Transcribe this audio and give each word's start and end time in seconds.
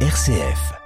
RCF. 0.00 0.85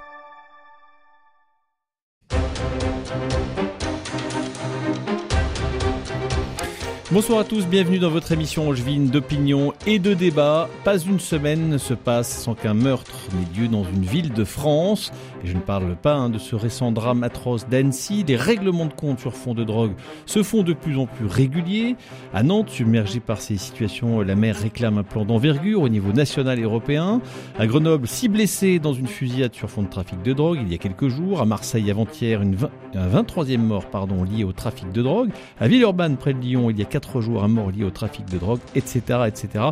Bonsoir 7.13 7.39
à 7.39 7.43
tous, 7.43 7.67
bienvenue 7.67 7.99
dans 7.99 8.09
votre 8.09 8.31
émission 8.31 8.69
angevine 8.69 9.09
d'opinion 9.09 9.73
et 9.85 9.99
de 9.99 10.13
débat. 10.13 10.69
Pas 10.85 10.97
une 10.97 11.19
semaine 11.19 11.67
ne 11.67 11.77
se 11.77 11.93
passe 11.93 12.41
sans 12.41 12.55
qu'un 12.55 12.73
meurtre 12.73 13.11
n'ait 13.33 13.61
lieu 13.61 13.67
dans 13.67 13.83
une 13.83 14.05
ville 14.05 14.31
de 14.31 14.45
France. 14.45 15.11
Et 15.43 15.47
je 15.47 15.53
ne 15.53 15.59
parle 15.59 15.97
pas 15.97 16.13
hein, 16.13 16.29
de 16.29 16.37
ce 16.37 16.55
récent 16.55 16.93
drame 16.93 17.23
atroce 17.23 17.67
d'Annecy. 17.67 18.23
Les 18.25 18.37
règlements 18.37 18.85
de 18.85 18.93
compte 18.93 19.19
sur 19.19 19.35
fond 19.35 19.53
de 19.53 19.65
drogue 19.65 19.91
se 20.25 20.41
font 20.41 20.63
de 20.63 20.71
plus 20.71 20.97
en 20.97 21.05
plus 21.05 21.25
réguliers. 21.25 21.97
À 22.33 22.43
Nantes, 22.43 22.69
submergée 22.69 23.19
par 23.19 23.41
ces 23.41 23.57
situations, 23.57 24.21
la 24.21 24.35
maire 24.35 24.55
réclame 24.55 24.97
un 24.97 25.03
plan 25.03 25.25
d'envergure 25.25 25.81
au 25.81 25.89
niveau 25.89 26.13
national 26.13 26.59
et 26.59 26.63
européen. 26.63 27.19
À 27.59 27.67
Grenoble, 27.67 28.07
six 28.07 28.29
blessés 28.29 28.79
dans 28.79 28.93
une 28.93 29.07
fusillade 29.07 29.53
sur 29.53 29.69
fond 29.69 29.81
de 29.81 29.89
trafic 29.89 30.21
de 30.21 30.31
drogue 30.31 30.59
il 30.61 30.71
y 30.71 30.75
a 30.75 30.77
quelques 30.77 31.09
jours. 31.09 31.41
À 31.41 31.45
Marseille, 31.45 31.91
avant-hier, 31.91 32.39
un 32.39 33.09
23e 33.09 33.57
mort 33.57 33.87
pardon, 33.87 34.23
lié 34.23 34.45
au 34.45 34.53
trafic 34.53 34.93
de 34.93 35.01
drogue. 35.01 35.31
À 35.59 35.67
Villeurbanne, 35.67 36.15
près 36.15 36.33
de 36.33 36.39
Lyon, 36.39 36.69
il 36.69 36.79
y 36.79 36.81
a 36.81 36.85
jours, 37.21 37.43
un 37.43 37.47
mort 37.47 37.71
lié 37.71 37.83
au 37.83 37.89
trafic 37.89 38.25
de 38.29 38.37
drogue, 38.37 38.59
etc. 38.75 39.01
etc. 39.27 39.65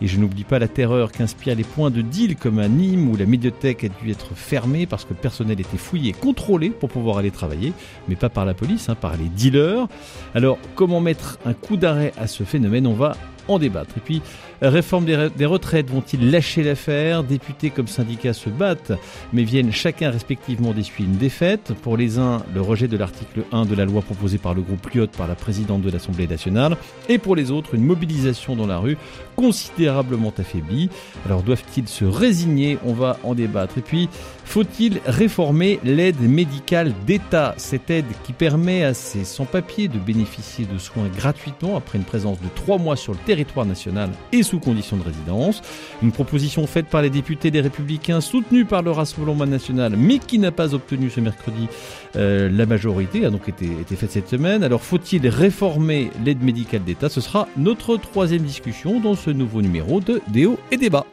Et 0.00 0.06
je 0.06 0.18
n'oublie 0.18 0.44
pas 0.44 0.58
la 0.58 0.68
terreur 0.68 1.12
qu'inspirent 1.12 1.56
les 1.56 1.64
points 1.64 1.90
de 1.90 2.02
deal 2.02 2.36
comme 2.36 2.58
à 2.58 2.68
Nîmes 2.68 3.08
où 3.10 3.16
la 3.16 3.26
médiathèque 3.26 3.84
a 3.84 3.88
dû 3.88 4.10
être 4.10 4.34
fermée 4.34 4.86
parce 4.86 5.04
que 5.04 5.10
le 5.10 5.20
personnel 5.20 5.60
était 5.60 5.76
fouillé, 5.76 6.12
contrôlé 6.12 6.70
pour 6.70 6.88
pouvoir 6.88 7.18
aller 7.18 7.30
travailler, 7.30 7.72
mais 8.08 8.16
pas 8.16 8.28
par 8.28 8.44
la 8.44 8.54
police, 8.54 8.88
hein, 8.88 8.94
par 8.94 9.16
les 9.16 9.28
dealers. 9.28 9.88
Alors 10.34 10.58
comment 10.74 11.00
mettre 11.00 11.38
un 11.44 11.54
coup 11.54 11.76
d'arrêt 11.76 12.12
à 12.18 12.26
ce 12.26 12.44
phénomène? 12.44 12.86
On 12.86 12.94
va 12.94 13.16
en 13.48 13.58
débattre. 13.58 13.96
Et 13.96 14.00
puis, 14.00 14.22
réforme 14.62 15.04
des, 15.04 15.46
retraites, 15.46 15.90
vont-ils 15.90 16.30
lâcher 16.30 16.62
l'affaire? 16.62 17.22
Députés 17.24 17.70
comme 17.70 17.86
syndicats 17.86 18.32
se 18.32 18.48
battent, 18.48 18.92
mais 19.32 19.44
viennent 19.44 19.72
chacun 19.72 20.10
respectivement 20.10 20.72
d'essuyer 20.72 21.08
une 21.08 21.16
défaite. 21.16 21.72
Pour 21.82 21.96
les 21.96 22.18
uns, 22.18 22.42
le 22.54 22.60
rejet 22.60 22.88
de 22.88 22.96
l'article 22.96 23.42
1 23.52 23.66
de 23.66 23.74
la 23.74 23.84
loi 23.84 24.02
proposée 24.02 24.38
par 24.38 24.54
le 24.54 24.62
groupe 24.62 24.88
Lyot 24.90 25.08
par 25.08 25.28
la 25.28 25.34
présidente 25.34 25.82
de 25.82 25.90
l'Assemblée 25.90 26.26
nationale. 26.26 26.76
Et 27.08 27.18
pour 27.18 27.36
les 27.36 27.50
autres, 27.50 27.74
une 27.74 27.84
mobilisation 27.84 28.56
dans 28.56 28.66
la 28.66 28.78
rue 28.78 28.96
considérablement 29.36 30.32
affaiblie. 30.36 30.90
Alors 31.26 31.42
doivent-ils 31.42 31.88
se 31.88 32.04
résigner? 32.04 32.78
On 32.84 32.92
va 32.92 33.18
en 33.22 33.34
débattre. 33.34 33.78
Et 33.78 33.82
puis, 33.82 34.08
faut-il 34.44 35.00
réformer 35.06 35.80
l'aide 35.84 36.20
médicale 36.20 36.92
d'État? 37.06 37.54
Cette 37.56 37.90
aide 37.90 38.04
qui 38.24 38.32
permet 38.32 38.84
à 38.84 38.94
ces 38.94 39.24
sans-papiers 39.24 39.88
de 39.88 39.98
bénéficier 39.98 40.66
de 40.66 40.78
soins 40.78 41.08
gratuitement 41.16 41.76
après 41.76 41.98
une 41.98 42.04
présence 42.04 42.40
de 42.40 42.48
trois 42.54 42.78
mois 42.78 42.96
sur 42.96 43.12
le 43.12 43.18
territoire 43.18 43.66
national 43.66 44.10
et 44.32 44.42
sous 44.42 44.60
condition 44.60 44.96
de 44.96 45.02
résidence. 45.02 45.62
Une 46.02 46.12
proposition 46.12 46.66
faite 46.66 46.86
par 46.86 47.02
les 47.02 47.10
députés 47.10 47.50
des 47.50 47.60
Républicains 47.60 48.20
soutenue 48.20 48.64
par 48.64 48.82
le 48.82 48.90
Rassemblement 48.90 49.46
national 49.46 49.94
mais 49.96 50.18
qui 50.18 50.38
n'a 50.38 50.50
pas 50.50 50.74
obtenu 50.74 51.10
ce 51.10 51.20
mercredi 51.20 51.68
euh, 52.16 52.48
la 52.50 52.66
majorité, 52.66 53.24
a 53.24 53.30
donc 53.30 53.48
été, 53.48 53.66
été 53.66 53.96
faite 53.96 54.12
cette 54.12 54.28
semaine. 54.28 54.62
Alors 54.62 54.82
faut-il 54.82 55.26
réformer 55.28 56.10
l'aide 56.24 56.42
médicale 56.42 56.84
d'État? 56.84 57.08
Ce 57.08 57.20
sera 57.20 57.48
notre 57.56 57.96
troisième 57.96 58.42
discussion 58.42 59.00
dans 59.00 59.14
ce 59.14 59.23
nouveau 59.30 59.62
numéro 59.62 60.00
de 60.00 60.20
Déo 60.28 60.58
et 60.70 60.76
Débat. 60.76 61.06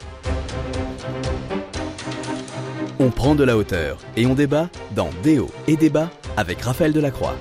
On 2.99 3.09
prend 3.09 3.33
de 3.33 3.43
la 3.43 3.57
hauteur 3.57 3.97
et 4.15 4.25
on 4.25 4.35
débat 4.35 4.69
dans 4.95 5.09
Déo 5.23 5.49
et 5.67 5.75
Débat 5.75 6.11
avec 6.37 6.61
Raphaël 6.61 6.93
Delacroix. 6.93 7.35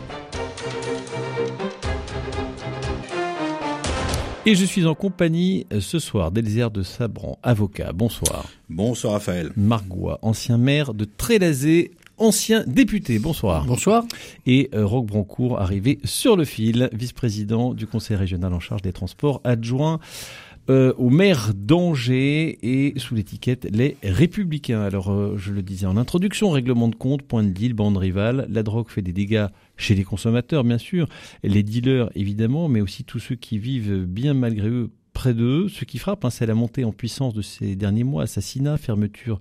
Et 4.46 4.54
je 4.54 4.64
suis 4.64 4.86
en 4.86 4.94
compagnie 4.94 5.66
euh, 5.70 5.80
ce 5.80 5.98
soir 5.98 6.30
d'Elzer 6.30 6.70
de 6.70 6.82
Sabran, 6.82 7.38
avocat. 7.42 7.92
Bonsoir. 7.92 8.46
Bonsoir 8.70 9.12
Raphaël. 9.12 9.50
Margois, 9.54 10.18
ancien 10.22 10.56
maire 10.56 10.94
de 10.94 11.04
Trélazé, 11.04 11.90
ancien 12.16 12.64
député. 12.66 13.18
Bonsoir. 13.18 13.66
Bonsoir. 13.66 14.04
Et 14.46 14.70
euh, 14.74 14.86
Roch 14.86 15.04
Brancourt, 15.04 15.60
arrivé 15.60 15.98
sur 16.04 16.36
le 16.36 16.46
fil, 16.46 16.88
vice-président 16.94 17.74
du 17.74 17.86
Conseil 17.86 18.16
régional 18.16 18.54
en 18.54 18.60
charge 18.60 18.80
des 18.80 18.92
transports, 18.92 19.42
adjoint 19.44 20.00
euh, 20.70 20.92
au 20.98 21.10
maire 21.10 21.52
d'Angers 21.52 22.56
et 22.62 22.96
sous 22.96 23.16
l'étiquette 23.16 23.66
Les 23.72 23.96
Républicains. 24.04 24.80
Alors, 24.80 25.10
euh, 25.10 25.34
je 25.36 25.52
le 25.52 25.62
disais 25.62 25.86
en 25.86 25.96
introduction, 25.96 26.50
règlement 26.50 26.86
de 26.86 26.94
compte, 26.94 27.22
point 27.22 27.42
de 27.42 27.48
deal, 27.48 27.74
bande 27.74 27.96
rivale. 27.96 28.46
La 28.48 28.62
drogue 28.62 28.88
fait 28.88 29.02
des 29.02 29.12
dégâts 29.12 29.48
chez 29.76 29.96
les 29.96 30.04
consommateurs, 30.04 30.62
bien 30.62 30.78
sûr, 30.78 31.08
les 31.42 31.64
dealers, 31.64 32.10
évidemment, 32.14 32.68
mais 32.68 32.80
aussi 32.80 33.02
tous 33.02 33.18
ceux 33.18 33.34
qui 33.34 33.58
vivent 33.58 34.04
bien 34.04 34.32
malgré 34.32 34.68
eux 34.68 34.90
près 35.12 35.34
d'eux. 35.34 35.66
Ce 35.68 35.84
qui 35.84 35.98
frappe, 35.98 36.24
hein, 36.24 36.30
c'est 36.30 36.46
la 36.46 36.54
montée 36.54 36.84
en 36.84 36.92
puissance 36.92 37.34
de 37.34 37.42
ces 37.42 37.74
derniers 37.74 38.04
mois. 38.04 38.22
Assassinat, 38.22 38.76
fermeture 38.76 39.40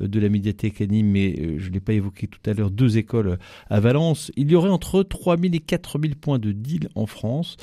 euh, 0.00 0.08
de 0.08 0.18
la 0.18 0.30
médiathèque 0.30 0.80
à 0.80 0.86
mais 0.86 1.58
je 1.58 1.68
ne 1.68 1.74
l'ai 1.74 1.80
pas 1.80 1.92
évoqué 1.92 2.26
tout 2.26 2.40
à 2.46 2.54
l'heure, 2.54 2.70
deux 2.70 2.96
écoles 2.96 3.38
à 3.68 3.80
Valence. 3.80 4.32
Il 4.36 4.50
y 4.50 4.54
aurait 4.54 4.70
entre 4.70 5.02
3000 5.02 5.54
et 5.54 5.58
4000 5.58 6.16
points 6.16 6.38
de 6.38 6.52
deal 6.52 6.88
en 6.94 7.04
France. 7.04 7.58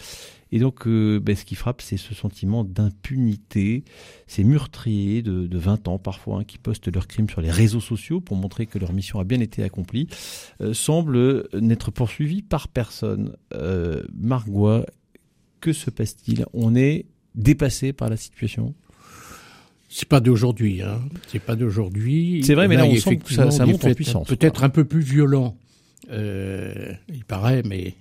Et 0.51 0.59
donc, 0.59 0.87
euh, 0.87 1.19
ben, 1.19 1.35
ce 1.35 1.45
qui 1.45 1.55
frappe, 1.55 1.81
c'est 1.81 1.97
ce 1.97 2.13
sentiment 2.13 2.63
d'impunité. 2.63 3.83
Ces 4.27 4.43
meurtriers 4.43 5.21
de, 5.21 5.47
de 5.47 5.57
20 5.57 5.87
ans 5.87 5.99
parfois, 5.99 6.39
hein, 6.39 6.43
qui 6.43 6.57
postent 6.57 6.93
leurs 6.93 7.07
crimes 7.07 7.29
sur 7.29 7.41
les 7.41 7.51
réseaux 7.51 7.81
sociaux 7.81 8.21
pour 8.21 8.37
montrer 8.37 8.65
que 8.65 8.79
leur 8.79 8.93
mission 8.93 9.19
a 9.19 9.23
bien 9.23 9.39
été 9.39 9.63
accomplie, 9.63 10.07
euh, 10.61 10.73
semblent 10.73 11.47
n'être 11.53 11.91
poursuivis 11.91 12.41
par 12.41 12.67
personne. 12.67 13.35
Euh, 13.53 14.03
Margois, 14.17 14.85
que 15.59 15.73
se 15.73 15.89
passe-t-il? 15.89 16.45
On 16.53 16.75
est 16.75 17.05
dépassé 17.35 17.93
par 17.93 18.09
la 18.09 18.17
situation? 18.17 18.73
C'est 19.89 20.07
pas 20.07 20.19
d'aujourd'hui, 20.19 20.81
hein. 20.81 20.99
C'est 21.27 21.39
pas 21.39 21.55
d'aujourd'hui. 21.55 22.41
C'est 22.43 22.55
vrai, 22.55 22.67
mais 22.67 22.75
là, 22.75 22.85
on 22.85 22.95
sent 22.95 23.17
que 23.17 23.33
ça, 23.33 23.51
ça 23.51 23.65
monte 23.65 23.85
en 23.85 23.93
puissance. 23.93 24.27
Peut-être 24.27 24.63
un 24.63 24.69
peu 24.69 24.83
plus 24.83 25.01
violent. 25.01 25.57
Euh, 26.11 26.93
il 27.09 27.23
paraît, 27.23 27.63
mais 27.63 27.95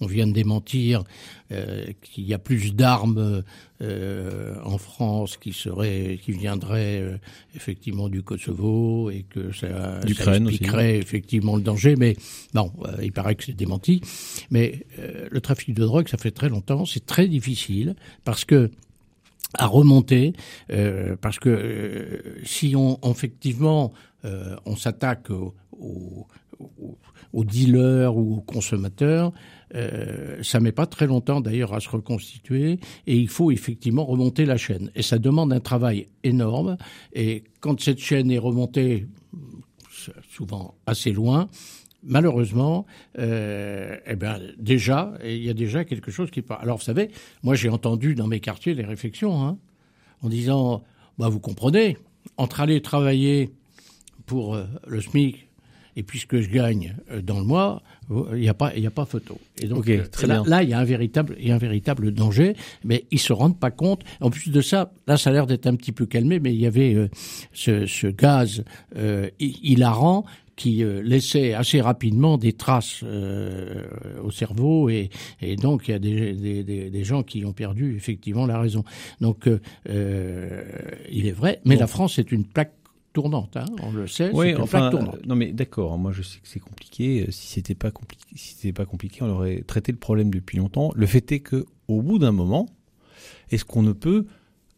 on 0.00 0.06
vient 0.06 0.26
de 0.26 0.32
démentir 0.32 1.04
euh, 1.52 1.86
qu'il 2.02 2.24
y 2.24 2.34
a 2.34 2.38
plus 2.38 2.74
d'armes 2.74 3.42
euh, 3.82 4.54
en 4.64 4.78
France 4.78 5.36
qui 5.36 5.52
seraient, 5.52 6.18
qui 6.22 6.32
viendraient 6.32 7.00
euh, 7.00 7.16
effectivement 7.54 8.08
du 8.08 8.22
Kosovo 8.22 9.10
et 9.10 9.24
que 9.28 9.52
ça, 9.52 10.00
ça 10.00 10.36
expliquerait 10.36 10.98
effectivement 10.98 11.56
le 11.56 11.62
danger. 11.62 11.96
Mais 11.96 12.16
bon, 12.52 12.72
il 13.02 13.12
paraît 13.12 13.34
que 13.36 13.44
c'est 13.44 13.52
démenti. 13.52 14.00
Mais 14.50 14.86
le 15.30 15.40
trafic 15.40 15.74
de 15.74 15.84
drogue, 15.84 16.08
ça 16.08 16.18
fait 16.18 16.30
très 16.30 16.48
longtemps, 16.48 16.84
c'est 16.84 17.06
très 17.06 17.28
difficile 17.28 17.94
parce 18.24 18.44
que 18.44 18.70
à 19.58 19.66
remonter 19.66 20.34
parce 21.20 21.38
que 21.38 22.36
si 22.44 22.74
on 22.76 22.98
effectivement 23.04 23.92
on 24.24 24.76
s'attaque 24.76 25.30
aux, 25.30 25.54
aux, 25.72 26.26
dealers 27.44 28.16
ou 28.16 28.36
aux 28.36 28.40
consommateurs, 28.40 29.32
euh, 29.74 30.42
ça 30.42 30.60
met 30.60 30.72
pas 30.72 30.86
très 30.86 31.06
longtemps 31.06 31.40
d'ailleurs 31.40 31.74
à 31.74 31.80
se 31.80 31.88
reconstituer 31.88 32.78
et 33.06 33.16
il 33.16 33.28
faut 33.28 33.50
effectivement 33.50 34.04
remonter 34.04 34.44
la 34.44 34.56
chaîne. 34.56 34.90
Et 34.94 35.02
ça 35.02 35.18
demande 35.18 35.52
un 35.52 35.60
travail 35.60 36.08
énorme. 36.24 36.76
Et 37.12 37.44
quand 37.60 37.80
cette 37.80 37.98
chaîne 37.98 38.30
est 38.30 38.38
remontée, 38.38 39.06
souvent 40.30 40.76
assez 40.86 41.12
loin, 41.12 41.48
malheureusement, 42.02 42.86
euh, 43.18 43.96
eh 44.06 44.16
ben 44.16 44.40
déjà, 44.58 45.14
il 45.24 45.42
y 45.42 45.50
a 45.50 45.54
déjà 45.54 45.84
quelque 45.84 46.10
chose 46.10 46.30
qui 46.30 46.42
part. 46.42 46.60
Alors 46.60 46.78
vous 46.78 46.84
savez, 46.84 47.10
moi 47.42 47.54
j'ai 47.54 47.68
entendu 47.68 48.14
dans 48.14 48.28
mes 48.28 48.40
quartiers 48.40 48.74
des 48.74 48.84
réflexions 48.84 49.42
hein, 49.42 49.58
en 50.22 50.28
disant, 50.28 50.84
bah 51.18 51.28
vous 51.28 51.40
comprenez, 51.40 51.98
entre 52.36 52.60
aller 52.60 52.80
travailler 52.80 53.50
pour 54.26 54.54
euh, 54.54 54.64
le 54.86 55.00
SMIC 55.00 55.45
et 55.96 56.02
puisque 56.02 56.40
je 56.40 56.48
gagne 56.48 56.94
euh, 57.10 57.22
dans 57.22 57.38
le 57.38 57.46
mois, 57.46 57.82
il 58.10 58.40
n'y 58.40 58.48
a 58.48 58.54
pas, 58.54 58.72
il 58.76 58.82
y 58.82 58.86
a 58.86 58.90
pas 58.90 59.04
photo. 59.04 59.38
Et 59.60 59.66
donc 59.66 59.88
euh, 59.88 60.04
très 60.10 60.26
là, 60.26 60.42
là, 60.46 60.62
il 60.62 60.68
y 60.68 60.74
a 60.74 60.78
un 60.78 60.84
véritable, 60.84 61.36
il 61.40 61.48
y 61.48 61.50
a 61.50 61.54
un 61.54 61.58
véritable 61.58 62.12
danger, 62.12 62.54
mais 62.84 63.04
ils 63.10 63.18
se 63.18 63.32
rendent 63.32 63.58
pas 63.58 63.70
compte. 63.70 64.02
En 64.20 64.30
plus 64.30 64.50
de 64.50 64.60
ça, 64.60 64.92
là, 65.06 65.16
ça 65.16 65.30
a 65.30 65.32
l'air 65.32 65.46
d'être 65.46 65.66
un 65.66 65.74
petit 65.74 65.92
peu 65.92 66.06
calmé, 66.06 66.38
mais 66.38 66.54
il 66.54 66.60
y 66.60 66.66
avait 66.66 66.94
euh, 66.94 67.08
ce, 67.52 67.86
ce, 67.86 68.06
gaz 68.06 68.64
euh, 68.96 69.28
hilarant 69.40 70.24
qui 70.54 70.82
laissait 71.02 71.52
assez 71.52 71.82
rapidement 71.82 72.38
des 72.38 72.54
traces 72.54 73.02
au 73.02 74.30
cerveau 74.30 74.88
et, 74.88 75.10
et, 75.42 75.54
donc 75.54 75.86
il 75.86 75.90
y 75.90 75.94
a 75.94 75.98
des, 75.98 76.32
des, 76.32 76.64
des, 76.64 76.88
des, 76.88 77.04
gens 77.04 77.22
qui 77.22 77.44
ont 77.44 77.52
perdu 77.52 77.94
effectivement 77.94 78.46
la 78.46 78.58
raison. 78.58 78.82
Donc 79.20 79.50
il 79.86 81.26
est 81.26 81.32
vrai, 81.32 81.60
mais 81.66 81.76
la 81.76 81.86
France 81.86 82.18
est 82.18 82.32
une 82.32 82.44
plaque 82.46 82.72
tournante, 83.16 83.56
hein, 83.56 83.64
on 83.82 83.92
le 83.92 84.06
sait. 84.06 84.30
Oui, 84.34 84.54
enfin, 84.56 84.90
non 85.26 85.36
mais 85.36 85.50
d'accord. 85.50 85.96
Moi, 85.96 86.12
je 86.12 86.20
sais 86.20 86.38
que 86.38 86.46
c'est 86.48 86.60
compliqué. 86.60 87.22
Euh, 87.22 87.30
si 87.30 87.46
c'était 87.46 87.74
pas 87.74 87.90
compliqué, 87.90 88.26
si 88.34 88.54
c'était 88.56 88.74
pas 88.74 88.84
compliqué, 88.84 89.22
on 89.22 89.30
aurait 89.30 89.62
traité 89.66 89.90
le 89.90 89.96
problème 89.96 90.30
depuis 90.30 90.58
longtemps. 90.58 90.92
Le 90.94 91.06
fait 91.06 91.32
est 91.32 91.40
que, 91.40 91.64
au 91.88 92.02
bout 92.02 92.18
d'un 92.18 92.32
moment, 92.32 92.68
est-ce 93.50 93.64
qu'on 93.64 93.82
ne 93.82 93.94
peut 93.94 94.26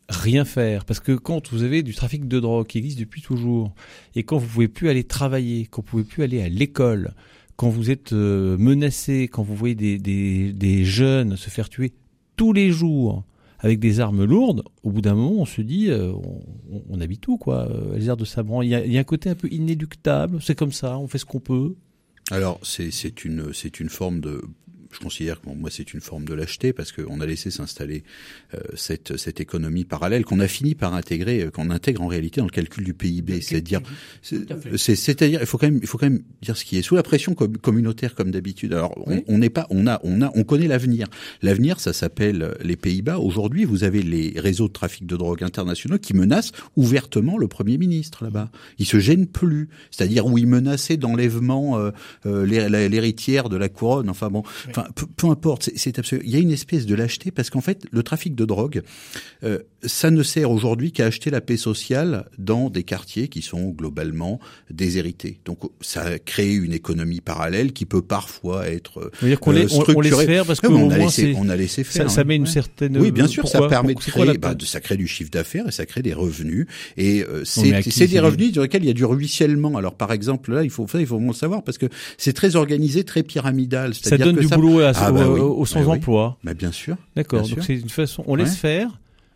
rien 0.08 0.44
faire? 0.44 0.84
Parce 0.84 1.00
que 1.00 1.10
quand 1.10 1.50
vous 1.50 1.64
avez 1.64 1.82
du 1.82 1.96
trafic 1.96 2.28
de 2.28 2.38
drogue 2.38 2.68
qui 2.68 2.78
existe 2.78 3.00
depuis 3.00 3.22
toujours 3.22 3.72
et 4.14 4.22
quand 4.22 4.38
vous 4.38 4.46
pouvez 4.46 4.68
plus 4.68 4.88
aller 4.88 5.02
travailler, 5.02 5.66
quand 5.66 5.82
vous 5.82 5.90
pouvez 5.90 6.04
plus 6.04 6.22
aller 6.22 6.40
à 6.40 6.48
l'école, 6.48 7.14
quand 7.56 7.70
vous 7.70 7.90
êtes 7.90 8.12
euh, 8.12 8.56
menacé, 8.56 9.26
quand 9.26 9.42
vous 9.42 9.56
voyez 9.56 9.74
des, 9.74 9.98
des, 9.98 10.52
des 10.52 10.84
jeunes 10.84 11.36
se 11.36 11.50
faire 11.50 11.68
tuer 11.68 11.92
tous 12.36 12.52
les 12.52 12.70
jours 12.70 13.24
avec 13.58 13.80
des 13.80 14.00
armes 14.00 14.24
lourdes, 14.24 14.62
au 14.82 14.90
bout 14.90 15.00
d'un 15.00 15.14
moment, 15.14 15.42
on 15.42 15.44
se 15.46 15.60
dit, 15.62 15.90
euh, 15.90 16.12
on, 16.90 17.00
habite 17.00 17.26
où, 17.28 17.38
quoi 17.38 17.68
Les 17.96 18.08
airs 18.08 18.16
de 18.16 18.24
Sabran, 18.24 18.62
il 18.62 18.68
y, 18.68 18.74
a, 18.74 18.84
il 18.84 18.92
y 18.92 18.98
a 18.98 19.00
un 19.00 19.04
côté 19.04 19.30
un 19.30 19.34
peu 19.34 19.48
inéluctable, 19.50 20.40
c'est 20.40 20.54
comme 20.54 20.72
ça, 20.72 20.98
on 20.98 21.08
fait 21.08 21.18
ce 21.18 21.24
qu'on 21.24 21.40
peut. 21.40 21.74
Alors, 22.30 22.60
c'est 22.62 23.24
une, 23.24 23.52
une 23.80 23.88
forme 23.88 24.20
de 24.20 24.42
je 24.90 24.98
considère 24.98 25.40
que 25.40 25.48
moi 25.50 25.70
c'est 25.70 25.92
une 25.92 26.00
forme 26.00 26.24
de 26.24 26.34
lâcheté 26.34 26.72
parce 26.72 26.92
qu'on 26.92 27.20
a 27.20 27.26
laissé 27.26 27.50
s'installer 27.50 28.02
euh, 28.54 28.58
cette, 28.74 29.16
cette 29.16 29.40
économie 29.40 29.84
parallèle 29.84 30.24
qu'on 30.24 30.40
a 30.40 30.48
fini 30.48 30.74
par 30.74 30.94
intégrer, 30.94 31.42
euh, 31.42 31.50
qu'on 31.50 31.70
intègre 31.70 32.02
en 32.02 32.06
réalité 32.06 32.40
dans 32.40 32.46
le 32.46 32.52
calcul 32.52 32.84
du 32.84 32.94
PIB. 32.94 33.40
C'est-à-dire, 33.40 33.80
c'est-à-dire, 34.22 35.40
il 35.40 35.46
faut 35.46 35.58
quand 35.58 35.66
même, 35.66 35.80
il 35.82 35.86
faut 35.86 35.98
quand 35.98 36.08
même 36.08 36.22
dire 36.42 36.56
ce 36.56 36.64
qui 36.64 36.78
est 36.78 36.82
sous 36.82 36.96
la 36.96 37.02
pression 37.02 37.34
communautaire 37.34 38.14
comme 38.14 38.30
d'habitude. 38.30 38.72
Alors, 38.72 38.94
on 39.26 39.38
n'est 39.38 39.50
pas, 39.50 39.66
on 39.70 39.86
a, 39.86 40.00
on 40.04 40.22
a, 40.22 40.30
on 40.34 40.44
connaît 40.44 40.68
l'avenir. 40.68 41.08
L'avenir, 41.42 41.80
ça 41.80 41.92
s'appelle 41.92 42.56
les 42.62 42.76
Pays-Bas. 42.76 43.18
Aujourd'hui, 43.18 43.64
vous 43.64 43.84
avez 43.84 44.02
les 44.02 44.34
réseaux 44.36 44.68
de 44.68 44.72
trafic 44.72 45.06
de 45.06 45.16
drogue 45.16 45.42
internationaux 45.42 45.98
qui 45.98 46.14
menacent 46.14 46.52
ouvertement 46.76 47.38
le 47.38 47.48
Premier 47.48 47.78
ministre 47.78 48.24
là-bas. 48.24 48.50
Il 48.78 48.86
se 48.86 48.98
gêne 48.98 49.26
plus. 49.26 49.68
C'est-à-dire 49.90 50.26
où 50.26 50.38
il 50.38 50.46
menaçait 50.46 50.96
d'enlèvement 50.96 51.78
euh, 51.78 52.46
l'héritière 52.46 53.48
de 53.48 53.56
la 53.56 53.68
couronne. 53.68 54.08
Enfin 54.08 54.30
bon 54.30 54.42
peu, 55.16 55.26
importe, 55.28 55.70
c'est 55.76 55.98
absolument. 55.98 56.28
Il 56.28 56.32
y 56.32 56.36
a 56.36 56.40
une 56.40 56.50
espèce 56.50 56.86
de 56.86 56.94
lâcheté 56.94 57.30
parce 57.30 57.50
qu'en 57.50 57.60
fait, 57.60 57.84
le 57.90 58.02
trafic 58.02 58.34
de 58.34 58.44
drogue, 58.44 58.82
euh, 59.44 59.58
ça 59.84 60.10
ne 60.10 60.22
sert 60.22 60.50
aujourd'hui 60.50 60.92
qu'à 60.92 61.06
acheter 61.06 61.30
la 61.30 61.40
paix 61.40 61.56
sociale 61.56 62.26
dans 62.38 62.70
des 62.70 62.82
quartiers 62.82 63.28
qui 63.28 63.42
sont 63.42 63.70
globalement 63.70 64.40
déshérités. 64.70 65.40
Donc, 65.44 65.60
ça 65.80 66.18
crée 66.18 66.52
une 66.52 66.72
économie 66.72 67.20
parallèle 67.20 67.72
qui 67.72 67.86
peut 67.86 68.02
parfois 68.02 68.68
être 68.68 69.10
euh, 69.22 69.36
qu'on 69.36 69.52
les, 69.52 69.72
on, 69.72 70.00
laisse 70.00 70.20
faire 70.22 70.44
parce 70.44 70.60
qu'on 70.60 70.74
on, 70.74 70.90
a 70.90 70.98
laissé, 70.98 71.34
on 71.36 71.48
a 71.48 71.56
laissé 71.56 71.84
faire. 71.84 72.08
Ça, 72.08 72.16
ça 72.16 72.24
met 72.24 72.36
une 72.36 72.46
certaine. 72.46 72.96
Oui, 72.98 73.10
bien 73.10 73.28
sûr, 73.28 73.48
ça 73.48 73.68
permet 73.68 73.94
de 73.94 74.00
créer. 74.00 74.38
Bah, 74.38 74.54
ça 74.64 74.80
crée 74.80 74.96
du 74.96 75.06
chiffre 75.06 75.30
d'affaires 75.30 75.68
et 75.68 75.72
ça 75.72 75.86
crée 75.86 76.02
des 76.02 76.14
revenus. 76.14 76.66
Et 76.96 77.22
euh, 77.22 77.44
c'est 77.44 78.06
des 78.06 78.20
revenus 78.20 78.52
sur 78.52 78.62
lesquels 78.62 78.82
il 78.82 78.88
y 78.88 78.90
a 78.90 78.94
du 78.94 79.04
ruissellement. 79.04 79.76
Alors, 79.76 79.94
par 79.94 80.12
exemple, 80.12 80.52
là, 80.52 80.64
il 80.64 80.70
faut 80.70 80.86
il 80.94 81.06
faut 81.06 81.18
le 81.18 81.32
savoir 81.32 81.62
parce 81.62 81.78
que 81.78 81.86
c'est 82.16 82.32
très 82.32 82.56
organisé, 82.56 83.04
très 83.04 83.22
pyramidal. 83.22 83.94
Ça 83.94 84.18
donne 84.18 84.36
du 84.36 84.48
boulot 84.48 84.67
ah 84.94 85.12
bah 85.12 85.28
aux, 85.28 85.66
sans-emploi. 85.66 86.36
Mais 86.42 86.54
bien 86.54 86.72
sûr. 86.72 86.96
D'accord. 87.16 87.48
Donc 87.48 87.58
c'est 87.62 87.74
une 87.74 87.88
façon, 87.88 88.24
on 88.26 88.34
laisse 88.34 88.56
faire. 88.56 88.90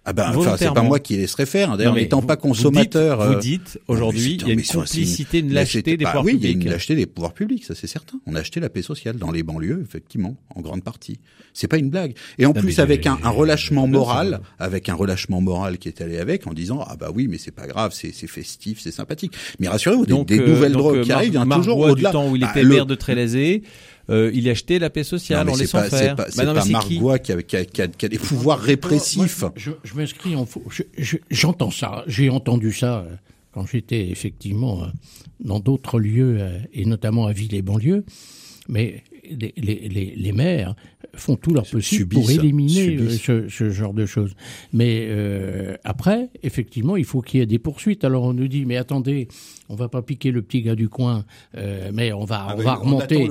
Ah 0.05 0.13
ben, 0.13 0.33
enfin, 0.35 0.57
c'est 0.57 0.73
pas 0.73 0.83
moi 0.83 0.99
qui 0.99 1.17
laisserait 1.17 1.47
faire. 1.47 1.77
D'ailleurs, 1.77 1.95
n'étant 1.95 2.23
pas 2.23 2.37
consommateur. 2.37 3.25
Vous 3.25 3.39
dites, 3.39 3.77
euh, 3.77 3.93
aujourd'hui, 3.95 4.39
il 4.41 4.49
y 4.49 4.51
a 4.51 4.55
une 4.55 4.63
complicité, 4.63 5.39
une 5.39 5.53
lâcheté 5.53 5.97
des 5.97 6.05
pouvoirs 6.05 6.25
publics. 6.25 6.43
Oui, 6.43 6.51
il 6.51 6.57
y 6.57 6.61
a 6.61 6.65
une 6.67 6.71
lâcheté 6.73 6.97
des 6.97 7.07
pouvoirs 7.07 7.33
publics, 7.33 7.65
ça 7.65 7.77
c'est 7.77 7.87
certain. 7.87 8.19
On 8.27 8.35
a 8.35 8.41
acheté 8.41 8.59
la 8.59 8.69
paix 8.69 8.83
sociale 8.83 9.17
dans 9.17 9.31
les 9.31 9.45
banlieues, 9.45 9.81
effectivement, 9.87 10.37
en 10.57 10.61
grande 10.61 10.83
partie. 10.83 11.21
C'est 11.55 11.69
pas 11.69 11.77
une 11.77 11.91
blague. 11.91 12.15
Et 12.39 12.47
en 12.47 12.53
plus, 12.53 12.81
avec 12.81 13.07
un, 13.07 13.19
un, 13.23 13.31
relâchement 13.31 13.87
moral, 13.87 14.41
avec 14.59 14.89
un 14.89 14.95
relâchement 14.95 15.41
moral 15.41 15.79
qui 15.79 15.87
est 15.87 16.01
allé 16.01 16.19
avec, 16.19 16.49
en 16.49 16.53
disant 16.53 16.85
ah 16.89 16.97
bah 16.97 17.11
oui, 17.15 17.29
mais 17.29 17.39
c'est 17.39 17.53
pas 17.53 17.69
grave, 17.69 17.93
c'est 17.95 18.13
festif, 18.27 18.81
c'est 18.81 18.91
sympathique. 18.91 19.35
Mais 19.61 19.69
rassurez-vous, 19.69 20.07
des, 20.07 20.25
des, 20.25 20.41
euh, 20.41 20.49
nouvelles 20.49 20.73
drogues 20.73 20.99
euh, 20.99 21.05
qui 21.05 21.13
arrivent, 21.13 21.35
il 21.35 21.49
y 21.49 21.53
a 21.53 21.57
toujours 21.57 21.79
au-delà. 21.79 22.11
Du 22.11 22.13
temps 22.13 22.29
où 22.29 22.35
il 22.35 22.43
était 22.43 22.65
bah, 22.65 22.69
maire 22.69 22.87
de 22.87 22.97
Trélazé 22.97 23.63
euh, 24.11 24.31
il 24.35 24.49
a 24.49 24.53
acheté 24.53 24.79
la 24.79 24.91
paix 24.91 25.05
sociale 25.05 25.49
en 25.49 25.57
laissant 25.57 25.83
faire. 25.83 25.91
C'est 25.91 26.37
pas, 26.37 26.45
bah 26.45 26.55
pas 26.55 26.65
Margois 26.67 27.19
qui, 27.19 27.33
qui, 27.45 27.57
a, 27.57 27.65
qui, 27.65 27.83
a, 27.83 27.89
qui, 27.89 28.07
a, 28.07 28.09
des 28.09 28.19
pouvoirs 28.19 28.59
répressifs. 28.59 29.45
je, 29.57 29.71
je 29.85 29.95
m'inscris 29.95 30.35
en 30.37 30.47
faux. 30.47 30.65
J'entends 31.31 31.71
ça. 31.71 32.05
J'ai 32.07 32.29
entendu 32.29 32.73
ça 32.73 33.01
euh, 33.01 33.15
quand 33.53 33.67
j'étais 33.67 34.09
effectivement 34.09 34.83
euh, 34.83 34.87
dans 35.41 35.61
d'autres 35.61 36.01
lieux 36.01 36.41
et 36.73 36.85
notamment 36.85 37.27
à 37.27 37.33
Ville 37.33 37.55
et 37.55 37.63
banlieue. 37.63 38.05
Mais 38.69 39.03
les, 39.31 39.53
les, 39.57 40.15
les, 40.17 40.33
maires 40.33 40.75
font 41.15 41.37
tout 41.37 41.53
leur 41.53 41.69
possible 41.69 42.15
pour 42.15 42.31
éliminer 42.31 42.97
euh, 42.97 43.11
ce, 43.11 43.49
ce, 43.49 43.71
genre 43.71 43.93
de 43.93 44.07
choses. 44.07 44.35
Mais 44.73 45.07
euh, 45.09 45.77
après, 45.85 46.31
effectivement, 46.43 46.97
il 46.97 47.05
faut 47.05 47.21
qu'il 47.21 47.41
y 47.41 47.43
ait 47.43 47.47
des 47.47 47.59
poursuites. 47.59 48.05
Alors 48.05 48.25
on 48.25 48.33
nous 48.33 48.49
dit, 48.49 48.65
mais 48.65 48.77
attendez, 48.77 49.29
on 49.69 49.75
va 49.75 49.89
pas 49.89 50.03
piquer 50.03 50.31
le 50.31 50.43
petit 50.43 50.63
gars 50.63 50.75
du 50.75 50.89
coin, 50.89 51.25
euh, 51.57 51.91
mais 51.93 52.13
on 52.13 52.25
va, 52.25 52.47
ah 52.49 52.55
on 52.57 52.63
va 52.63 52.75
remonter, 52.75 53.29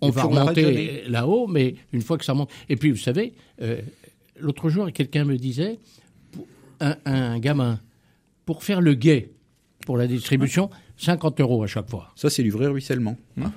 on, 0.00 0.10
va 0.10 0.22
remonter 0.22 1.02
là-haut, 1.08 1.46
mais 1.46 1.76
une 1.92 2.02
fois 2.02 2.18
que 2.18 2.24
ça 2.24 2.34
monte. 2.34 2.50
Et 2.68 2.76
puis 2.76 2.90
vous 2.90 2.96
savez, 2.96 3.34
euh, 3.62 3.80
l'autre 4.38 4.68
jour, 4.68 4.90
quelqu'un 4.92 5.24
me 5.24 5.36
disait, 5.36 5.78
un, 6.80 6.96
un, 7.04 7.38
gamin, 7.38 7.80
pour 8.44 8.64
faire 8.64 8.80
le 8.80 8.94
guet 8.94 9.30
pour 9.86 9.96
la 9.96 10.06
distribution, 10.06 10.70
50 10.96 11.40
euros 11.40 11.62
à 11.62 11.66
chaque 11.66 11.88
fois. 11.88 12.12
Ça, 12.14 12.28
c'est 12.30 12.42
du 12.42 12.50
vrai 12.50 12.66
ruissellement. 12.66 13.16
Hein? 13.40 13.52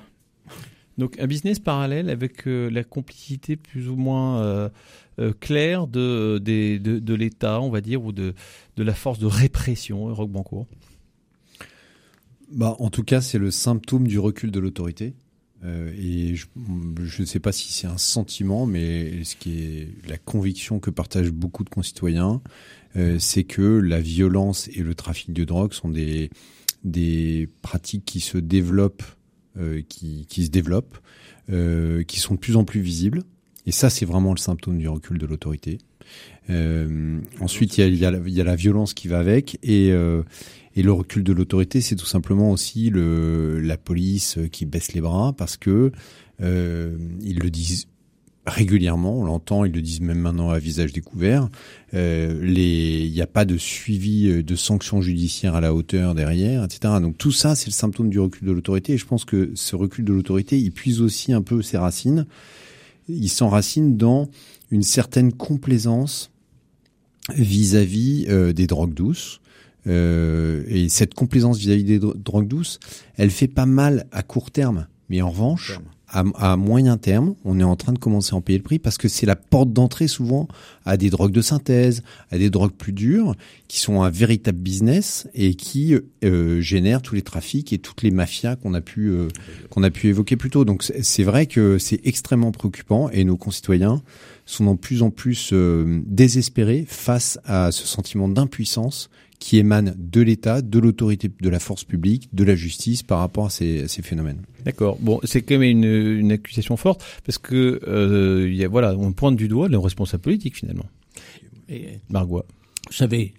Donc 0.98 1.18
un 1.18 1.26
business 1.26 1.58
parallèle 1.58 2.08
avec 2.08 2.46
euh, 2.46 2.70
la 2.70 2.84
complicité 2.84 3.56
plus 3.56 3.88
ou 3.88 3.96
moins 3.96 4.40
euh, 4.40 4.68
euh, 5.18 5.32
claire 5.38 5.86
de, 5.86 6.40
l'État, 7.14 7.60
on 7.60 7.70
va 7.70 7.80
dire, 7.80 8.04
ou 8.04 8.12
de, 8.12 8.34
la 8.76 8.94
force 8.94 9.18
de 9.18 9.26
répression, 9.26 10.14
Roch 10.14 10.30
Bancourt 10.30 10.66
bah, 12.52 12.76
En 12.78 12.90
tout 12.90 13.02
cas, 13.02 13.20
c'est 13.20 13.38
le 13.38 13.50
symptôme 13.50 14.06
du 14.06 14.18
recul 14.18 14.50
de 14.50 14.60
l'autorité. 14.60 15.14
et 15.64 16.36
je 16.36 17.20
ne 17.22 17.26
sais 17.26 17.40
pas 17.40 17.52
si 17.52 17.72
c'est 17.72 17.88
un 17.88 17.98
sentiment, 17.98 18.66
mais 18.66 19.24
ce 19.24 19.34
qui 19.34 19.64
est 19.64 20.08
la 20.08 20.18
conviction 20.18 20.78
que 20.78 20.90
partagent 20.90 21.32
beaucoup 21.32 21.64
de 21.64 21.70
concitoyens, 21.70 22.40
c'est 23.18 23.42
que 23.42 23.62
la 23.62 24.00
violence 24.00 24.68
et 24.68 24.82
le 24.82 24.94
trafic 24.94 25.32
de 25.32 25.42
drogue 25.42 25.72
sont 25.72 25.88
des, 25.88 26.30
pratiques 27.62 28.04
qui 28.04 28.20
se 28.20 28.38
développent 28.38 29.02
qui, 29.88 30.26
qui, 30.28 30.44
se 30.44 30.50
développent, 30.50 30.98
euh, 31.50 32.02
qui 32.04 32.20
sont 32.20 32.34
de 32.34 32.38
plus 32.38 32.56
en 32.56 32.64
plus 32.64 32.80
visibles. 32.80 33.22
Et 33.66 33.72
ça, 33.72 33.90
c'est 33.90 34.04
vraiment 34.04 34.32
le 34.32 34.38
symptôme 34.38 34.78
du 34.78 34.88
recul 34.88 35.18
de 35.18 35.26
l'autorité. 35.26 35.78
Euh, 36.50 37.20
ensuite, 37.40 37.78
il 37.78 37.80
y 37.80 38.04
a, 38.04 38.10
y, 38.10 38.14
a 38.14 38.18
y 38.26 38.40
a, 38.40 38.44
la 38.44 38.56
violence 38.56 38.94
qui 38.94 39.08
va 39.08 39.18
avec, 39.18 39.58
et, 39.62 39.90
euh, 39.92 40.22
et 40.76 40.82
le 40.82 40.92
recul 40.92 41.22
de 41.24 41.32
l'autorité, 41.32 41.80
c'est 41.80 41.96
tout 41.96 42.06
simplement 42.06 42.50
aussi 42.50 42.90
le, 42.90 43.60
la 43.60 43.76
police 43.76 44.38
qui 44.52 44.66
baisse 44.66 44.92
les 44.92 45.00
bras 45.00 45.32
parce 45.36 45.56
que 45.56 45.92
euh, 46.42 46.96
ils 47.22 47.38
le 47.38 47.50
disent 47.50 47.86
régulièrement, 48.46 49.18
on 49.18 49.24
l'entend, 49.24 49.64
ils 49.64 49.72
le 49.72 49.80
disent 49.80 50.00
même 50.00 50.18
maintenant 50.18 50.50
à 50.50 50.58
visage 50.58 50.92
découvert. 50.92 51.48
Euh, 51.94 52.42
il 52.44 53.12
n'y 53.12 53.20
a 53.20 53.26
pas 53.26 53.44
de 53.44 53.56
suivi 53.56 54.28
euh, 54.28 54.42
de 54.42 54.56
sanctions 54.56 55.00
judiciaires 55.00 55.54
à 55.54 55.60
la 55.60 55.74
hauteur 55.74 56.14
derrière, 56.14 56.64
etc. 56.64 56.94
Donc 57.00 57.16
tout 57.16 57.32
ça, 57.32 57.54
c'est 57.54 57.66
le 57.66 57.72
symptôme 57.72 58.10
du 58.10 58.20
recul 58.20 58.46
de 58.46 58.52
l'autorité. 58.52 58.94
Et 58.94 58.98
je 58.98 59.06
pense 59.06 59.24
que 59.24 59.52
ce 59.54 59.76
recul 59.76 60.04
de 60.04 60.12
l'autorité, 60.12 60.58
il 60.58 60.72
puise 60.72 61.00
aussi 61.00 61.32
un 61.32 61.42
peu 61.42 61.62
ses 61.62 61.78
racines. 61.78 62.26
Il 63.08 63.28
s'enracine 63.28 63.96
dans 63.96 64.28
une 64.70 64.82
certaine 64.82 65.32
complaisance 65.32 66.30
vis-à-vis 67.32 68.26
euh, 68.28 68.52
des 68.52 68.66
drogues 68.66 68.94
douces. 68.94 69.40
Euh, 69.86 70.64
et 70.66 70.88
cette 70.88 71.14
complaisance 71.14 71.58
vis-à-vis 71.58 71.84
des 71.84 71.98
drogues 71.98 72.48
douces, 72.48 72.80
elle 73.16 73.30
fait 73.30 73.48
pas 73.48 73.66
mal 73.66 74.06
à 74.12 74.22
court 74.22 74.50
terme. 74.50 74.86
Mais 75.08 75.22
en 75.22 75.30
revanche, 75.30 75.80
à, 76.14 76.56
moyen 76.56 76.96
terme, 76.96 77.34
on 77.44 77.58
est 77.58 77.64
en 77.64 77.76
train 77.76 77.92
de 77.92 77.98
commencer 77.98 78.34
à 78.34 78.36
en 78.36 78.40
payer 78.40 78.58
le 78.58 78.62
prix 78.62 78.78
parce 78.78 78.98
que 78.98 79.08
c'est 79.08 79.26
la 79.26 79.36
porte 79.36 79.72
d'entrée 79.72 80.06
souvent 80.06 80.46
à 80.86 80.96
des 80.96 81.10
drogues 81.10 81.32
de 81.32 81.40
synthèse, 81.40 82.02
à 82.30 82.38
des 82.38 82.50
drogues 82.50 82.72
plus 82.72 82.92
dures, 82.92 83.34
qui 83.68 83.80
sont 83.80 84.02
un 84.02 84.10
véritable 84.10 84.58
business 84.58 85.26
et 85.34 85.54
qui 85.54 85.96
euh, 86.24 86.60
génèrent 86.60 87.02
tous 87.02 87.14
les 87.14 87.22
trafics 87.22 87.72
et 87.72 87.78
toutes 87.78 88.02
les 88.02 88.10
mafias 88.10 88.56
qu'on 88.56 88.74
a 88.74 88.80
pu 88.80 89.08
euh, 89.08 89.28
qu'on 89.70 89.82
a 89.82 89.90
pu 89.90 90.08
évoquer 90.08 90.36
plus 90.36 90.50
tôt. 90.50 90.64
Donc 90.64 90.82
c'est 90.82 91.24
vrai 91.24 91.46
que 91.46 91.78
c'est 91.78 92.00
extrêmement 92.04 92.52
préoccupant 92.52 93.10
et 93.10 93.24
nos 93.24 93.36
concitoyens 93.36 94.02
sont 94.46 94.74
de 94.74 94.78
plus 94.78 95.02
en 95.02 95.10
plus 95.10 95.50
euh, 95.52 96.02
désespérés 96.06 96.84
face 96.86 97.38
à 97.44 97.72
ce 97.72 97.86
sentiment 97.86 98.28
d'impuissance 98.28 99.10
qui 99.38 99.58
émane 99.58 99.94
de 99.98 100.20
l'État, 100.22 100.62
de 100.62 100.78
l'autorité 100.78 101.30
de 101.40 101.48
la 101.48 101.58
force 101.58 101.84
publique, 101.84 102.28
de 102.32 102.44
la 102.44 102.54
justice 102.54 103.02
par 103.02 103.18
rapport 103.18 103.46
à 103.46 103.50
ces, 103.50 103.88
ces 103.88 104.00
phénomènes. 104.00 104.42
D'accord. 104.64 104.96
Bon, 105.00 105.20
c'est 105.24 105.42
quand 105.42 105.58
même 105.58 105.62
une, 105.62 105.84
une, 105.84 106.32
accusation 106.32 106.76
forte 106.76 107.04
parce 107.26 107.36
que 107.36 107.80
euh, 107.86 108.50
y 108.50 108.64
a, 108.64 108.68
voilà, 108.68 108.96
on 108.96 109.12
pointe 109.12 109.36
du 109.36 109.48
doigt 109.48 109.68
les 109.68 109.76
responsables 109.76 110.22
politiques 110.22 110.56
finalement. 110.56 110.86
Et, 111.68 111.98
Margois. 112.08 112.46
Vous 112.86 112.94
savez, 112.94 113.34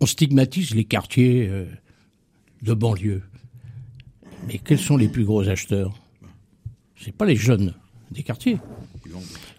on 0.00 0.06
stigmatise 0.06 0.74
les 0.74 0.84
quartiers 0.84 1.46
euh, 1.48 1.66
de 2.62 2.74
banlieue. 2.74 3.22
Mais 4.48 4.58
quels 4.58 4.78
sont 4.78 4.96
les 4.96 5.08
plus 5.08 5.24
gros 5.24 5.48
acheteurs? 5.48 5.94
C'est 6.96 7.14
pas 7.14 7.26
les 7.26 7.36
jeunes 7.36 7.74
des 8.10 8.22
quartiers. 8.22 8.58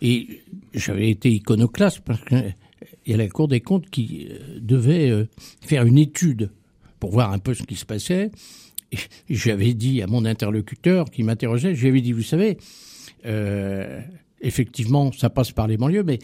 Et 0.02 0.42
j'avais 0.74 1.10
été 1.10 1.30
iconoclaste 1.32 2.02
parce 2.02 2.22
que 2.22 2.36
il 3.06 3.12
y 3.12 3.14
a 3.14 3.18
la 3.18 3.28
Cour 3.28 3.48
des 3.48 3.62
comptes 3.62 3.90
qui 3.90 4.28
euh, 4.30 4.60
devait 4.60 5.10
euh, 5.10 5.28
faire 5.62 5.86
une 5.86 5.98
étude 5.98 6.52
pour 7.00 7.12
voir 7.12 7.32
un 7.32 7.40
peu 7.40 7.54
ce 7.54 7.64
qui 7.64 7.76
se 7.76 7.86
passait. 7.86 8.32
J'avais 9.30 9.74
dit 9.74 10.02
à 10.02 10.08
mon 10.08 10.26
interlocuteur 10.26 11.10
qui 11.10 11.24
m'interrogeait, 11.24 11.76
je 11.76 11.82
lui 11.82 11.90
avais 11.90 12.02
dit, 12.02 12.12
vous 12.12 12.22
savez, 12.22 12.58
euh, 13.26 14.02
effectivement, 14.42 15.12
ça 15.12 15.30
passe 15.30 15.52
par 15.52 15.68
les 15.68 15.78
banlieues, 15.78 16.04
mais 16.04 16.20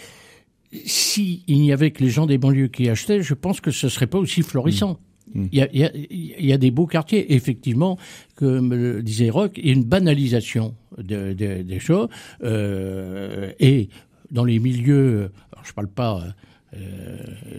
s'il 0.86 1.42
n'y 1.48 1.72
avait 1.72 1.92
que 1.92 2.04
les 2.04 2.10
gens 2.10 2.26
des 2.26 2.38
banlieues 2.38 2.68
qui 2.68 2.90
achetaient, 2.90 3.22
je 3.22 3.34
pense 3.34 3.62
que 3.62 3.72
ce 3.72 3.90
serait 3.90 4.08
pas 4.08 4.18
aussi 4.18 4.42
florissant. 4.42 4.94
Mmh. 4.94 5.07
Il, 5.36 5.50
y 5.52 6.54
a, 6.54 6.58
des 6.58 6.72
beaux 6.72 6.88
quartiers, 6.88 7.34
effectivement, 7.34 7.98
comme 8.36 8.74
le 8.74 9.04
disait 9.04 9.30
Roch, 9.30 9.52
il 9.58 9.68
y 9.68 9.70
a 9.70 9.74
une 9.74 9.84
banalisation 9.84 10.74
de, 10.98 11.34
de, 11.34 11.62
des 11.62 11.80
choses. 11.80 12.08
Euh, 12.44 13.52
et 13.60 13.90
dans 14.32 14.46
les 14.46 14.60
milieux 14.60 15.30
je 15.68 15.74
parle 15.74 15.88
pas 15.88 16.18
euh, 16.18 16.32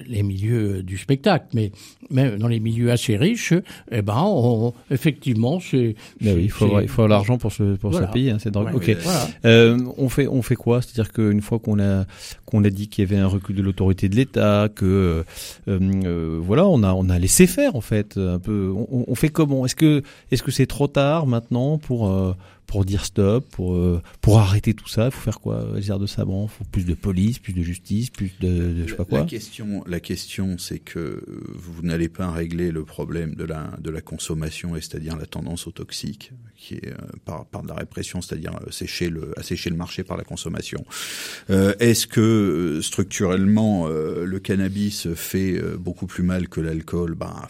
les 0.07 0.23
milieux 0.23 0.83
du 0.83 0.99
spectacle, 0.99 1.47
mais 1.55 1.73
même 2.11 2.39
dans 2.39 2.49
les 2.49 2.61
milieux 2.61 2.91
assez 2.91 3.17
riches, 3.17 3.55
eh 3.91 4.03
ben, 4.03 4.23
on, 4.25 4.73
effectivement, 4.91 5.61
c'est. 5.61 5.97
Ben 6.21 6.37
oui, 6.37 6.45
il 6.45 6.51
faut 6.51 6.81
il 6.81 6.89
faut 6.89 7.07
l'argent 7.07 7.39
pour 7.39 7.53
se 7.53 7.77
pour 7.77 7.95
se 7.95 8.03
payer 8.13 8.33
hein, 8.33 8.39
cette 8.39 8.53
drogue. 8.53 8.75
ok. 8.75 8.97
Voilà. 9.03 9.29
Euh, 9.45 9.79
on 9.97 10.09
fait 10.09 10.27
on 10.29 10.43
fait 10.43 10.57
quoi? 10.57 10.83
C'est-à-dire 10.83 11.13
qu'une 11.13 11.41
fois 11.41 11.59
qu'on 11.59 11.81
a 11.81 12.05
qu'on 12.45 12.65
a 12.65 12.71
dit 12.71 12.89
qu'il 12.89 13.05
y 13.05 13.13
avait 13.13 13.21
un 13.21 13.27
recul 13.27 13.57
de 13.57 13.63
l'autorité 13.63 14.09
de 14.09 14.17
l'État, 14.17 14.69
que 14.75 14.85
euh, 14.85 15.25
euh, 15.69 16.39
voilà, 16.41 16.67
on 16.67 16.83
a 16.83 16.93
on 16.93 17.09
a 17.09 17.19
laissé 17.19 17.47
faire 17.47 17.77
en 17.77 17.81
fait 17.81 18.17
un 18.17 18.39
peu. 18.39 18.73
On, 18.75 19.05
on 19.09 19.15
fait 19.15 19.31
comment? 19.31 19.65
Est-ce 19.65 19.77
que 19.77 20.03
est-ce 20.31 20.43
que 20.43 20.51
c'est 20.51 20.67
trop 20.67 20.87
tard 20.87 21.27
maintenant 21.27 21.79
pour 21.79 22.09
euh, 22.09 22.35
pour 22.69 22.85
dire 22.85 23.05
stop, 23.07 23.49
pour 23.51 23.75
euh, 23.75 24.01
pour 24.21 24.39
arrêter 24.39 24.75
tout 24.75 24.89
ça, 24.89 25.07
il 25.07 25.11
faut 25.11 25.23
faire 25.23 25.41
quoi 25.41 25.67
Les 25.75 25.91
airs 25.91 25.99
de 25.99 26.07
saban, 26.07 26.45
il 26.45 26.51
faut 26.51 26.65
plus 26.71 26.85
de 26.85 26.93
police, 26.95 27.39
plus 27.39 27.55
de 27.55 27.63
justice, 27.63 28.11
plus 28.11 28.31
de, 28.41 28.75
de 28.75 28.85
je 28.85 28.91
sais 28.91 28.97
pas 28.97 29.07
quoi? 29.07 29.21
La 29.21 29.25
question, 29.25 29.83
la 29.87 30.01
question, 30.01 30.59
c'est 30.59 30.79
que 30.79 31.25
vous 31.55 31.83
n'allez 31.83 32.11
pas 32.11 32.31
régler 32.31 32.71
le 32.71 32.85
problème 32.85 33.35
de 33.35 33.45
la 33.45 33.73
de 33.81 33.91
la 33.91 34.03
consommation, 34.03 34.75
c'est-à-dire 34.75 35.17
la 35.17 35.25
tendance 35.25 35.67
au 35.67 35.71
toxique, 35.71 36.33
qui 36.57 36.75
est 36.75 36.89
euh, 36.89 36.97
par 37.25 37.47
par 37.47 37.63
de 37.63 37.69
la 37.69 37.75
répression, 37.75 38.21
c'est-à-dire 38.21 38.53
sécher 38.71 39.09
le 39.09 39.33
assécher 39.39 39.71
le 39.71 39.77
marché 39.77 40.05
par 40.05 40.19
la 40.19 40.25
consommation. 40.25 40.85
Euh, 41.49 41.73
Est-ce 41.81 42.07
que 42.07 42.81
structurellement 42.83 43.89
le 43.89 44.39
cannabis 44.41 45.09
fait 45.15 45.59
beaucoup 45.79 46.07
plus 46.07 46.23
mal 46.23 46.49
que 46.51 46.61
l'alcool? 46.61 47.15
Ben 47.15 47.47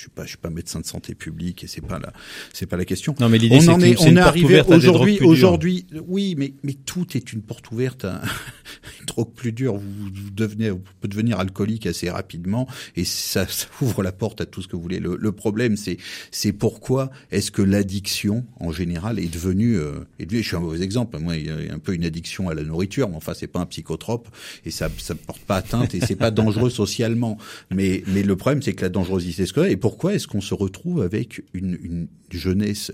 suis 0.00 0.10
pas, 0.10 0.24
je 0.24 0.30
suis 0.30 0.38
pas 0.38 0.50
médecin 0.50 0.80
de 0.80 0.86
santé 0.86 1.14
publique 1.14 1.64
et 1.64 1.66
c'est 1.66 1.80
pas 1.80 1.98
la, 1.98 2.12
c'est 2.52 2.66
pas 2.66 2.76
la 2.76 2.84
question. 2.84 3.14
Non, 3.20 3.28
mais 3.28 3.38
l'idée, 3.38 3.58
on 3.68 3.72
en 3.72 3.80
est, 3.80 3.98
on 4.00 4.16
est 4.16 4.18
arrivé 4.18 4.62
aujourd'hui, 4.68 5.18
aujourd'hui, 5.20 5.86
oui, 6.06 6.34
mais, 6.36 6.54
mais 6.62 6.74
tout 6.74 7.06
est 7.16 7.32
une 7.32 7.42
porte 7.42 7.70
ouverte 7.70 8.04
à 8.04 8.20
une 9.00 9.06
drogue 9.06 9.32
plus 9.34 9.52
dure. 9.52 9.76
Vous, 9.76 10.04
vous 10.04 10.30
devenez, 10.30 10.70
vous 10.70 10.78
pouvez 10.78 11.08
devenir 11.08 11.40
alcoolique 11.40 11.86
assez 11.86 12.10
rapidement 12.10 12.66
et 12.96 13.04
ça, 13.04 13.46
ça, 13.46 13.66
ouvre 13.80 14.02
la 14.02 14.12
porte 14.12 14.40
à 14.40 14.46
tout 14.46 14.62
ce 14.62 14.68
que 14.68 14.76
vous 14.76 14.82
voulez. 14.82 15.00
Le, 15.00 15.16
le 15.16 15.32
problème, 15.32 15.76
c'est, 15.76 15.98
c'est 16.30 16.52
pourquoi 16.52 17.10
est-ce 17.30 17.50
que 17.50 17.62
l'addiction, 17.62 18.44
en 18.58 18.72
général, 18.72 19.18
est 19.18 19.32
devenue, 19.32 19.76
euh, 19.76 20.00
est 20.18 20.26
devenue, 20.26 20.42
je 20.42 20.48
suis 20.48 20.56
un 20.56 20.60
mauvais 20.60 20.82
exemple. 20.82 21.18
Moi, 21.18 21.36
il 21.36 21.46
y 21.46 21.50
a 21.50 21.74
un 21.74 21.78
peu 21.78 21.94
une 21.94 22.04
addiction 22.04 22.48
à 22.48 22.54
la 22.54 22.62
nourriture, 22.62 23.08
mais 23.08 23.16
enfin, 23.16 23.34
c'est 23.34 23.46
pas 23.46 23.60
un 23.60 23.66
psychotrope 23.66 24.28
et 24.64 24.70
ça, 24.70 24.88
ça 24.98 25.14
porte 25.14 25.42
pas 25.42 25.56
atteinte 25.56 25.94
et 25.94 26.00
c'est 26.00 26.16
pas 26.16 26.30
dangereux 26.30 26.70
socialement. 26.70 27.38
Mais, 27.70 28.02
mais 28.06 28.22
le 28.22 28.36
problème, 28.36 28.62
c'est 28.62 28.74
que 28.74 28.82
la 28.82 28.88
dangerosité, 28.88 29.44
que 29.46 29.60
et 29.68 29.76
pourquoi 29.90 30.14
est-ce 30.14 30.28
qu'on 30.28 30.40
se 30.40 30.54
retrouve 30.54 31.02
avec 31.02 31.42
une, 31.52 31.76
une 31.82 32.06
jeunesse 32.30 32.92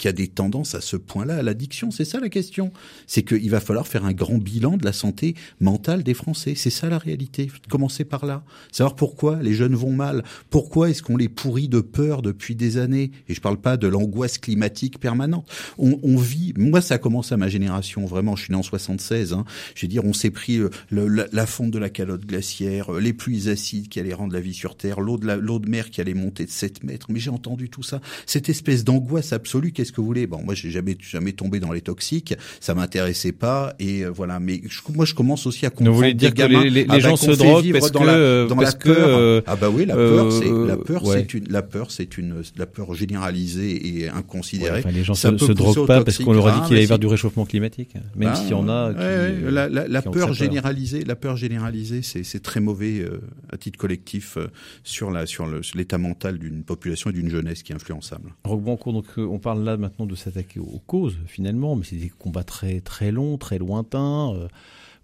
qui 0.00 0.08
a 0.08 0.12
des 0.12 0.28
tendances 0.28 0.74
à 0.74 0.80
ce 0.80 0.96
point-là 0.96 1.36
à 1.36 1.42
l'addiction 1.42 1.90
C'est 1.90 2.06
ça 2.06 2.20
la 2.20 2.30
question. 2.30 2.72
C'est 3.06 3.22
qu'il 3.22 3.50
va 3.50 3.60
falloir 3.60 3.86
faire 3.86 4.06
un 4.06 4.14
grand 4.14 4.38
bilan 4.38 4.78
de 4.78 4.84
la 4.84 4.94
santé 4.94 5.34
mentale 5.60 6.02
des 6.02 6.14
Français. 6.14 6.54
C'est 6.56 6.70
ça 6.70 6.88
la 6.88 6.96
réalité. 6.96 7.50
Commencer 7.68 8.04
par 8.04 8.24
là. 8.24 8.42
Savoir 8.72 8.96
pourquoi 8.96 9.42
les 9.42 9.52
jeunes 9.52 9.74
vont 9.74 9.92
mal. 9.92 10.24
Pourquoi 10.48 10.88
est-ce 10.88 11.02
qu'on 11.02 11.18
les 11.18 11.28
pourrit 11.28 11.68
de 11.68 11.80
peur 11.80 12.22
depuis 12.22 12.54
des 12.54 12.78
années? 12.78 13.10
Et 13.28 13.34
je 13.34 13.42
parle 13.42 13.60
pas 13.60 13.76
de 13.76 13.88
l'angoisse 13.88 14.38
climatique 14.38 14.98
permanente. 14.98 15.46
On, 15.76 16.00
on, 16.02 16.16
vit. 16.16 16.54
Moi, 16.56 16.80
ça 16.80 16.96
commence 16.96 17.30
à 17.30 17.36
ma 17.36 17.48
génération. 17.48 18.06
Vraiment, 18.06 18.36
je 18.36 18.44
suis 18.44 18.52
né 18.52 18.58
en 18.58 18.62
76. 18.62 19.34
Hein. 19.34 19.44
Je 19.74 19.84
veux 19.84 19.90
dire, 19.90 20.06
on 20.06 20.14
s'est 20.14 20.30
pris 20.30 20.60
le, 20.88 21.08
la, 21.08 21.26
la, 21.30 21.44
fonte 21.44 21.72
de 21.72 21.78
la 21.78 21.90
calotte 21.90 22.24
glaciaire, 22.24 22.90
les 22.92 23.12
pluies 23.12 23.50
acides 23.50 23.88
qui 23.88 24.00
allaient 24.00 24.14
rendre 24.14 24.32
la 24.32 24.40
vie 24.40 24.54
sur 24.54 24.78
Terre, 24.78 25.00
l'eau 25.00 25.18
de, 25.18 25.30
l'eau 25.30 25.58
de 25.58 25.68
mer 25.68 25.90
qui 25.90 26.00
allait 26.00 26.14
monter 26.14 26.46
de 26.46 26.50
7 26.50 26.84
mètres. 26.84 27.08
Mais 27.10 27.20
j'ai 27.20 27.30
entendu 27.30 27.68
tout 27.68 27.82
ça. 27.82 28.00
Cette 28.24 28.48
espèce 28.48 28.82
d'angoisse 28.82 29.34
absolue. 29.34 29.72
Que 29.92 30.00
vous 30.00 30.06
voulez 30.06 30.26
Bon, 30.26 30.42
moi, 30.44 30.54
j'ai 30.54 30.70
jamais 30.70 30.96
jamais 31.00 31.32
tombé 31.32 31.60
dans 31.60 31.72
les 31.72 31.80
toxiques, 31.80 32.34
ça 32.60 32.74
m'intéressait 32.74 33.32
pas, 33.32 33.74
et 33.78 34.04
euh, 34.04 34.10
voilà. 34.10 34.40
Mais 34.40 34.60
je, 34.68 34.80
moi, 34.94 35.04
je 35.04 35.14
commence 35.14 35.46
aussi 35.46 35.66
à 35.66 35.70
comprendre. 35.70 35.90
Vous 35.90 35.96
voulez 35.96 36.14
dire 36.14 36.30
que 36.30 36.36
gamins, 36.36 36.64
les, 36.64 36.70
les, 36.70 36.84
les 36.84 37.00
gens 37.00 37.16
se 37.16 37.30
droguent 37.32 37.72
parce 37.72 37.92
dans 37.92 38.00
que 38.00 38.06
la, 38.06 38.46
dans 38.46 38.56
parce 38.56 38.72
la 38.74 38.78
peur. 38.78 38.96
Que, 38.96 39.00
euh, 39.00 39.40
ah 39.46 39.56
bah 39.56 39.68
oui, 39.70 39.86
la 39.86 39.94
peur, 39.94 40.26
euh, 40.26 40.30
c'est 40.30 40.68
la 40.68 40.76
peur, 40.76 41.04
ouais. 41.04 41.16
c'est 41.18 41.34
une 41.34 41.48
la 41.48 41.62
peur, 41.62 41.90
c'est 41.90 42.18
une 42.18 42.42
la 42.56 42.66
peur 42.66 42.94
généralisée 42.94 44.00
et 44.02 44.08
inconsidérée. 44.08 44.72
Ouais, 44.72 44.78
enfin, 44.80 44.90
les 44.90 45.04
gens 45.04 45.14
ça 45.14 45.30
se, 45.30 45.46
se 45.46 45.52
droguent 45.52 45.86
pas 45.86 46.04
parce 46.04 46.18
qu'on 46.18 46.32
leur 46.32 46.46
a 46.46 46.52
dit 46.52 46.66
qu'il 46.66 46.76
allait 46.76 46.82
y 46.82 46.84
avoir 46.84 46.98
du 46.98 47.06
réchauffement 47.06 47.44
climatique, 47.44 47.94
même 48.16 48.30
bah, 48.30 48.34
s'il 48.34 48.50
y 48.50 48.54
en 48.54 48.68
a. 48.68 48.90
Ouais, 48.90 48.94
Qui, 48.94 49.44
ouais, 49.44 49.50
la, 49.50 49.68
la, 49.68 49.88
la 49.88 50.02
qui 50.02 50.08
peur 50.10 50.32
généralisée, 50.32 51.04
la 51.04 51.16
peur 51.16 51.36
généralisée, 51.36 52.02
c'est 52.02 52.24
c'est 52.24 52.40
très 52.40 52.60
mauvais 52.60 53.00
euh, 53.00 53.20
à 53.52 53.56
titre 53.56 53.78
collectif 53.78 54.36
euh, 54.36 54.48
sur 54.84 55.10
la 55.10 55.26
sur 55.26 55.48
l'état 55.74 55.98
mental 55.98 56.38
d'une 56.38 56.62
population 56.62 57.10
et 57.10 57.12
d'une 57.12 57.30
jeunesse 57.30 57.62
qui 57.62 57.72
est 57.72 57.74
influençable. 57.74 58.34
Roquebancourt, 58.44 58.92
donc 58.92 59.06
on 59.16 59.38
parle 59.38 59.64
là 59.64 59.76
maintenant 59.80 60.06
de 60.06 60.14
s'attaquer 60.14 60.60
aux 60.60 60.80
causes 60.86 61.18
finalement, 61.26 61.74
mais 61.74 61.84
c'est 61.84 61.96
des 61.96 62.08
combats 62.10 62.44
très 62.44 62.80
très 62.80 63.10
longs, 63.10 63.38
très 63.38 63.58
lointains. 63.58 64.32
Euh, 64.34 64.48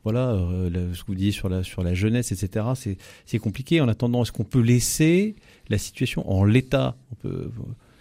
voilà, 0.05 0.35
euh, 0.35 0.95
ce 0.95 1.03
que 1.03 1.09
vous 1.09 1.17
disiez 1.17 1.33
sur 1.33 1.49
la 1.49 1.65
sur 1.65 1.83
la 1.83 1.95
jeunesse, 1.95 2.31
etc. 2.31 2.97
C'est 3.25 3.39
compliqué. 3.39 3.81
En 3.81 3.89
attendant, 3.89 4.23
est-ce 4.23 4.31
qu'on 4.31 4.45
peut 4.45 4.61
laisser 4.61 5.35
la 5.69 5.79
situation 5.79 6.31
en 6.31 6.45
l'état? 6.45 6.97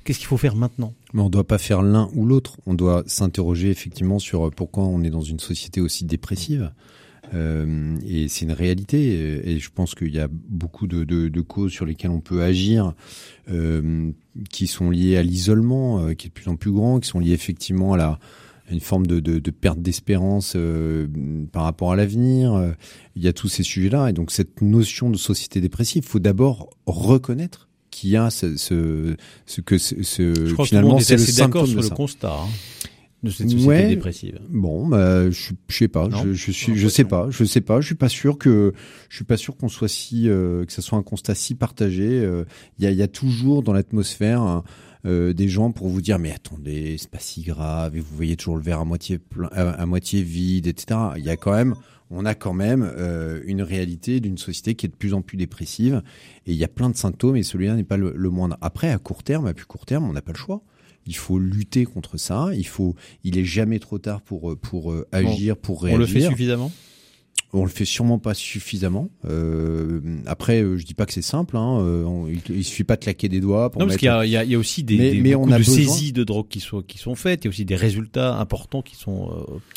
Qu'est-ce 0.03 0.19
qu'il 0.19 0.27
faut 0.27 0.37
faire 0.37 0.55
maintenant? 0.55 0.93
Mais 1.13 1.21
on 1.21 1.25
ne 1.25 1.31
doit 1.31 1.47
pas 1.47 1.57
faire 1.57 1.81
l'un 1.81 2.11
ou 2.13 2.27
l'autre. 2.27 2.57
On 2.67 2.75
doit 2.75 3.03
s'interroger 3.07 3.71
effectivement 3.71 4.19
sur 4.19 4.51
pourquoi 4.51 4.83
on 4.83 5.01
est 5.01 5.09
dans 5.09 5.21
une 5.21 5.39
société 5.39 5.81
aussi 5.81 6.05
dépressive. 6.05 6.71
Euh, 7.33 7.97
et 8.07 8.27
c'est 8.27 8.45
une 8.45 8.51
réalité. 8.51 9.49
Et 9.49 9.59
je 9.59 9.69
pense 9.73 9.95
qu'il 9.95 10.13
y 10.13 10.19
a 10.19 10.27
beaucoup 10.31 10.87
de, 10.87 11.03
de, 11.03 11.27
de, 11.27 11.41
causes 11.41 11.71
sur 11.71 11.85
lesquelles 11.85 12.11
on 12.11 12.21
peut 12.21 12.43
agir, 12.43 12.93
euh, 13.49 14.11
qui 14.49 14.67
sont 14.67 14.89
liées 14.89 15.17
à 15.17 15.23
l'isolement, 15.23 15.99
euh, 15.99 16.13
qui 16.13 16.27
est 16.27 16.29
de 16.29 16.33
plus 16.33 16.49
en 16.49 16.55
plus 16.55 16.71
grand, 16.71 16.99
qui 16.99 17.07
sont 17.09 17.19
liées 17.19 17.33
effectivement 17.33 17.93
à 17.93 17.97
la 17.97 18.19
une 18.71 18.79
forme 18.79 19.05
de, 19.05 19.19
de, 19.19 19.37
de 19.37 19.51
perte 19.51 19.79
d'espérance 19.79 20.53
euh, 20.55 21.05
par 21.51 21.61
rapport 21.65 21.91
à 21.91 21.95
l'avenir. 21.95 22.73
Il 23.15 23.21
y 23.21 23.27
a 23.27 23.33
tous 23.33 23.47
ces 23.47 23.61
sujets-là. 23.61 24.09
Et 24.09 24.13
donc 24.13 24.31
cette 24.31 24.63
notion 24.63 25.11
de 25.11 25.17
société 25.17 25.61
dépressive, 25.61 26.03
il 26.03 26.09
faut 26.09 26.17
d'abord 26.17 26.71
reconnaître 26.87 27.69
qu'il 27.91 28.09
y 28.09 28.17
a 28.17 28.31
ce, 28.31 28.57
ce, 28.57 29.15
ce 29.45 29.61
que 29.61 29.77
ce, 29.77 29.95
Je 30.01 30.53
crois 30.53 30.65
finalement 30.65 30.99
c'est 30.99 31.13
le 31.17 31.19
symptôme 31.19 31.67
sur 31.67 31.75
de 31.77 31.81
le 31.83 31.87
ça. 31.89 31.95
constat. 31.95 32.33
Hein 32.33 32.47
de 33.25 33.29
cette 33.29 33.49
société 33.49 33.67
Ouais. 33.67 33.87
dépressive. 33.89 34.39
Bon, 34.49 34.87
bah, 34.87 35.29
je, 35.29 35.51
je 35.67 35.77
sais 35.77 35.87
pas, 35.89 36.07
Non 36.07 36.23
je, 36.23 36.31
je 36.33 36.51
suis, 36.51 36.75
je 36.75 36.87
sais 36.87 37.03
pas, 37.03 37.27
je 37.29 37.43
sais 37.43 37.61
pas, 37.61 37.81
je 37.81 37.85
suis 37.87 37.95
pas 37.95 38.07
sûr 38.09 38.37
que, 38.37 38.73
je 39.09 39.15
suis 39.17 39.25
pas 39.25 39.35
sûr 39.37 39.57
qu'on 39.57 39.67
soit 39.67 39.89
si, 39.89 40.29
euh, 40.29 40.63
que 40.65 40.71
ça 40.71 40.81
soit 40.81 40.97
un 40.97 41.03
constat 41.03 41.35
si 41.35 41.55
partagé. 41.55 42.07
Euh, 42.07 42.45
Il 42.79 42.85
y, 42.85 42.87
a, 42.87 42.91
il 42.91 42.97
y 42.97 43.01
a 43.03 43.07
toujours 43.09 43.63
dans 43.63 43.73
l'atmosphère 43.73 44.41
hein, 44.41 44.63
euh, 45.05 45.33
des 45.33 45.49
gens 45.49 45.71
pour 45.71 45.89
vous 45.89 46.01
dire, 46.01 46.17
mais 46.19 46.31
attendez, 46.31 46.95
c'est 46.97 47.09
pas 47.11 47.19
si 47.19 47.41
grave, 47.41 47.95
et 47.97 47.99
vous 47.99 48.15
voyez 48.15 48.35
toujours 48.37 48.55
le 48.55 48.63
verre 48.63 48.79
à 48.79 48.85
moitié 48.85 49.17
plein, 49.19 49.49
à, 49.51 49.69
à 49.71 49.85
moitié 49.85 50.21
vide, 50.23 50.67
etc. 50.67 50.99
Il 51.17 51.23
y 51.23 51.29
a 51.29 51.35
quand 51.37 51.51
même, 51.53 51.75
on 52.11 52.25
a 52.25 52.33
quand 52.35 52.53
même 52.53 52.87
euh, 52.97 53.41
une 53.45 53.61
réalité 53.61 54.19
d'une 54.19 54.37
société 54.37 54.75
qui 54.75 54.85
est 54.85 54.89
de 54.89 54.95
plus 54.95 55.13
en 55.13 55.21
plus 55.21 55.37
dépressive, 55.37 56.01
et 56.47 56.51
il 56.53 56.57
y 56.57 56.63
a 56.63 56.67
plein 56.67 56.89
de 56.89 56.95
symptômes, 56.95 57.35
et 57.35 57.43
celui-là 57.43 57.75
n'est 57.75 57.83
pas 57.83 57.97
le, 57.97 58.13
le 58.15 58.29
moindre. 58.29 58.57
Après, 58.61 58.89
à 58.91 58.97
court 58.97 59.21
terme, 59.23 59.45
à 59.47 59.53
plus 59.53 59.65
court 59.65 59.85
terme, 59.85 60.07
on 60.09 60.13
n'a 60.13 60.21
pas 60.21 60.31
le 60.31 60.37
choix. 60.37 60.61
Il 61.07 61.15
faut 61.15 61.37
lutter 61.39 61.85
contre 61.85 62.17
ça. 62.17 62.49
Il 62.55 62.65
faut, 62.67 62.95
il 63.23 63.37
est 63.37 63.45
jamais 63.45 63.79
trop 63.79 63.99
tard 63.99 64.21
pour 64.21 64.51
euh, 64.51 64.55
pour 64.55 64.91
euh, 64.91 65.07
agir, 65.11 65.55
pour 65.57 65.83
réagir. 65.83 65.97
On 65.97 66.01
le 66.01 66.07
fait 66.07 66.21
suffisamment? 66.27 66.71
On 67.53 67.63
le 67.63 67.69
fait 67.69 67.85
sûrement 67.85 68.19
pas 68.19 68.33
suffisamment. 68.33 69.09
Euh, 69.29 70.01
après, 70.25 70.59
je 70.61 70.83
dis 70.83 70.93
pas 70.93 71.05
que 71.05 71.13
c'est 71.13 71.21
simple. 71.21 71.55
Hein. 71.55 71.61
On- 71.79 72.27
il, 72.27 72.41
il 72.53 72.63
suffit 72.65 72.83
pas 72.83 72.95
de 72.97 73.03
claquer 73.03 73.29
des 73.29 73.39
doigts 73.39 73.69
pour 73.71 73.79
Non, 73.79 73.85
parce 73.87 74.01
mettre. 74.01 74.21
qu'il 74.23 74.31
y 74.31 74.35
a, 74.35 74.43
y, 74.43 74.49
y 74.49 74.55
aussi 74.57 74.83
des, 74.83 74.97
Mais- 74.97 75.11
des 75.11 75.21
mais 75.21 75.33
beaucoup 75.35 75.47
on 75.47 75.51
a 75.53 75.59
de 75.59 75.63
besoin- 75.63 75.75
saisies 75.75 76.11
de 76.11 76.23
drogue 76.25 76.47
qui 76.49 76.59
sont, 76.59 76.81
qui 76.81 76.97
sont 76.97 77.15
faites. 77.15 77.43
Il 77.43 77.45
y 77.45 77.47
a 77.47 77.51
aussi 77.51 77.63
des 77.63 77.75
résultats 77.77 78.37
importants 78.39 78.81
qui 78.81 78.95
sont 78.97 79.29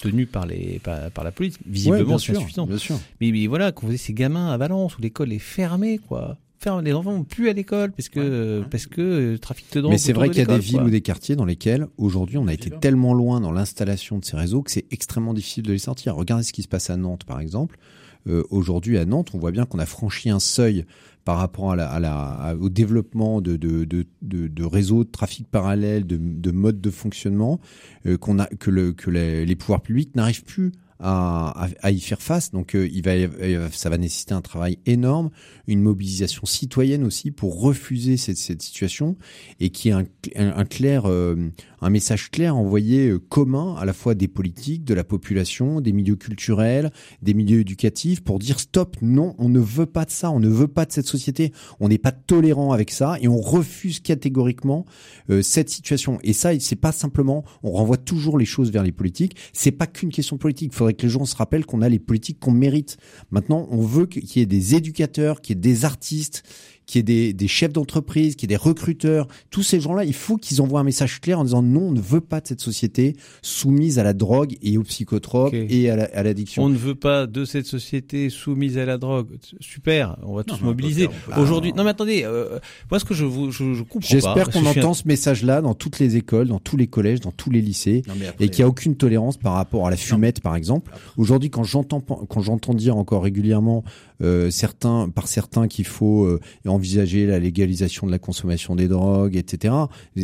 obtenus 0.02 0.26
par, 0.30 0.46
les, 0.46 0.80
par, 0.82 1.10
par 1.12 1.22
la 1.24 1.30
police. 1.30 1.54
Ouais, 1.56 1.62
Visiblement, 1.66 2.04
bien 2.04 2.18
c'est 2.18 2.36
insuffisant. 2.36 2.66
bien 2.66 2.78
sûr. 2.78 2.98
Mais, 3.20 3.30
mais 3.30 3.46
voilà, 3.46 3.70
quand 3.70 3.82
vous 3.82 3.90
avez 3.90 3.98
ces 3.98 4.14
gamins 4.14 4.48
à 4.50 4.56
Valence 4.56 4.96
où 4.98 5.02
l'école 5.02 5.32
est 5.32 5.38
fermée, 5.38 5.98
quoi. 5.98 6.36
Ferme, 6.60 6.84
les 6.84 6.92
enfants 6.92 7.12
vont 7.12 7.24
plus 7.24 7.48
à 7.48 7.52
l'école 7.52 7.92
parce 7.92 8.08
que, 8.08 8.62
parce 8.70 8.86
que 8.86 9.00
euh, 9.00 9.38
trafic 9.38 9.72
de 9.72 9.80
drogue. 9.80 9.92
Mais 9.92 9.98
c'est 9.98 10.12
vrai 10.12 10.28
qu'il 10.28 10.38
y 10.38 10.42
a 10.42 10.46
des 10.46 10.58
villes 10.58 10.76
quoi. 10.78 10.84
ou 10.86 10.90
des 10.90 11.00
quartiers 11.02 11.36
dans 11.36 11.44
lesquels 11.44 11.86
aujourd'hui 11.98 12.36
on 12.36 12.48
a 12.48 12.52
été 12.52 12.70
tellement 12.70 13.14
loin 13.14 13.40
dans 13.40 13.52
l'installation 13.52 14.18
de 14.18 14.24
ces 14.24 14.36
réseaux 14.36 14.62
que 14.62 14.70
c'est 14.72 14.86
extrêmement 14.90 15.34
difficile 15.34 15.62
de 15.62 15.72
les 15.72 15.78
sortir. 15.78 16.16
Regardez 16.16 16.42
ce 16.42 16.52
qui 16.52 16.62
se 16.62 16.68
passe 16.68 16.90
à 16.90 16.96
Nantes 16.96 17.24
par 17.24 17.40
exemple. 17.40 17.78
Euh, 18.26 18.42
aujourd'hui 18.50 18.98
à 18.98 19.04
Nantes, 19.04 19.30
on 19.34 19.38
voit 19.38 19.52
bien 19.52 19.64
qu'on 19.66 19.78
a 19.78 19.86
franchi 19.86 20.30
un 20.30 20.40
seuil 20.40 20.84
par 21.24 21.38
rapport 21.38 21.70
à 21.72 21.76
la, 21.76 21.88
à 21.88 22.00
la, 22.00 22.14
à- 22.16 22.54
au 22.56 22.68
développement 22.68 23.40
de, 23.40 23.54
de, 23.56 23.84
de, 23.84 24.04
de, 24.22 24.48
de 24.48 24.64
réseaux 24.64 25.04
de 25.04 25.10
trafic 25.10 25.46
parallèle, 25.46 26.06
de, 26.06 26.16
de 26.20 26.50
modes 26.50 26.80
de 26.80 26.90
fonctionnement, 26.90 27.60
euh, 28.06 28.16
qu'on 28.18 28.40
a, 28.40 28.46
que, 28.46 28.70
le, 28.70 28.92
que 28.92 29.10
les, 29.10 29.46
les 29.46 29.56
pouvoirs 29.56 29.80
publics 29.82 30.16
n'arrivent 30.16 30.42
plus 30.44 30.72
à, 31.00 31.90
y 31.90 32.00
faire 32.00 32.20
face. 32.20 32.50
Donc 32.50 32.74
euh, 32.74 32.88
va, 33.04 33.12
euh, 33.12 33.68
ça 33.72 33.90
va 33.90 33.98
nécessiter 33.98 34.34
un 34.34 34.40
travail 34.40 34.78
énorme, 34.86 35.30
une 35.66 35.82
mobilisation 35.82 36.44
citoyenne 36.46 37.04
aussi 37.04 37.30
pour 37.30 37.60
refuser 37.60 38.16
cette, 38.16 38.38
situation 38.38 39.16
et 39.60 39.70
qui 39.70 39.90
est 39.90 39.92
un, 39.92 40.06
un, 40.36 40.64
clair, 40.64 41.04
euh, 41.06 41.50
un 41.80 41.90
message 41.90 42.30
clair 42.30 42.56
envoyé 42.56 43.08
euh, 43.08 43.18
commun 43.18 43.76
à 43.76 43.84
la 43.84 43.92
fois 43.92 44.14
des 44.14 44.28
politiques, 44.28 44.84
de 44.84 44.94
la 44.94 45.04
population, 45.04 45.80
des 45.80 45.92
milieux 45.92 46.16
culturels, 46.16 46.90
des 47.22 47.34
milieux 47.34 47.60
éducatifs 47.60 48.22
pour 48.22 48.38
dire 48.38 48.58
stop, 48.58 48.96
non, 49.02 49.34
on 49.38 49.48
ne 49.48 49.60
veut 49.60 49.86
pas 49.86 50.04
de 50.04 50.10
ça, 50.10 50.30
on 50.30 50.40
ne 50.40 50.48
veut 50.48 50.68
pas 50.68 50.84
de 50.84 50.92
cette 50.92 51.06
société, 51.06 51.52
on 51.80 51.88
n'est 51.88 51.98
pas 51.98 52.12
tolérant 52.12 52.72
avec 52.72 52.90
ça 52.90 53.16
et 53.20 53.28
on 53.28 53.40
refuse 53.40 54.00
catégoriquement 54.00 54.86
euh, 55.30 55.42
cette 55.42 55.70
situation. 55.70 56.18
Et 56.22 56.32
ça, 56.32 56.58
c'est 56.58 56.76
pas 56.76 56.92
simplement, 56.92 57.44
on 57.62 57.72
renvoie 57.72 57.96
toujours 57.96 58.38
les 58.38 58.44
choses 58.44 58.72
vers 58.72 58.82
les 58.82 58.92
politiques. 58.92 59.36
C'est 59.52 59.72
pas 59.72 59.86
qu'une 59.86 60.10
question 60.10 60.38
politique. 60.38 60.72
Faudrait 60.88 60.94
que 60.94 61.06
les 61.06 61.12
gens 61.12 61.24
se 61.24 61.36
rappellent 61.36 61.66
qu'on 61.66 61.82
a 61.82 61.88
les 61.88 61.98
politiques 61.98 62.40
qu'on 62.40 62.52
mérite. 62.52 62.96
Maintenant, 63.30 63.68
on 63.70 63.82
veut 63.82 64.06
qu'il 64.06 64.24
y 64.36 64.40
ait 64.40 64.46
des 64.46 64.74
éducateurs, 64.74 65.40
qu'il 65.40 65.56
y 65.56 65.58
ait 65.58 65.60
des 65.60 65.84
artistes, 65.84 66.42
qu'il 66.88 66.98
y 66.98 67.00
ait 67.00 67.02
des, 67.02 67.32
des 67.34 67.48
chefs 67.48 67.72
d'entreprise, 67.72 68.34
qu'il 68.34 68.50
y 68.50 68.52
ait 68.52 68.56
des 68.56 68.62
recruteurs. 68.62 69.28
Tous 69.50 69.62
ces 69.62 69.78
gens-là, 69.78 70.04
il 70.04 70.14
faut 70.14 70.38
qu'ils 70.38 70.62
envoient 70.62 70.80
un 70.80 70.84
message 70.84 71.20
clair 71.20 71.38
en 71.38 71.44
disant 71.44 71.60
non, 71.62 71.82
on 71.88 71.92
ne 71.92 72.00
veut 72.00 72.22
pas 72.22 72.40
de 72.40 72.46
cette 72.48 72.62
société 72.62 73.14
soumise 73.42 73.98
à 73.98 74.02
la 74.04 74.14
drogue 74.14 74.56
et 74.62 74.78
aux 74.78 74.82
psychotropes 74.84 75.52
et 75.54 75.90
à 75.90 75.96
la- 75.96 76.04
à 76.14 76.22
l'addiction. 76.22 76.62
On 76.64 76.68
ne 76.70 76.76
veut 76.76 76.94
pas 76.94 77.26
de 77.26 77.44
cette 77.44 77.66
société 77.66 78.30
soumise 78.30 78.78
à 78.78 78.86
la 78.86 78.96
drogue. 78.98 79.28
Super, 79.60 80.16
on 80.22 80.34
va 80.34 80.44
tous 80.44 80.60
mobiliser. 80.62 81.08
Aujourd'hui, 81.36 81.72
non 81.74 81.84
mais 81.84 81.90
attendez, 81.90 82.22
euh, 82.24 82.58
moi 82.90 82.98
ce 82.98 83.04
que 83.04 83.12
je 83.14 83.26
vous, 83.26 83.50
je, 83.50 83.74
je 83.74 83.82
comprends 83.82 84.00
pas. 84.00 84.06
J'espère 84.08 84.48
qu'on 84.50 84.64
un- 84.66 84.70
entend 84.70 84.94
ce 84.94 85.06
message-là 85.06 85.60
dans 85.60 85.74
toutes 85.74 85.98
les 85.98 86.16
écoles, 86.16 86.48
dans 86.48 86.58
tous 86.58 86.78
les 86.78 86.86
collèges, 86.86 87.20
dans 87.20 87.32
tous 87.32 87.50
les 87.50 87.60
lycées. 87.60 88.02
Non, 88.08 88.14
après, 88.14 88.46
et 88.46 88.48
qu'il 88.48 88.60
n'y 88.62 88.64
a 88.64 88.68
aucune 88.68 88.96
tolérance 88.96 89.36
par 89.36 89.52
rapport 89.52 89.86
à 89.86 89.90
la 89.90 89.96
fumette, 89.96 90.40
par 90.40 90.56
exemple. 90.56 90.90
Aujourd'hui, 91.18 91.50
quand 91.50 91.64
j'entends 91.64 92.00
quand 92.00 92.40
j'entends 92.40 92.72
dire 92.74 92.96
encore 92.96 93.22
régulièrement 93.22 93.84
euh, 94.22 94.50
certains 94.50 95.08
par 95.08 95.28
certains 95.28 95.68
qu'il 95.68 95.86
faut 95.86 96.24
euh, 96.24 96.40
envisager 96.66 97.26
la 97.26 97.38
légalisation 97.38 98.06
de 98.06 98.10
la 98.12 98.18
consommation 98.18 98.74
des 98.76 98.88
drogues, 98.88 99.36
etc. 99.36 99.74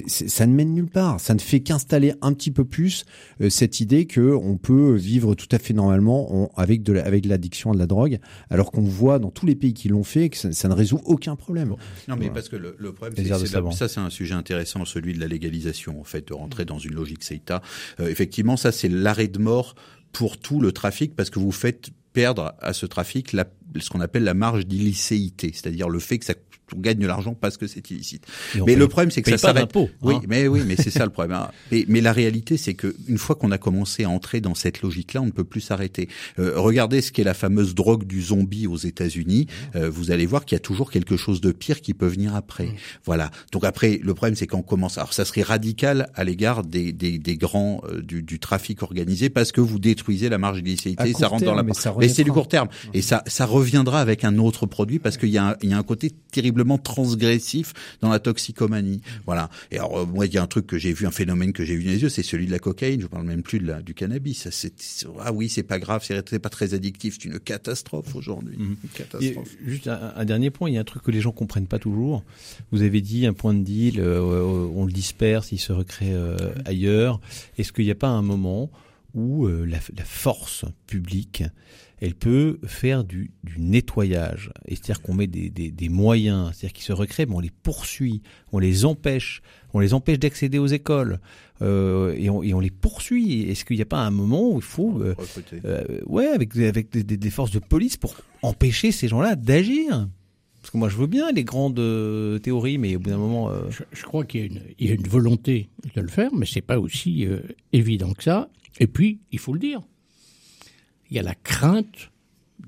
Ça 0.06 0.46
ne 0.46 0.52
mène 0.54 0.74
nulle 0.74 0.88
part. 0.90 1.20
Ça 1.20 1.34
ne 1.34 1.38
fait 1.40 1.60
qu'installer 1.60 2.12
un 2.22 2.32
petit 2.32 2.50
peu 2.50 2.64
plus 2.64 3.04
euh, 3.40 3.48
cette 3.50 3.80
idée 3.80 4.06
que 4.06 4.34
on 4.34 4.56
peut 4.56 4.94
vivre 4.94 5.34
tout 5.34 5.48
à 5.52 5.58
fait 5.58 5.74
normalement 5.74 6.44
en- 6.44 6.50
avec 6.56 6.82
de 6.82 6.92
la- 6.92 7.04
avec 7.04 7.26
l'addiction 7.26 7.70
à 7.70 7.74
de 7.74 7.78
la 7.78 7.86
drogue, 7.86 8.18
alors 8.50 8.72
qu'on 8.72 8.82
voit 8.82 9.18
dans 9.18 9.30
tous 9.30 9.46
les 9.46 9.54
pays 9.54 9.74
qui 9.74 9.88
l'ont 9.88 10.04
fait 10.04 10.28
que 10.28 10.36
ça, 10.36 10.52
ça 10.52 10.68
ne 10.68 10.74
résout 10.74 11.00
aucun 11.04 11.36
problème. 11.36 11.68
Non, 11.70 11.76
mais 12.08 12.16
Voilà. 12.16 12.30
parce 12.32 12.48
que 12.48 12.56
le, 12.56 12.74
le 12.78 12.92
problème, 12.92 13.14
c'est 13.16 13.24
ça, 13.72 13.88
c'est 13.88 14.00
un 14.00 14.10
sujet 14.10 14.34
intéressant, 14.34 14.84
celui 14.84 15.14
de 15.14 15.20
la 15.20 15.26
légalisation, 15.26 16.00
en 16.00 16.04
fait, 16.04 16.28
de 16.28 16.34
rentrer 16.34 16.64
dans 16.64 16.78
une 16.78 16.94
logique 16.94 17.22
CETA. 17.22 17.62
Euh, 18.00 18.08
effectivement, 18.08 18.56
ça, 18.56 18.72
c'est 18.72 18.88
l'arrêt 18.88 19.28
de 19.28 19.38
mort 19.38 19.74
pour 20.12 20.38
tout 20.38 20.60
le 20.60 20.72
trafic, 20.72 21.14
parce 21.16 21.30
que 21.30 21.38
vous 21.38 21.52
faites 21.52 21.90
perdre 22.14 22.54
à 22.60 22.72
ce 22.72 22.86
trafic 22.86 23.32
la, 23.32 23.44
ce 23.78 23.90
qu'on 23.90 24.00
appelle 24.00 24.24
la 24.24 24.32
marge 24.32 24.66
d'illicéité, 24.66 25.50
c'est-à-dire 25.52 25.90
le 25.90 25.98
fait 25.98 26.18
que 26.18 26.24
ça 26.24 26.34
on 26.74 26.80
gagne 26.80 26.98
de 26.98 27.06
l'argent 27.06 27.34
parce 27.34 27.56
que 27.56 27.66
c'est 27.66 27.88
illicite. 27.90 28.26
Mais 28.54 28.62
paye- 28.62 28.76
le 28.76 28.88
problème, 28.88 29.10
c'est 29.10 29.22
que 29.22 29.30
ça 29.30 29.38
s'arrête. 29.38 29.62
d'impôts, 29.64 29.90
Oui, 30.02 30.14
hein. 30.16 30.20
mais 30.28 30.48
oui, 30.48 30.62
mais 30.66 30.76
c'est 30.76 30.90
ça 30.90 31.04
le 31.04 31.10
problème. 31.10 31.36
hein. 31.36 31.50
Mais, 31.70 31.84
mais 31.88 32.00
la 32.00 32.12
réalité, 32.12 32.56
c'est 32.56 32.74
que 32.74 32.94
une 33.08 33.18
fois 33.18 33.36
qu'on 33.36 33.50
a 33.50 33.58
commencé 33.58 34.04
à 34.04 34.10
entrer 34.10 34.40
dans 34.40 34.54
cette 34.54 34.82
logique-là, 34.82 35.20
on 35.22 35.26
ne 35.26 35.30
peut 35.30 35.44
plus 35.44 35.60
s'arrêter. 35.60 36.08
Euh, 36.38 36.52
regardez 36.56 37.00
ce 37.00 37.12
qu'est 37.12 37.24
la 37.24 37.34
fameuse 37.34 37.74
drogue 37.74 38.04
du 38.06 38.22
zombie 38.22 38.66
aux 38.66 38.76
États-Unis. 38.76 39.46
Euh, 39.76 39.90
vous 39.90 40.10
allez 40.10 40.26
voir 40.26 40.44
qu'il 40.44 40.56
y 40.56 40.60
a 40.60 40.60
toujours 40.60 40.90
quelque 40.90 41.16
chose 41.16 41.40
de 41.40 41.52
pire 41.52 41.80
qui 41.80 41.94
peut 41.94 42.06
venir 42.06 42.34
après. 42.34 42.70
Voilà. 43.04 43.30
Donc 43.52 43.64
après, 43.64 44.00
le 44.02 44.14
problème, 44.14 44.34
c'est 44.36 44.46
qu'on 44.46 44.62
commence. 44.62 44.98
Alors, 44.98 45.12
ça 45.12 45.24
serait 45.24 45.42
radical 45.42 46.08
à 46.14 46.24
l'égard 46.24 46.62
des, 46.64 46.92
des, 46.92 47.18
des 47.18 47.36
grands 47.36 47.82
euh, 47.88 48.00
du, 48.00 48.22
du 48.22 48.38
trafic 48.38 48.82
organisé 48.82 49.28
parce 49.30 49.52
que 49.52 49.60
vous 49.60 49.78
détruisez 49.78 50.28
la 50.28 50.38
marge 50.38 50.62
court 51.12 51.20
Ça 51.20 51.28
rentre 51.28 51.44
dans 51.44 51.54
la. 51.54 51.62
mais 51.98 52.08
c'est 52.08 52.24
du 52.24 52.32
court 52.32 52.48
terme. 52.48 52.68
Et 52.94 53.02
ça, 53.02 53.22
ça 53.26 53.46
reviendra 53.46 54.00
avec 54.00 54.24
un 54.24 54.38
autre 54.38 54.66
produit 54.66 54.98
parce 54.98 55.16
qu'il 55.16 55.28
y, 55.30 55.38
a 55.38 55.50
un- 55.50 55.56
il 55.62 55.70
y 55.70 55.72
a 55.74 55.78
un 55.78 55.82
côté 55.82 56.12
terriblement 56.54 56.78
transgressif 56.78 57.72
dans 58.00 58.10
la 58.10 58.20
toxicomanie. 58.20 59.00
Voilà. 59.26 59.50
Et 59.70 59.78
alors, 59.78 59.98
euh, 59.98 60.06
moi, 60.06 60.26
il 60.26 60.32
y 60.34 60.38
a 60.38 60.42
un 60.42 60.46
truc 60.46 60.66
que 60.66 60.78
j'ai 60.78 60.92
vu, 60.92 61.06
un 61.06 61.10
phénomène 61.10 61.52
que 61.52 61.64
j'ai 61.64 61.74
vu 61.74 61.84
dans 61.84 61.90
les 61.90 62.02
yeux, 62.02 62.08
c'est 62.08 62.22
celui 62.22 62.46
de 62.46 62.52
la 62.52 62.58
cocaïne. 62.58 63.00
Je 63.00 63.06
parle 63.06 63.26
même 63.26 63.42
plus 63.42 63.58
de 63.58 63.66
la, 63.66 63.82
du 63.82 63.94
cannabis. 63.94 64.48
Ça, 64.48 64.68
ah 65.20 65.32
oui, 65.32 65.48
c'est 65.48 65.62
pas 65.64 65.78
grave, 65.78 66.04
c'est, 66.04 66.38
pas 66.38 66.48
très 66.48 66.74
addictif. 66.74 67.18
C'est 67.20 67.28
une 67.28 67.40
catastrophe 67.40 68.14
aujourd'hui. 68.14 68.56
Une 68.58 68.76
Et 68.84 68.88
catastrophe. 68.96 69.56
juste 69.64 69.88
un, 69.88 70.12
un 70.14 70.24
dernier 70.24 70.50
point, 70.50 70.70
il 70.70 70.74
y 70.74 70.78
a 70.78 70.80
un 70.80 70.84
truc 70.84 71.02
que 71.02 71.10
les 71.10 71.20
gens 71.20 71.32
comprennent 71.32 71.66
pas 71.66 71.78
toujours. 71.78 72.22
Vous 72.70 72.82
avez 72.82 73.00
dit 73.00 73.26
un 73.26 73.32
point 73.32 73.54
de 73.54 73.62
deal, 73.64 73.98
euh, 73.98 74.20
euh, 74.20 74.70
on 74.74 74.86
le 74.86 74.92
disperse, 74.92 75.50
il 75.52 75.58
se 75.58 75.72
recrée 75.72 76.12
euh, 76.12 76.52
ailleurs. 76.64 77.20
Est-ce 77.58 77.72
qu'il 77.72 77.84
n'y 77.84 77.90
a 77.90 77.96
pas 77.96 78.08
un 78.08 78.22
moment 78.22 78.70
où 79.14 79.46
euh, 79.46 79.64
la, 79.64 79.78
la 79.96 80.04
force 80.04 80.64
publique, 80.86 81.42
elle 82.04 82.14
peut 82.14 82.58
faire 82.64 83.02
du, 83.04 83.30
du 83.44 83.58
nettoyage, 83.60 84.50
Et 84.68 84.74
c'est-à-dire 84.76 85.00
qu'on 85.02 85.14
met 85.14 85.26
des, 85.26 85.48
des, 85.48 85.70
des 85.70 85.88
moyens, 85.88 86.50
c'est-à-dire 86.52 86.72
qu'ils 86.74 86.84
se 86.84 86.92
recréent, 86.92 87.26
mais 87.28 87.34
on 87.36 87.40
les 87.40 87.50
poursuit, 87.62 88.20
on 88.52 88.58
les 88.58 88.84
empêche, 88.84 89.40
on 89.72 89.80
les 89.80 89.94
empêche 89.94 90.18
d'accéder 90.18 90.58
aux 90.58 90.66
écoles, 90.66 91.18
euh, 91.62 92.14
et, 92.18 92.28
on, 92.28 92.42
et 92.42 92.52
on 92.52 92.60
les 92.60 92.70
poursuit. 92.70 93.42
Est-ce 93.50 93.64
qu'il 93.64 93.76
n'y 93.76 93.82
a 93.82 93.86
pas 93.86 94.00
un 94.04 94.10
moment 94.10 94.50
où 94.52 94.56
il 94.56 94.62
faut 94.62 95.00
euh, 95.00 95.14
euh, 95.64 96.00
ouais, 96.06 96.26
avec, 96.26 96.54
avec 96.56 96.90
des, 96.92 97.02
des- 97.04 97.16
des 97.16 97.30
forces 97.30 97.52
de 97.52 97.58
police 97.58 97.96
pour 97.96 98.14
empêcher 98.42 98.92
ces 98.92 99.08
gens-là 99.08 99.34
d'agir? 99.36 100.08
Parce 100.60 100.70
que 100.70 100.76
moi, 100.78 100.88
je 100.88 100.96
veux 100.96 101.06
bien 101.06 101.30
les 101.32 101.44
grandes 101.44 101.78
euh, 101.78 102.38
théories, 102.38 102.78
mais 102.78 102.96
au 102.96 102.98
bout 102.98 103.10
d'un 103.10 103.18
moment, 103.18 103.50
euh, 103.50 103.70
Je, 103.70 103.82
je 103.92 104.02
crois 104.04 104.24
qu'il 104.24 104.40
y, 104.40 104.42
a 104.44 104.46
une- 104.46 104.62
il 104.78 104.88
y 104.88 104.90
a 104.90 104.94
une 104.94 105.06
volonté 105.08 105.68
de 105.94 106.00
le 106.00 106.08
faire, 106.08 106.30
mais 106.34 106.46
c'est 106.46 106.60
pas 106.62 106.78
aussi 106.78 107.24
euh, 107.26 107.40
évident 107.72 108.12
que 108.14 108.22
ça. 108.24 108.48
Et 108.80 108.86
puis, 108.86 109.20
il 109.30 109.38
faut 109.38 109.52
le 109.54 109.60
dire, 109.60 109.80
il 111.10 111.16
y 111.16 111.20
a 111.20 111.22
la 111.22 111.34
crainte 111.34 112.10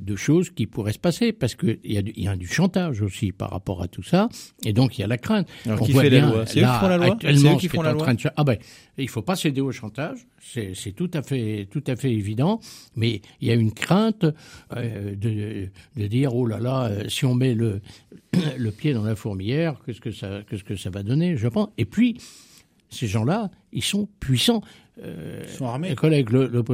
de 0.01 0.15
choses 0.15 0.51
qui 0.51 0.67
pourraient 0.67 0.93
se 0.93 0.99
passer, 0.99 1.33
parce 1.33 1.55
qu'il 1.55 1.79
y, 1.85 1.97
a 1.97 2.03
du- 2.03 2.13
y 2.17 2.29
a 2.29 2.37
du 2.37 2.47
chantage 2.47 3.01
aussi 3.01 3.33
par 3.33 3.51
rapport 3.51 3.83
à 3.83 3.89
tout 3.89 4.03
ça, 4.03 4.29
et 4.65 4.75
donc 4.75 4.99
il 4.99 5.01
y 5.01 5.05
a 5.05 5.07
la 5.07 5.17
crainte. 5.17 5.49
Alors, 5.65 5.81
On 5.81 5.85
qui 5.87 5.93
voit 5.93 6.03
fait 6.03 6.11
la 6.11 6.19
bien, 6.21 6.31
loi? 6.31 6.45
C'est 6.47 6.59
eux 6.59 6.63
qui 6.63 6.67
là, 6.67 6.81
font 6.81 6.89
la 6.89 6.97
loi? 6.99 7.17
C'est 7.21 7.29
eux 7.29 7.57
qui 7.57 7.69
font 7.69 7.83
la 7.83 7.93
loi? 7.93 8.13
de 8.13 8.31
Ah 8.37 8.45
ben, 8.45 8.59
il 8.99 9.09
faut 9.09 9.23
pas 9.23 9.37
céder 9.37 9.63
au 9.63 9.73
chantage, 9.73 10.27
c'est 10.39 10.93
tout 10.95 11.11
à 11.15 11.23
fait 11.23 11.67
tout 11.71 11.85
à 11.87 11.97
fait 11.97 12.13
évident, 12.13 12.61
mais 12.95 13.23
il 13.41 13.49
y 13.49 13.51
a 13.51 13.55
une 13.55 13.73
crainte 13.73 14.27
euh, 14.77 15.15
de, 15.15 15.69
de 15.97 16.07
dire 16.09 16.35
oh 16.35 16.47
là 16.47 16.59
là, 16.59 16.87
euh, 16.89 17.09
si 17.09 17.25
on 17.25 17.35
met 17.35 17.55
le 17.55 17.81
le 18.59 18.71
pied 18.73 18.93
dans 18.93 19.05
la 19.05 19.17
fourmilière, 19.17 19.81
qu'est-ce 19.87 20.01
que 20.03 20.11
ça 20.11 20.41
qu'est-ce 20.51 20.65
que 20.65 20.77
ça 20.77 20.91
va 20.91 21.05
donner, 21.05 21.37
je 21.39 21.49
pense. 21.49 21.69
Et 21.79 21.87
puis 21.87 22.19
ces 22.91 23.07
gens-là, 23.07 23.51
ils 23.73 23.83
sont 23.85 24.09
puissants. 24.21 24.63
Euh, 25.03 25.43
Ils 25.45 25.51
sont 25.51 25.67
armés. 25.67 25.91
mes 25.91 25.95
collègues 25.95 26.31
le, 26.31 26.47
le, 26.47 26.65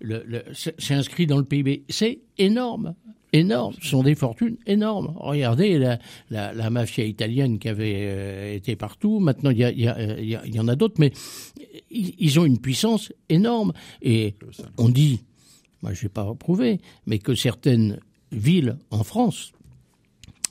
le- 0.00 0.22
le- 0.26 0.44
c'est 0.52 0.94
inscrit 0.94 1.26
dans 1.26 1.38
le 1.38 1.44
PIB. 1.44 1.84
C'est 1.88 2.20
énorme. 2.38 2.94
Énorme. 3.34 3.74
Ce 3.80 3.88
sont 3.88 4.02
des 4.02 4.14
fortunes 4.14 4.58
énormes. 4.66 5.14
Regardez 5.16 5.78
la, 5.78 5.98
la, 6.28 6.52
la 6.52 6.68
mafia 6.68 7.04
italienne 7.06 7.58
qui 7.58 7.70
avait 7.70 7.94
euh, 7.96 8.54
été 8.54 8.76
partout. 8.76 9.20
Maintenant, 9.20 9.48
il 9.50 9.56
y, 9.58 9.64
a- 9.64 9.70
il 9.72 9.80
y, 9.80 9.88
a- 9.88 10.18
il 10.20 10.28
y, 10.28 10.36
a- 10.36 10.42
il 10.44 10.54
y 10.54 10.60
en 10.60 10.68
a 10.68 10.76
d'autres, 10.76 10.96
mais 10.98 11.12
ils, 11.90 12.14
ils 12.18 12.38
ont 12.38 12.44
une 12.44 12.58
puissance 12.60 13.10
énorme. 13.30 13.72
Et 14.02 14.34
on 14.76 14.90
dit, 14.90 15.22
moi 15.82 15.94
je 15.94 16.02
vais 16.02 16.08
pas 16.10 16.34
prouver, 16.34 16.78
mais 17.06 17.18
que 17.20 17.34
certaines 17.34 18.00
villes 18.32 18.76
en 18.90 19.02
France, 19.02 19.52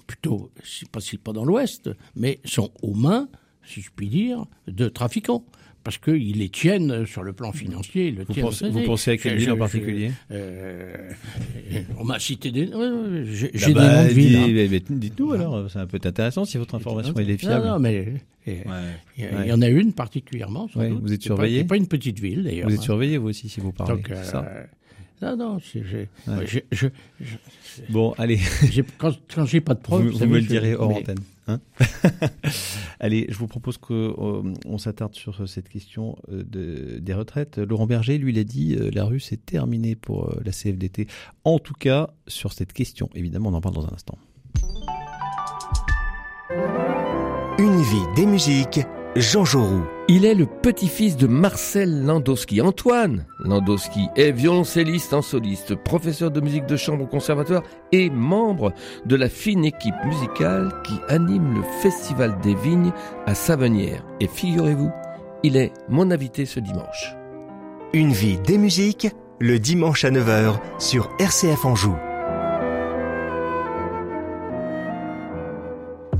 plutôt, 0.07 0.49
c'est 0.63 0.89
pas, 0.89 0.99
c'est 1.01 1.19
pas 1.19 1.33
dans 1.33 1.45
l'Ouest, 1.45 1.89
mais 2.15 2.39
sont 2.45 2.71
aux 2.81 2.95
mains, 2.95 3.29
si 3.63 3.81
je 3.81 3.91
puis 3.95 4.09
dire, 4.09 4.45
de 4.67 4.89
trafiquants. 4.89 5.45
Parce 5.83 5.97
qu'ils 5.97 6.37
les 6.37 6.49
tiennent 6.49 7.05
sur 7.07 7.23
le 7.23 7.33
plan 7.33 7.51
financier. 7.51 8.09
Ils 8.09 8.15
le 8.15 8.23
vous 8.23 8.33
tiennent 8.33 8.45
pensez, 8.45 8.69
vous 8.69 9.11
à 9.11 9.17
quelle 9.17 9.37
ville 9.37 9.51
en 9.51 9.57
particulier 9.57 10.11
euh, 10.31 10.95
on 11.97 12.03
m'a 12.03 12.19
cité 12.19 12.51
des. 12.51 12.67
ouais, 12.67 13.23
J'ai 13.25 13.51
Ah 13.63 13.69
bah, 13.73 14.03
des 14.03 14.03
noms 14.03 14.47
de 14.47 14.53
villes. 14.53 14.81
hein. 14.89 14.95
Dites-nous 14.97 15.33
alors, 15.33 15.69
ça 15.71 15.85
peut 15.87 15.97
être 15.97 16.05
intéressant 16.05 16.45
si 16.45 16.57
votre 16.57 16.75
information 16.75 17.13
est 17.17 17.37
fiable. 17.37 17.65
Non, 17.65 17.71
non, 17.73 17.79
mais 17.79 18.05
euh, 18.47 18.53
il 19.17 19.23
y, 19.23 19.25
Ouais. 19.25 19.51
en 19.51 19.61
a 19.61 19.69
une 19.69 19.93
particulièrement. 19.93 20.67
Sans 20.69 20.79
Ouais, 20.81 20.89
doute. 20.89 21.01
vous 21.01 21.13
êtes 21.13 21.23
C'est 21.23 21.29
pas- 21.29 21.35
surveillé 21.35 21.57
C'est 21.59 21.65
pas 21.67 21.77
une 21.77 21.87
petite 21.87 22.19
ville 22.19 22.43
d'ailleurs. 22.43 22.67
Vous 22.67 22.73
êtes 22.75 22.79
hein. 22.79 22.83
surveillé 22.83 23.17
vous 23.17 23.29
aussi 23.29 23.49
si 23.49 23.59
vous 23.59 23.71
parlez. 23.71 23.93
Donc, 23.93 24.09
euh, 24.11 24.15
c'est 24.23 24.31
ça 24.31 24.45
non, 25.23 25.37
non, 25.37 25.59
c'est- 25.59 25.83
j'ai- 26.71 26.89
Bon, 27.89 28.13
allez, 28.17 28.39
quand, 28.97 29.11
quand 29.33 29.45
j'ai 29.45 29.61
pas 29.61 29.75
de 29.75 29.79
preuves, 29.79 30.07
vous, 30.09 30.25
me 30.25 30.37
le 30.39 30.41
direz 30.45 30.73
hors 30.75 30.95
antenne. 30.97 31.19
Hein 31.47 31.59
allez, 32.99 33.27
je 33.29 33.37
vous 33.37 33.47
propose 33.47 33.77
que 33.77 33.93
euh, 33.93 34.53
on 34.65 34.77
s'attarde 34.77 35.15
sur 35.15 35.47
cette 35.47 35.69
question 35.69 36.17
euh, 36.31 36.43
de, 36.43 36.99
des 36.99 37.13
retraites. 37.13 37.57
Laurent 37.57 37.87
Berger, 37.87 38.17
lui, 38.17 38.31
il 38.31 38.39
a 38.39 38.43
dit 38.43 38.75
euh, 38.75 38.89
la 38.93 39.05
rue 39.05 39.19
c'est 39.19 39.45
terminé 39.45 39.95
pour 39.95 40.33
la 40.43 40.51
CFDT. 40.51 41.07
En 41.43 41.59
tout 41.59 41.73
cas, 41.73 42.09
sur 42.27 42.53
cette 42.53 42.73
question, 42.73 43.09
évidemment, 43.15 43.49
on 43.49 43.53
en 43.53 43.61
parle 43.61 43.75
dans 43.75 43.85
un 43.85 43.93
instant. 43.93 44.17
Une 47.59 47.81
vie 47.81 48.15
des 48.15 48.25
musiques, 48.25 48.81
Jean 49.17 49.43
Jaurou. 49.43 49.83
Il 50.07 50.23
est 50.23 50.33
le 50.33 50.45
petit-fils 50.45 51.17
de 51.17 51.27
Marcel 51.27 52.05
Landowski. 52.05 52.61
Antoine 52.61 53.25
Landowski 53.39 54.07
est 54.15 54.31
violoncelliste 54.31 55.13
en 55.13 55.21
soliste, 55.21 55.75
professeur 55.75 56.31
de 56.31 56.39
musique 56.39 56.65
de 56.65 56.77
chambre 56.77 57.03
au 57.03 57.07
conservatoire 57.07 57.63
et 57.91 58.09
membre 58.09 58.73
de 59.05 59.17
la 59.17 59.27
fine 59.27 59.65
équipe 59.65 60.01
musicale 60.05 60.71
qui 60.85 60.93
anime 61.09 61.55
le 61.55 61.61
Festival 61.81 62.39
des 62.41 62.55
Vignes 62.55 62.93
à 63.25 63.35
Savenière. 63.35 64.05
Et 64.21 64.27
figurez-vous, 64.27 64.91
il 65.43 65.57
est 65.57 65.73
mon 65.89 66.09
invité 66.09 66.45
ce 66.45 66.61
dimanche. 66.61 67.13
Une 67.91 68.13
vie 68.13 68.39
des 68.39 68.57
musiques, 68.57 69.09
le 69.41 69.59
dimanche 69.59 70.05
à 70.05 70.11
9h 70.11 70.55
sur 70.79 71.09
RCF 71.19 71.65
Anjou. 71.65 71.95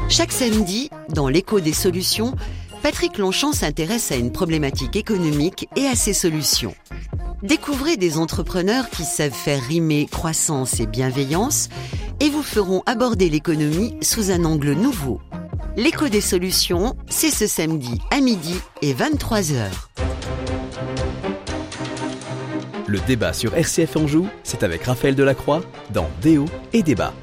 Chaque 0.09 0.33
samedi, 0.33 0.89
dans 1.07 1.29
l'écho 1.29 1.61
des 1.61 1.71
solutions, 1.71 2.35
Patrick 2.81 3.19
Longchamp 3.19 3.51
s'intéresse 3.51 4.11
à 4.11 4.15
une 4.15 4.31
problématique 4.31 4.95
économique 4.95 5.69
et 5.75 5.85
à 5.85 5.95
ses 5.95 6.13
solutions. 6.13 6.73
Découvrez 7.43 7.95
des 7.95 8.17
entrepreneurs 8.17 8.89
qui 8.89 9.03
savent 9.03 9.31
faire 9.31 9.61
rimer 9.61 10.07
croissance 10.09 10.79
et 10.79 10.87
bienveillance 10.87 11.69
et 12.19 12.29
vous 12.29 12.41
feront 12.41 12.81
aborder 12.87 13.29
l'économie 13.29 13.95
sous 14.01 14.31
un 14.31 14.45
angle 14.45 14.73
nouveau. 14.73 15.21
L'écho 15.77 16.09
des 16.09 16.21
solutions, 16.21 16.95
c'est 17.07 17.29
ce 17.29 17.45
samedi 17.45 18.01
à 18.09 18.19
midi 18.19 18.55
et 18.81 18.93
23h. 18.93 19.67
Le 22.87 22.99
débat 23.01 23.33
sur 23.33 23.55
RCF 23.55 23.95
Anjou, 23.95 24.27
c'est 24.43 24.63
avec 24.63 24.83
Raphaël 24.83 25.15
Delacroix 25.15 25.61
dans 25.93 26.09
Déo 26.21 26.45
et 26.73 26.83
Débat. 26.83 27.13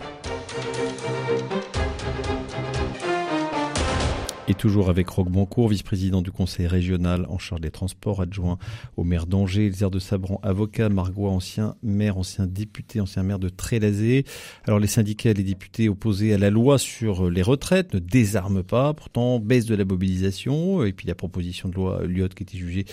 Toujours 4.58 4.90
avec 4.90 5.08
Roque 5.08 5.30
Boncourt, 5.30 5.68
vice-président 5.68 6.20
du 6.20 6.32
conseil 6.32 6.66
régional 6.66 7.26
en 7.28 7.38
charge 7.38 7.60
des 7.60 7.70
transports, 7.70 8.20
adjoint 8.20 8.58
au 8.96 9.04
maire 9.04 9.26
d'Angers, 9.26 9.66
Elzère 9.66 9.90
de 9.90 10.00
Sabran, 10.00 10.40
avocat, 10.42 10.88
Margois, 10.88 11.30
ancien 11.30 11.76
maire, 11.82 12.18
ancien 12.18 12.46
député, 12.46 13.00
ancien 13.00 13.22
maire 13.22 13.38
de 13.38 13.48
Trélazé. 13.48 14.24
Alors 14.64 14.80
les 14.80 14.88
syndicats 14.88 15.30
et 15.30 15.34
les 15.34 15.44
députés 15.44 15.88
opposés 15.88 16.34
à 16.34 16.38
la 16.38 16.50
loi 16.50 16.76
sur 16.76 17.30
les 17.30 17.42
retraites 17.42 17.94
ne 17.94 18.00
désarment 18.00 18.64
pas, 18.64 18.92
pourtant 18.94 19.38
baisse 19.38 19.64
de 19.64 19.76
la 19.76 19.84
mobilisation, 19.84 20.84
et 20.84 20.92
puis 20.92 21.06
la 21.06 21.14
proposition 21.14 21.68
de 21.68 21.76
loi 21.76 22.02
Lyot 22.04 22.28
qui 22.28 22.42
était 22.42 22.58
jugée 22.58 22.84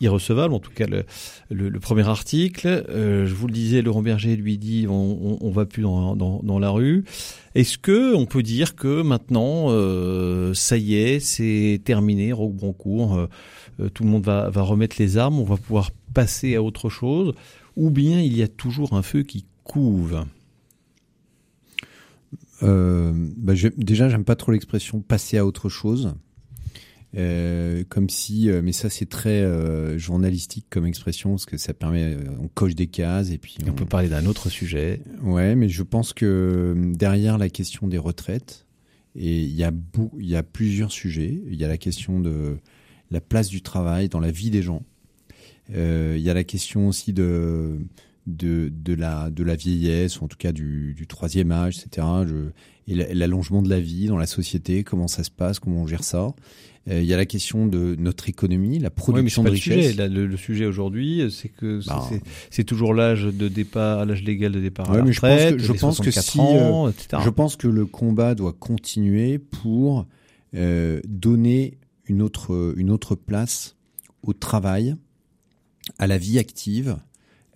irrecevable, 0.00 0.54
en 0.54 0.58
tout 0.58 0.72
cas 0.72 0.86
le, 0.86 1.04
le, 1.50 1.80
premier 1.80 2.08
article. 2.08 2.66
Euh, 2.88 3.26
je 3.26 3.34
vous 3.34 3.46
le 3.46 3.52
disais, 3.52 3.82
Laurent 3.82 4.02
Berger 4.02 4.36
lui 4.36 4.56
dit 4.56 4.86
on, 4.88 4.92
on, 4.92 5.38
on 5.42 5.50
va 5.50 5.66
plus 5.66 5.82
dans, 5.82 6.16
dans, 6.16 6.40
dans 6.42 6.58
la 6.58 6.70
rue. 6.70 7.04
Est-ce 7.54 7.78
que 7.78 8.14
on 8.14 8.26
peut 8.26 8.42
dire 8.42 8.76
que 8.76 9.02
maintenant, 9.02 9.66
euh, 9.70 10.54
ça 10.54 10.76
y 10.76 10.94
est, 10.94 11.18
c'est 11.18 11.80
terminé, 11.84 12.32
Roque 12.32 12.54
Broncourt, 12.54 13.16
euh, 13.16 13.26
euh, 13.80 13.88
tout 13.88 14.04
le 14.04 14.10
monde 14.10 14.24
va, 14.24 14.50
remettre 14.62 14.96
les 14.98 15.18
armes, 15.18 15.40
on 15.40 15.44
va 15.44 15.56
pouvoir 15.56 15.90
passer 16.14 16.54
à 16.54 16.62
autre 16.62 16.88
chose, 16.88 17.34
ou 17.76 17.90
bien 17.90 18.20
il 18.20 18.36
y 18.36 18.42
a 18.42 18.48
toujours 18.48 18.92
un 18.92 19.02
feu 19.02 19.22
qui 19.22 19.46
couve? 19.64 20.24
Bah, 22.62 23.54
Déjà, 23.76 24.08
j'aime 24.08 24.24
pas 24.24 24.36
trop 24.36 24.52
l'expression 24.52 25.00
passer 25.00 25.38
à 25.38 25.46
autre 25.46 25.68
chose. 25.68 26.14
Euh, 27.16 27.82
comme 27.88 28.08
si, 28.08 28.48
euh, 28.48 28.62
mais 28.62 28.70
ça 28.70 28.88
c'est 28.88 29.08
très 29.08 29.40
euh, 29.40 29.98
journalistique 29.98 30.66
comme 30.70 30.86
expression 30.86 31.30
parce 31.30 31.44
que 31.44 31.56
ça 31.56 31.74
permet, 31.74 32.16
on 32.38 32.46
coche 32.46 32.76
des 32.76 32.86
cases 32.86 33.30
et 33.32 33.38
puis 33.38 33.56
on, 33.66 33.70
on 33.70 33.72
peut 33.72 33.84
parler 33.84 34.08
d'un 34.08 34.26
autre 34.26 34.48
sujet. 34.48 35.00
Ouais, 35.22 35.56
mais 35.56 35.68
je 35.68 35.82
pense 35.82 36.12
que 36.12 36.92
derrière 36.94 37.36
la 37.36 37.48
question 37.48 37.88
des 37.88 37.98
retraites, 37.98 38.66
et 39.16 39.42
il 39.42 39.54
y 39.56 39.64
a 39.64 39.72
il 40.20 40.26
y 40.26 40.36
a 40.36 40.44
plusieurs 40.44 40.92
sujets. 40.92 41.42
Il 41.48 41.56
y 41.56 41.64
a 41.64 41.68
la 41.68 41.78
question 41.78 42.20
de 42.20 42.58
la 43.10 43.20
place 43.20 43.48
du 43.48 43.60
travail 43.60 44.08
dans 44.08 44.20
la 44.20 44.30
vie 44.30 44.50
des 44.50 44.62
gens. 44.62 44.84
il 45.68 46.20
y 46.20 46.30
a 46.30 46.34
la 46.34 46.44
question 46.44 46.86
aussi 46.86 47.12
de 47.12 47.80
de, 48.28 48.70
de 48.72 48.94
la 48.94 49.30
de 49.30 49.42
la 49.42 49.56
vieillesse 49.56 50.20
ou 50.20 50.24
en 50.24 50.28
tout 50.28 50.36
cas 50.36 50.52
du, 50.52 50.94
du 50.94 51.08
troisième 51.08 51.50
âge, 51.50 51.78
etc. 51.78 52.06
Je, 52.24 52.50
et 52.90 53.14
l'allongement 53.14 53.62
de 53.62 53.68
la 53.68 53.80
vie 53.80 54.06
dans 54.06 54.16
la 54.16 54.26
société, 54.26 54.82
comment 54.82 55.08
ça 55.08 55.22
se 55.22 55.30
passe, 55.30 55.58
comment 55.58 55.82
on 55.82 55.86
gère 55.86 56.04
ça. 56.04 56.34
Euh, 56.88 57.00
il 57.00 57.06
y 57.06 57.14
a 57.14 57.16
la 57.16 57.26
question 57.26 57.66
de 57.66 57.94
notre 57.98 58.28
économie, 58.28 58.78
la 58.78 58.90
production 58.90 59.42
mais 59.42 59.50
de 59.50 59.54
richesse. 59.54 59.76
Le 59.76 59.82
sujet, 59.92 60.08
le, 60.08 60.26
le, 60.26 60.36
sujet 60.36 60.66
aujourd'hui, 60.66 61.30
c'est 61.30 61.50
que 61.50 61.86
bah, 61.86 62.08
c'est 62.50 62.64
toujours 62.64 62.94
l'âge 62.94 63.24
de 63.24 63.48
départ, 63.48 64.06
l'âge 64.06 64.22
légal 64.22 64.52
de 64.52 64.60
départ 64.60 64.90
à 64.90 64.96
la 64.96 65.04
retraite. 65.04 65.58
Je 65.58 65.62
pense 65.62 65.68
que, 65.68 65.74
je 65.74 65.80
pense 65.80 66.00
que 66.00 66.10
si, 66.10 66.40
ans, 66.40 66.88
etc. 66.88 67.22
je 67.24 67.30
pense 67.30 67.56
que 67.56 67.68
le 67.68 67.86
combat 67.86 68.34
doit 68.34 68.54
continuer 68.54 69.38
pour 69.38 70.06
euh, 70.56 71.00
donner 71.06 71.78
une 72.06 72.22
autre 72.22 72.74
une 72.76 72.90
autre 72.90 73.14
place 73.14 73.76
au 74.22 74.32
travail, 74.32 74.96
à 75.98 76.06
la 76.06 76.18
vie 76.18 76.38
active, 76.38 76.96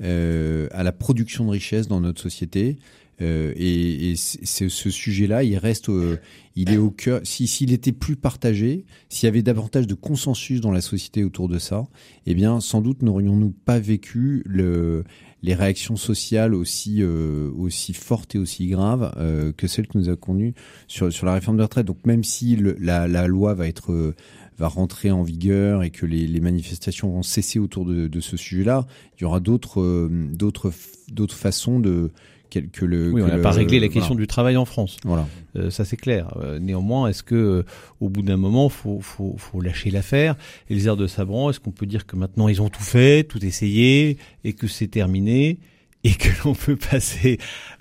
euh, 0.01 0.68
à 0.73 0.83
la 0.83 0.92
production 0.92 1.47
de 1.47 1.51
richesse 1.51 1.88
dans 1.88 2.01
notre 2.01 2.20
société. 2.20 2.77
Euh, 3.20 3.53
et, 3.57 4.12
et 4.12 4.16
ce 4.16 4.68
sujet-là, 4.68 5.44
il 5.44 5.57
reste, 5.57 5.88
euh, 5.88 6.16
il 6.57 6.70
est 6.70 6.77
au 6.77 6.90
cœur. 6.90 7.20
Si 7.24 7.46
s'il 7.46 7.72
était 7.72 7.92
plus 7.92 8.16
partagé, 8.16 8.85
s'il 9.09 9.27
y 9.27 9.29
avait 9.29 9.42
davantage 9.42 9.87
de 9.87 9.94
consensus 9.94 10.61
dans 10.61 10.72
la 10.72 10.81
société 10.81 11.24
autour 11.24 11.48
de 11.48 11.59
ça, 11.59 11.87
eh 12.27 12.35
bien, 12.35 12.61
sans 12.61 12.81
doute 12.81 13.03
n'aurions-nous 13.03 13.50
pas 13.50 13.79
vécu 13.79 14.42
le, 14.46 15.05
les 15.42 15.55
réactions 15.55 15.96
sociales 15.96 16.55
aussi 16.55 17.03
euh, 17.03 17.50
aussi 17.57 17.92
fortes 17.92 18.35
et 18.35 18.38
aussi 18.38 18.66
graves 18.66 19.12
que 19.57 19.66
celles 19.66 19.87
que 19.87 19.98
nous 19.98 20.09
avons 20.09 20.16
connues 20.16 20.55
sur 20.88 21.12
sur 21.12 21.27
la 21.27 21.35
réforme 21.35 21.57
de 21.57 21.62
retraite. 21.62 21.87
Donc 21.87 22.05
même 22.07 22.24
si 22.24 22.57
la, 22.57 23.29
loi 23.29 23.55
va 23.55 23.68
être 23.68 24.14
va 24.57 24.68
rentrer 24.68 25.11
en 25.11 25.22
vigueur 25.22 25.83
et 25.83 25.90
que 25.90 26.07
les, 26.07 26.40
manifestations 26.40 27.11
vont 27.11 27.24
cesser 27.24 27.59
autour 27.59 27.85
de, 27.85 28.07
de 28.07 28.20
ce 28.20 28.37
sujet-là, 28.37 28.87
il 29.18 29.22
y 29.22 29.24
aura 29.24 29.40
d'autres 29.40 30.09
d'autres 30.33 30.72
d'autres 31.09 31.37
façons 31.37 31.81
de 31.81 32.11
que 32.50 32.85
le. 32.85 33.12
Oui, 33.12 33.22
on 33.22 33.28
n'a 33.28 33.38
pas 33.38 33.50
réglé 33.50 33.80
la 33.80 33.88
question 33.88 34.14
voilà. 34.14 34.20
du 34.20 34.26
travail 34.26 34.57
en 34.57 34.64
France. 34.64 34.96
Voilà. 35.04 35.26
Euh, 35.57 35.70
ça 35.70 35.85
c'est 35.85 35.96
clair. 35.96 36.37
Euh, 36.40 36.59
néanmoins, 36.59 37.09
est-ce 37.09 37.22
que 37.22 37.35
euh, 37.35 37.62
au 38.00 38.09
bout 38.09 38.22
d'un 38.22 38.37
moment, 38.37 38.68
faut, 38.68 39.00
faut, 39.00 39.35
faut 39.38 39.61
lâcher 39.61 39.90
l'affaire 39.90 40.37
Et 40.70 40.74
les 40.74 40.87
airs 40.87 40.96
de 40.96 41.07
Sabran, 41.07 41.50
est-ce 41.50 41.61
qu'on 41.61 41.70
peut 41.70 41.87
dire 41.87 42.07
que 42.07 42.16
maintenant 42.16 42.48
ils 42.48 42.62
ont 42.62 42.68
tout 42.68 42.83
fait, 42.83 43.24
tout 43.24 43.44
essayé, 43.44 44.18
et 44.44 44.52
que 44.52 44.66
c'est 44.66 44.88
terminé, 44.88 45.59
et 46.04 46.14
que 46.14 46.28
l'on 46.44 46.54
peut 46.54 46.76
passer 46.76 47.38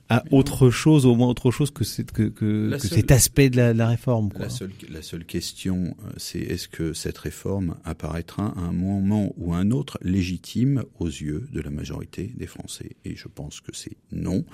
à 0.09 0.23
autre 0.31 0.69
chose, 0.69 1.05
au 1.05 1.15
moins 1.15 1.27
autre 1.27 1.49
chose 1.49 1.71
que, 1.71 1.83
cette, 1.83 2.12
que, 2.12 2.23
que, 2.23 2.71
que 2.71 2.77
seule, 2.77 2.99
cet 2.99 3.12
aspect 3.12 3.49
de 3.49 3.57
la, 3.57 3.73
de 3.73 3.77
la 3.77 3.88
réforme. 3.88 4.31
Quoi. 4.31 4.43
La, 4.43 4.49
seule, 4.49 4.71
la 4.89 5.01
seule 5.01 5.25
question, 5.25 5.95
c'est 6.17 6.39
est-ce 6.39 6.67
que 6.67 6.93
cette 6.93 7.17
réforme 7.17 7.77
apparaîtra 7.83 8.53
à 8.55 8.59
un 8.59 8.73
moment 8.73 9.33
ou 9.38 9.53
un 9.53 9.71
autre 9.71 9.97
légitime 10.01 10.83
aux 10.99 11.07
yeux 11.07 11.47
de 11.51 11.62
la 11.62 11.69
majorité 11.69 12.31
des 12.36 12.47
Français? 12.47 12.95
Et 13.05 13.15
je 13.15 13.27
pense 13.27 13.62
que 13.62 13.71
c'est 13.73 13.97
non. 14.12 14.45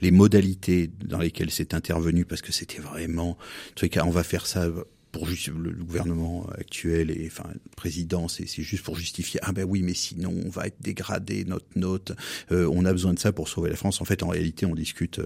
Les 0.00 0.10
modalités 0.10 0.90
dans 1.04 1.18
lesquelles 1.18 1.50
c'est 1.50 1.72
intervenu, 1.72 2.24
parce 2.24 2.42
que 2.42 2.52
c'était 2.52 2.80
vraiment, 2.80 3.38
on 4.02 4.10
va 4.10 4.22
faire 4.22 4.46
ça 4.46 4.68
pour 5.16 5.26
juste 5.26 5.48
le 5.48 5.70
gouvernement 5.84 6.46
actuel 6.58 7.10
et 7.10 7.26
enfin 7.26 7.48
le 7.52 7.60
président, 7.74 8.28
c'est 8.28 8.46
juste 8.46 8.82
pour 8.84 8.96
justifier 8.96 9.40
ah 9.42 9.52
ben 9.52 9.64
oui 9.64 9.82
mais 9.82 9.94
sinon 9.94 10.34
on 10.44 10.50
va 10.50 10.66
être 10.66 10.80
dégradé 10.80 11.44
notre 11.44 11.66
note, 11.74 12.12
euh, 12.52 12.68
on 12.72 12.84
a 12.84 12.92
besoin 12.92 13.14
de 13.14 13.18
ça 13.18 13.32
pour 13.32 13.48
sauver 13.48 13.70
la 13.70 13.76
France. 13.76 14.00
En 14.00 14.04
fait 14.04 14.22
en 14.22 14.28
réalité 14.28 14.66
on 14.66 14.74
discute 14.74 15.20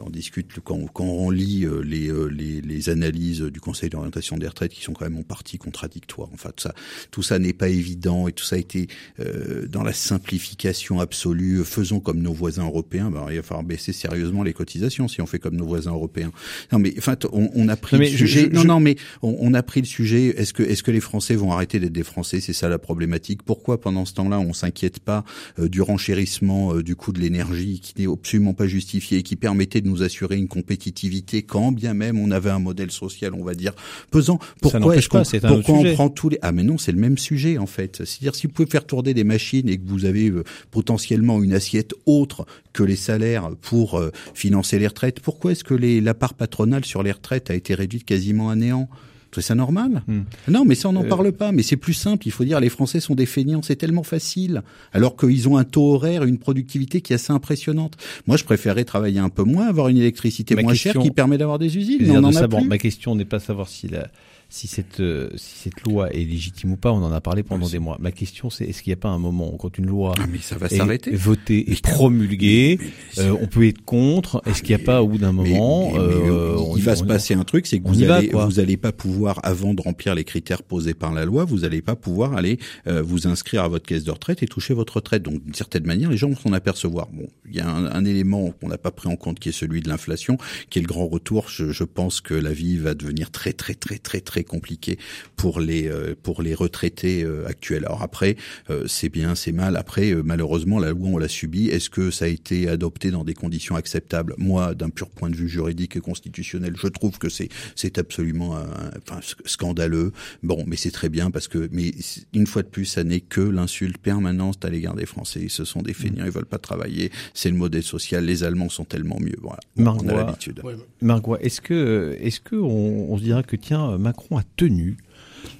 on 0.00 0.10
discute 0.10 0.58
quand, 0.64 0.86
quand 0.92 1.04
on 1.04 1.30
lit 1.30 1.64
euh, 1.64 1.80
les, 1.80 2.10
les, 2.30 2.60
les 2.60 2.88
analyses 2.88 3.42
du 3.42 3.60
Conseil 3.60 3.88
d'orientation 3.90 4.36
des 4.36 4.48
retraites 4.48 4.72
qui 4.72 4.82
sont 4.82 4.92
quand 4.92 5.04
même 5.04 5.18
en 5.18 5.22
partie 5.22 5.58
contradictoires. 5.58 6.30
Enfin 6.32 6.50
tout 6.56 6.62
ça 6.62 6.74
tout 7.10 7.22
ça 7.22 7.38
n'est 7.38 7.52
pas 7.52 7.68
évident 7.68 8.26
et 8.28 8.32
tout 8.32 8.44
ça 8.44 8.56
a 8.56 8.58
été 8.58 8.88
euh, 9.20 9.66
dans 9.66 9.82
la 9.82 9.92
simplification 9.92 10.98
absolue. 11.00 11.64
Faisons 11.64 12.00
comme 12.00 12.20
nos 12.20 12.32
voisins 12.32 12.64
européens. 12.64 13.10
Ben, 13.10 13.26
il 13.30 13.36
va 13.36 13.42
falloir 13.42 13.64
baisser 13.64 13.92
sérieusement 13.92 14.42
les 14.42 14.52
cotisations 14.52 15.08
si 15.08 15.20
on 15.20 15.26
fait 15.26 15.38
comme 15.38 15.56
nos 15.56 15.66
voisins 15.66 15.92
européens. 15.92 16.32
Non 16.72 16.78
mais 16.78 16.94
enfin 16.98 17.16
on, 17.32 17.50
on 17.54 17.68
a 17.68 17.76
pris 17.76 17.96
non, 17.96 18.02
le 18.02 18.08
sujet. 18.08 18.48
Je, 18.50 18.54
non 18.54 18.64
non 18.64 18.80
mais 18.80 18.96
on, 19.22 19.35
on, 19.38 19.54
a 19.54 19.62
pris 19.62 19.80
le 19.80 19.86
sujet. 19.86 20.34
Est-ce 20.38 20.52
que, 20.52 20.62
est-ce 20.62 20.82
que 20.82 20.90
les 20.90 21.00
Français 21.00 21.34
vont 21.34 21.52
arrêter 21.52 21.80
d'être 21.80 21.92
des 21.92 22.02
Français? 22.02 22.40
C'est 22.40 22.52
ça 22.52 22.68
la 22.68 22.78
problématique. 22.78 23.42
Pourquoi 23.42 23.80
pendant 23.80 24.04
ce 24.04 24.14
temps-là, 24.14 24.38
on 24.38 24.52
s'inquiète 24.52 25.00
pas 25.00 25.24
euh, 25.58 25.68
du 25.68 25.82
renchérissement 25.82 26.74
euh, 26.74 26.82
du 26.82 26.96
coût 26.96 27.12
de 27.12 27.20
l'énergie 27.20 27.80
qui 27.80 27.94
n'est 28.00 28.12
absolument 28.12 28.54
pas 28.54 28.66
justifié 28.66 29.18
et 29.18 29.22
qui 29.22 29.36
permettait 29.36 29.80
de 29.80 29.88
nous 29.88 30.02
assurer 30.02 30.36
une 30.36 30.48
compétitivité 30.48 31.42
quand 31.42 31.72
bien 31.72 31.94
même 31.94 32.18
on 32.18 32.30
avait 32.30 32.50
un 32.50 32.58
modèle 32.58 32.90
social, 32.90 33.34
on 33.34 33.44
va 33.44 33.54
dire, 33.54 33.72
pesant? 34.10 34.38
Pourquoi 34.60 34.96
est-ce 34.96 35.08
qu'on 35.08 35.22
pourquoi 35.22 35.74
on 35.74 35.94
prend 35.94 36.08
tous 36.08 36.28
les 36.28 36.38
Ah 36.42 36.52
mais 36.52 36.62
non, 36.62 36.78
c'est 36.78 36.92
le 36.92 36.98
même 36.98 37.18
sujet 37.18 37.58
en 37.58 37.66
fait. 37.66 38.04
C'est-à-dire 38.04 38.34
si 38.34 38.46
vous 38.46 38.52
pouvez 38.52 38.68
faire 38.68 38.86
tourner 38.86 39.14
des 39.14 39.24
machines 39.24 39.68
et 39.68 39.78
que 39.78 39.86
vous 39.86 40.04
avez 40.04 40.30
euh, 40.30 40.44
potentiellement 40.70 41.42
une 41.42 41.52
assiette 41.52 41.94
autre 42.06 42.46
que 42.76 42.84
les 42.84 42.96
salaires 42.96 43.50
pour 43.62 43.98
euh, 43.98 44.12
financer 44.34 44.78
les 44.78 44.86
retraites, 44.86 45.20
pourquoi 45.20 45.52
est-ce 45.52 45.64
que 45.64 45.74
les, 45.74 46.00
la 46.00 46.14
part 46.14 46.34
patronale 46.34 46.84
sur 46.84 47.02
les 47.02 47.10
retraites 47.10 47.50
a 47.50 47.54
été 47.54 47.74
réduite 47.74 48.04
quasiment 48.04 48.50
à 48.50 48.54
néant? 48.54 48.88
C'est 49.36 49.42
ça 49.42 49.54
normal 49.54 50.02
Hmm. 50.06 50.22
Non, 50.48 50.64
mais 50.64 50.74
ça 50.74 50.88
on 50.88 50.92
n'en 50.92 51.04
euh... 51.04 51.08
parle 51.08 51.30
pas. 51.32 51.52
Mais 51.52 51.62
c'est 51.62 51.76
plus 51.76 51.92
simple. 51.92 52.26
Il 52.26 52.30
faut 52.30 52.44
dire 52.44 52.58
les 52.58 52.70
Français 52.70 53.00
sont 53.00 53.14
des 53.14 53.26
feignants. 53.26 53.60
C'est 53.60 53.76
tellement 53.76 54.02
facile. 54.02 54.62
Alors 54.92 55.16
qu'ils 55.16 55.46
ont 55.48 55.58
un 55.58 55.64
taux 55.64 55.94
horaire, 55.94 56.24
une 56.24 56.38
productivité 56.38 57.02
qui 57.02 57.12
est 57.12 57.16
assez 57.16 57.32
impressionnante. 57.32 57.96
Moi, 58.26 58.36
je 58.36 58.44
préférerais 58.44 58.84
travailler 58.84 59.18
un 59.18 59.28
peu 59.28 59.42
moins, 59.42 59.66
avoir 59.66 59.88
une 59.88 59.98
électricité 59.98 60.54
ma 60.54 60.62
moins 60.62 60.72
question, 60.72 60.92
chère 60.92 61.02
qui 61.02 61.10
permet 61.10 61.36
d'avoir 61.38 61.58
des 61.58 61.76
usines. 61.76 61.98
Mais 62.00 62.16
on 62.16 62.24
en 62.24 62.30
de 62.30 62.36
a 62.36 62.48
plus. 62.48 62.66
Ma 62.66 62.78
question 62.78 63.14
n'est 63.14 63.26
pas 63.26 63.40
savoir 63.40 63.68
si 63.68 63.88
la 63.88 64.08
si 64.48 64.66
cette 64.68 65.00
euh, 65.00 65.28
si 65.36 65.56
cette 65.64 65.82
loi 65.82 66.10
est 66.12 66.24
légitime 66.24 66.72
ou 66.72 66.76
pas, 66.76 66.92
on 66.92 67.02
en 67.02 67.12
a 67.12 67.20
parlé 67.20 67.42
pendant 67.42 67.66
Oui, 67.66 67.72
des 67.72 67.78
mois. 67.78 67.96
Ma 68.00 68.12
question 68.12 68.48
c'est 68.50 68.64
est-ce 68.64 68.82
qu'il 68.82 68.90
n'y 68.90 68.94
a 68.98 69.00
pas 69.00 69.08
un 69.08 69.18
moment 69.18 69.50
quand 69.58 69.76
une 69.78 69.86
loi 69.86 70.14
Ah, 70.18 70.26
mais 70.30 70.38
ça 70.38 70.56
va 70.56 70.68
est 70.68 71.10
votée 71.14 71.70
et 71.72 71.74
promulguée, 71.76 72.78
mais- 72.80 72.86
mais- 73.16 73.22
euh, 73.24 73.34
on 73.40 73.46
peut 73.46 73.66
être 73.66 73.84
contre? 73.84 74.42
Est-ce 74.46 74.62
qu'il 74.62 74.76
n'y 74.76 74.82
a 74.82 74.84
pas 74.84 75.02
au 75.02 75.08
bout 75.08 75.18
d'un 75.18 75.32
moment 75.32 75.92
euh, 75.96 76.56
il 76.76 76.82
va 76.82 76.92
on- 76.92 76.96
se 76.96 77.02
on- 77.02 77.06
passer 77.06 77.34
un 77.34 77.44
truc, 77.44 77.66
c'est 77.66 77.80
que 77.80 77.88
vous 77.88 77.94
va, 78.04 78.16
allez, 78.16 78.28
vous 78.32 78.60
allez 78.60 78.76
pas 78.76 78.92
pouvoir, 78.92 79.40
avant 79.42 79.74
de 79.74 79.82
remplir 79.82 80.14
les 80.14 80.24
critères 80.24 80.62
posés 80.62 80.94
par 80.94 81.12
la 81.12 81.24
loi, 81.24 81.44
vous 81.44 81.64
allez 81.64 81.82
pas 81.82 81.96
pouvoir 81.96 82.34
aller 82.34 82.58
euh, 82.86 83.02
vous 83.02 83.26
inscrire 83.26 83.62
à 83.64 83.68
votre 83.68 83.84
caisse 83.86 84.04
de 84.04 84.10
retraite 84.10 84.42
et 84.42 84.46
toucher 84.46 84.74
votre 84.74 84.96
retraite. 84.96 85.22
Donc, 85.22 85.42
d'une 85.44 85.54
certaine 85.54 85.84
manière, 85.86 86.10
les 86.10 86.16
gens 86.16 86.28
vont 86.28 86.36
s'en 86.36 86.52
apercevoir. 86.52 87.08
Bon, 87.12 87.26
il 87.48 87.56
y 87.56 87.60
a 87.60 87.68
un, 87.68 87.86
un 87.86 88.04
élément 88.04 88.50
qu'on 88.52 88.68
n'a 88.68 88.78
pas 88.78 88.90
pris 88.90 89.08
en 89.08 89.16
compte 89.16 89.38
qui 89.40 89.48
est 89.48 89.52
celui 89.52 89.80
de 89.80 89.88
l'inflation, 89.88 90.38
qui 90.70 90.78
est 90.78 90.82
le 90.82 90.88
grand 90.88 91.06
retour. 91.06 91.48
Je, 91.48 91.72
je 91.72 91.84
pense 91.84 92.20
que 92.20 92.34
la 92.34 92.52
vie 92.52 92.76
va 92.76 92.94
devenir 92.94 93.30
très, 93.30 93.52
très, 93.52 93.74
très, 93.74 93.98
très, 93.98 94.20
très 94.20 94.35
compliquée 94.44 94.98
pour 95.36 95.60
les 95.60 95.88
euh, 95.88 96.14
pour 96.22 96.42
les 96.42 96.54
retraités 96.54 97.22
euh, 97.22 97.46
actuels. 97.46 97.84
Alors 97.86 98.02
après, 98.02 98.36
euh, 98.70 98.84
c'est 98.86 99.08
bien, 99.08 99.34
c'est 99.34 99.52
mal. 99.52 99.76
Après, 99.76 100.10
euh, 100.12 100.22
malheureusement, 100.24 100.78
la 100.78 100.90
loi 100.90 101.08
on 101.08 101.18
l'a 101.18 101.28
subie. 101.28 101.68
Est-ce 101.68 101.90
que 101.90 102.10
ça 102.10 102.24
a 102.24 102.28
été 102.28 102.68
adopté 102.68 103.10
dans 103.10 103.24
des 103.24 103.34
conditions 103.34 103.76
acceptables? 103.76 104.34
Moi, 104.38 104.74
d'un 104.74 104.90
pur 104.90 105.10
point 105.10 105.30
de 105.30 105.36
vue 105.36 105.48
juridique 105.48 105.96
et 105.96 106.00
constitutionnel, 106.00 106.74
je 106.76 106.88
trouve 106.88 107.18
que 107.18 107.28
c'est 107.28 107.48
c'est 107.74 107.98
absolument, 107.98 108.56
enfin 109.02 109.20
scandaleux. 109.44 110.12
Bon, 110.42 110.64
mais 110.66 110.76
c'est 110.76 110.90
très 110.90 111.08
bien 111.08 111.30
parce 111.30 111.48
que, 111.48 111.68
mais 111.70 111.92
une 112.32 112.46
fois 112.46 112.62
de 112.62 112.68
plus, 112.68 112.86
ça 112.86 113.04
n'est 113.04 113.20
que 113.20 113.40
l'insulte 113.40 113.98
permanente 113.98 114.64
à 114.64 114.70
l'égard 114.70 114.94
des 114.94 115.06
Français. 115.06 115.46
Ce 115.48 115.64
sont 115.64 115.82
des 115.82 115.94
feignants, 115.94 116.24
ils 116.24 116.30
veulent 116.30 116.46
pas 116.46 116.58
travailler. 116.58 117.12
C'est 117.34 117.50
le 117.50 117.56
modèle 117.56 117.82
social. 117.82 118.24
Les 118.24 118.42
Allemands 118.42 118.68
sont 118.68 118.84
tellement 118.84 119.18
mieux. 119.20 119.36
Voilà, 119.40 119.60
on 119.76 120.08
a 120.08 120.14
l'habitude. 120.14 120.62
Margot, 121.00 121.36
est-ce 121.36 121.60
que, 121.60 122.16
est-ce 122.20 122.40
que 122.40 122.56
on, 122.56 123.12
on 123.12 123.18
se 123.18 123.22
dira 123.22 123.42
que 123.42 123.56
tiens, 123.56 123.98
Macron 123.98 124.25
a 124.32 124.42
tenu 124.56 124.96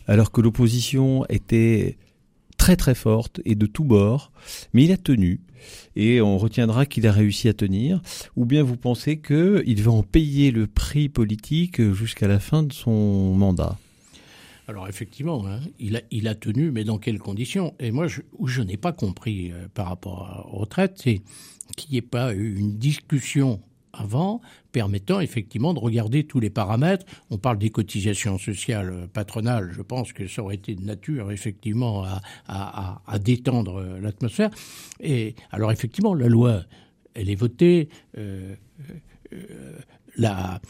alors 0.07 0.33
que 0.33 0.41
l'opposition 0.41 1.25
était 1.29 1.97
très 2.57 2.77
très 2.77 2.95
forte 2.95 3.41
et 3.45 3.55
de 3.55 3.67
tous 3.67 3.85
bords, 3.85 4.33
mais 4.73 4.85
il 4.85 4.93
a 4.93 4.97
tenu 4.97 5.41
et 5.95 6.21
on 6.21 6.39
retiendra 6.39 6.87
qu'il 6.87 7.07
a 7.07 7.13
réussi 7.13 7.49
à 7.49 7.55
tenir, 7.55 8.01
ou 8.37 8.45
bien 8.45 8.63
vous 8.63 8.77
pensez 8.77 9.19
qu'il 9.21 9.83
va 9.83 9.91
en 9.91 10.03
payer 10.03 10.51
le 10.51 10.67
prix 10.67 11.09
politique 11.09 11.81
jusqu'à 11.93 12.29
la 12.29 12.39
fin 12.39 12.63
de 12.63 12.73
son 12.73 13.35
mandat? 13.35 13.79
Alors 14.69 14.89
effectivement, 14.89 15.47
hein, 15.47 15.61
il, 15.79 15.97
a, 15.97 16.01
il 16.11 16.27
a 16.27 16.35
tenu, 16.35 16.73
mais 16.73 16.83
dans 16.83 16.99
quelles 16.99 17.21
conditions? 17.21 17.75
Et 17.79 17.93
moi, 17.93 18.09
je, 18.09 18.23
où 18.37 18.49
je 18.49 18.63
n'ai 18.63 18.77
pas 18.77 18.93
compris 18.93 19.53
euh, 19.53 19.69
par 19.73 19.87
rapport 19.87 20.49
aux 20.53 20.59
retraites, 20.59 21.01
c'est 21.03 21.21
qu'il 21.77 21.93
n'y 21.93 21.99
ait 21.99 22.03
pas 22.03 22.35
eu 22.35 22.57
une 22.57 22.77
discussion 22.77 23.61
avant, 23.99 24.41
permettant 24.73 25.21
effectivement 25.21 25.75
de 25.75 25.79
regarder 25.79 26.25
tous 26.25 26.41
les 26.41 26.51
paramètres. 26.51 27.07
On 27.31 27.39
parle 27.39 27.59
des 27.59 27.71
cotisations 27.71 28.39
sociales 28.39 29.09
patronales, 29.13 29.71
je 29.73 29.83
pense 29.83 30.13
que 30.13 30.27
ça 30.27 30.43
aurait 30.43 30.57
été 30.57 30.75
de 30.75 30.85
nature 30.85 31.33
effectivement 31.33 32.05
à, 32.05 33.01
à, 33.07 33.19
détendre 33.19 33.83
l'atmosphère. 34.01 34.51
Et 35.01 35.35
alors 35.51 35.73
effectivement, 35.73 36.15
la 36.15 36.29
loi, 36.29 36.63
elle 37.15 37.31
est 37.31 37.35
votée. 37.35 37.89
Euh, 38.19 38.55
euh, 39.33 39.79
la, 40.17 40.61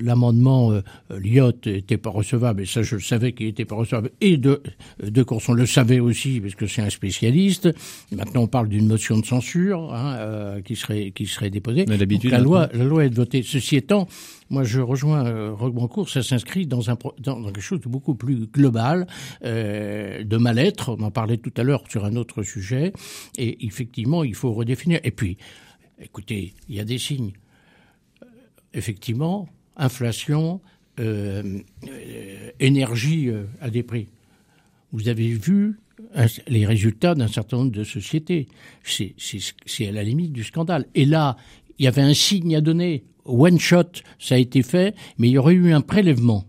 l'amendement 0.00 0.72
euh, 0.72 0.82
Lyotte 1.10 1.66
n'était 1.66 1.96
pas 1.96 2.10
recevable, 2.10 2.62
et 2.62 2.66
ça 2.66 2.82
je 2.82 2.96
le 2.96 3.00
savais 3.00 3.32
qu'il 3.32 3.46
n'était 3.46 3.64
pas 3.64 3.74
recevable, 3.74 4.10
et 4.20 4.36
de, 4.36 4.62
de 5.02 5.22
Courson 5.22 5.52
le 5.52 5.66
savait 5.66 6.00
aussi, 6.00 6.40
parce 6.40 6.54
que 6.54 6.66
c'est 6.66 6.82
un 6.82 6.90
spécialiste. 6.90 7.68
maintenant 8.12 8.42
on 8.42 8.46
parle 8.46 8.68
d'une 8.68 8.86
motion 8.86 9.18
de 9.18 9.26
censure 9.26 9.94
hein, 9.94 10.16
euh, 10.18 10.60
qui, 10.62 10.76
serait, 10.76 11.10
qui 11.12 11.26
serait 11.26 11.50
déposée. 11.50 11.84
Mais 11.88 11.98
Donc, 11.98 12.24
la, 12.24 12.38
loi, 12.38 12.68
la 12.72 12.84
loi 12.84 13.04
est 13.04 13.14
votée. 13.14 13.42
Ceci 13.42 13.76
étant, 13.76 14.08
moi 14.50 14.64
je 14.64 14.80
rejoins 14.80 15.26
euh, 15.26 16.06
ça 16.06 16.22
s'inscrit 16.22 16.66
dans, 16.66 16.90
un, 16.90 16.96
dans, 17.18 17.44
quelque 17.44 17.60
chose 17.60 17.80
de 17.80 17.88
beaucoup 17.88 18.14
plus 18.14 18.46
global, 18.46 19.06
euh, 19.44 20.22
de 20.24 20.36
mal-être, 20.36 20.96
on 20.98 21.02
en 21.02 21.10
parlait 21.10 21.38
tout 21.38 21.52
à 21.56 21.62
l'heure 21.62 21.84
sur 21.88 22.04
un 22.04 22.16
autre 22.16 22.42
sujet, 22.42 22.92
et 23.38 23.66
effectivement 23.66 24.24
il 24.24 24.34
faut 24.34 24.52
redéfinir. 24.52 25.00
Et 25.04 25.10
puis, 25.10 25.36
écoutez, 26.00 26.54
il 26.68 26.76
y 26.76 26.80
a 26.80 26.84
des 26.84 26.98
signes 26.98 27.32
effectivement, 28.74 29.48
inflation, 29.76 30.60
euh, 31.00 31.60
euh, 31.88 32.50
énergie 32.60 33.28
euh, 33.28 33.44
à 33.60 33.70
des 33.70 33.82
prix. 33.82 34.08
Vous 34.92 35.08
avez 35.08 35.28
vu 35.28 35.80
les 36.46 36.66
résultats 36.66 37.16
d'un 37.16 37.26
certain 37.26 37.56
nombre 37.56 37.72
de 37.72 37.82
sociétés. 37.82 38.46
C'est 38.84 39.88
à 39.88 39.92
la 39.92 40.04
limite 40.04 40.32
du 40.32 40.44
scandale. 40.44 40.86
Et 40.94 41.04
là, 41.04 41.36
il 41.78 41.84
y 41.84 41.88
avait 41.88 42.02
un 42.02 42.14
signe 42.14 42.54
à 42.54 42.60
donner. 42.60 43.04
One 43.24 43.58
shot, 43.58 44.02
ça 44.20 44.36
a 44.36 44.38
été 44.38 44.62
fait, 44.62 44.94
mais 45.18 45.28
il 45.28 45.32
y 45.32 45.38
aurait 45.38 45.54
eu 45.54 45.72
un 45.72 45.80
prélèvement 45.80 46.44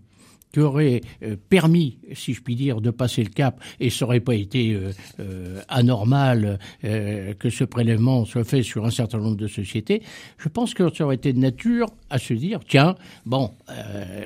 qui 0.56 0.62
aurait 0.62 1.02
euh, 1.22 1.36
permis, 1.50 1.98
si 2.14 2.34
je 2.34 2.42
puis 2.42 2.56
dire, 2.56 2.80
de 2.80 2.90
passer 2.90 3.24
le 3.24 3.30
cap, 3.30 3.62
et 3.82 3.90
ça 3.90 4.06
n'aurait 4.06 4.22
pas 4.22 4.36
été 4.36 4.74
euh, 4.74 4.92
euh, 5.20 5.60
anormal 5.68 6.60
que 6.82 7.50
ce 7.50 7.64
prélèvement 7.64 8.26
soit 8.26 8.44
fait 8.44 8.64
sur 8.64 8.86
un 8.86 8.92
certain 8.92 9.18
nombre 9.18 9.36
de 9.36 9.48
sociétés, 9.48 10.02
je 10.38 10.48
pense 10.48 10.74
que 10.74 10.94
ça 10.94 11.04
aurait 11.04 11.16
été 11.16 11.34
de 11.34 11.40
nature 11.40 11.88
à 12.10 12.20
se 12.20 12.34
dire, 12.34 12.60
tiens, 12.68 12.96
bon, 13.26 13.52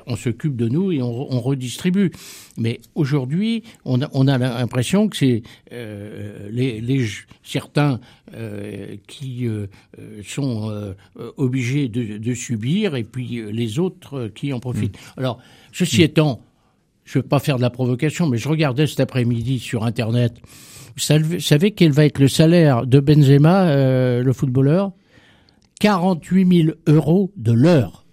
on 0.06 0.16
s'occupe 0.16 0.56
de 0.56 0.68
nous 0.68 0.92
et 0.92 1.02
on, 1.02 1.34
on 1.34 1.40
redistribue. 1.40 2.12
Mais 2.58 2.82
aujourd'hui, 2.96 3.64
on 3.86 4.02
a, 4.02 4.10
on 4.14 4.28
a 4.28 4.38
l'impression 4.38 5.08
que 5.08 5.16
c'est 5.16 5.44
les, 5.72 6.82
les, 6.82 7.08
certains 7.44 8.00
qui 9.08 9.48
sont 10.26 10.94
obligés 11.38 11.88
de, 11.88 12.18
de, 12.18 12.34
subir 12.34 12.96
et 12.96 13.04
puis 13.04 13.42
les 13.52 13.80
autres 13.80 14.28
qui 14.28 14.52
en 14.54 14.60
profitent. 14.60 14.98
Mmh. 14.98 15.20
Alors, 15.20 15.40
Ceci 15.72 16.04
étant, 16.04 16.42
je 17.06 17.18
ne 17.18 17.24
veux 17.24 17.28
pas 17.28 17.40
faire 17.40 17.58
de 17.58 17.62
la 17.62 17.70
provocation, 17.70 18.28
mais 18.28 18.38
je 18.38 18.48
regardais 18.48 18.88
cet 18.88 19.00
après-midi 19.00 19.60
sur 19.60 19.84
Internet. 19.84 20.36
Vous 20.96 21.40
savez 21.40 21.72
quel 21.72 21.92
va 21.92 22.06
être 22.06 22.20
le 22.20 22.28
salaire 22.28 22.86
de 22.86 23.00
Benzema, 23.00 23.70
euh, 23.70 24.24
le 24.24 24.34
footballeur? 24.34 24.92
48 25.80 26.64
000 26.64 26.76
euros 26.88 27.32
de 27.38 27.54
l'heure. 27.54 28.06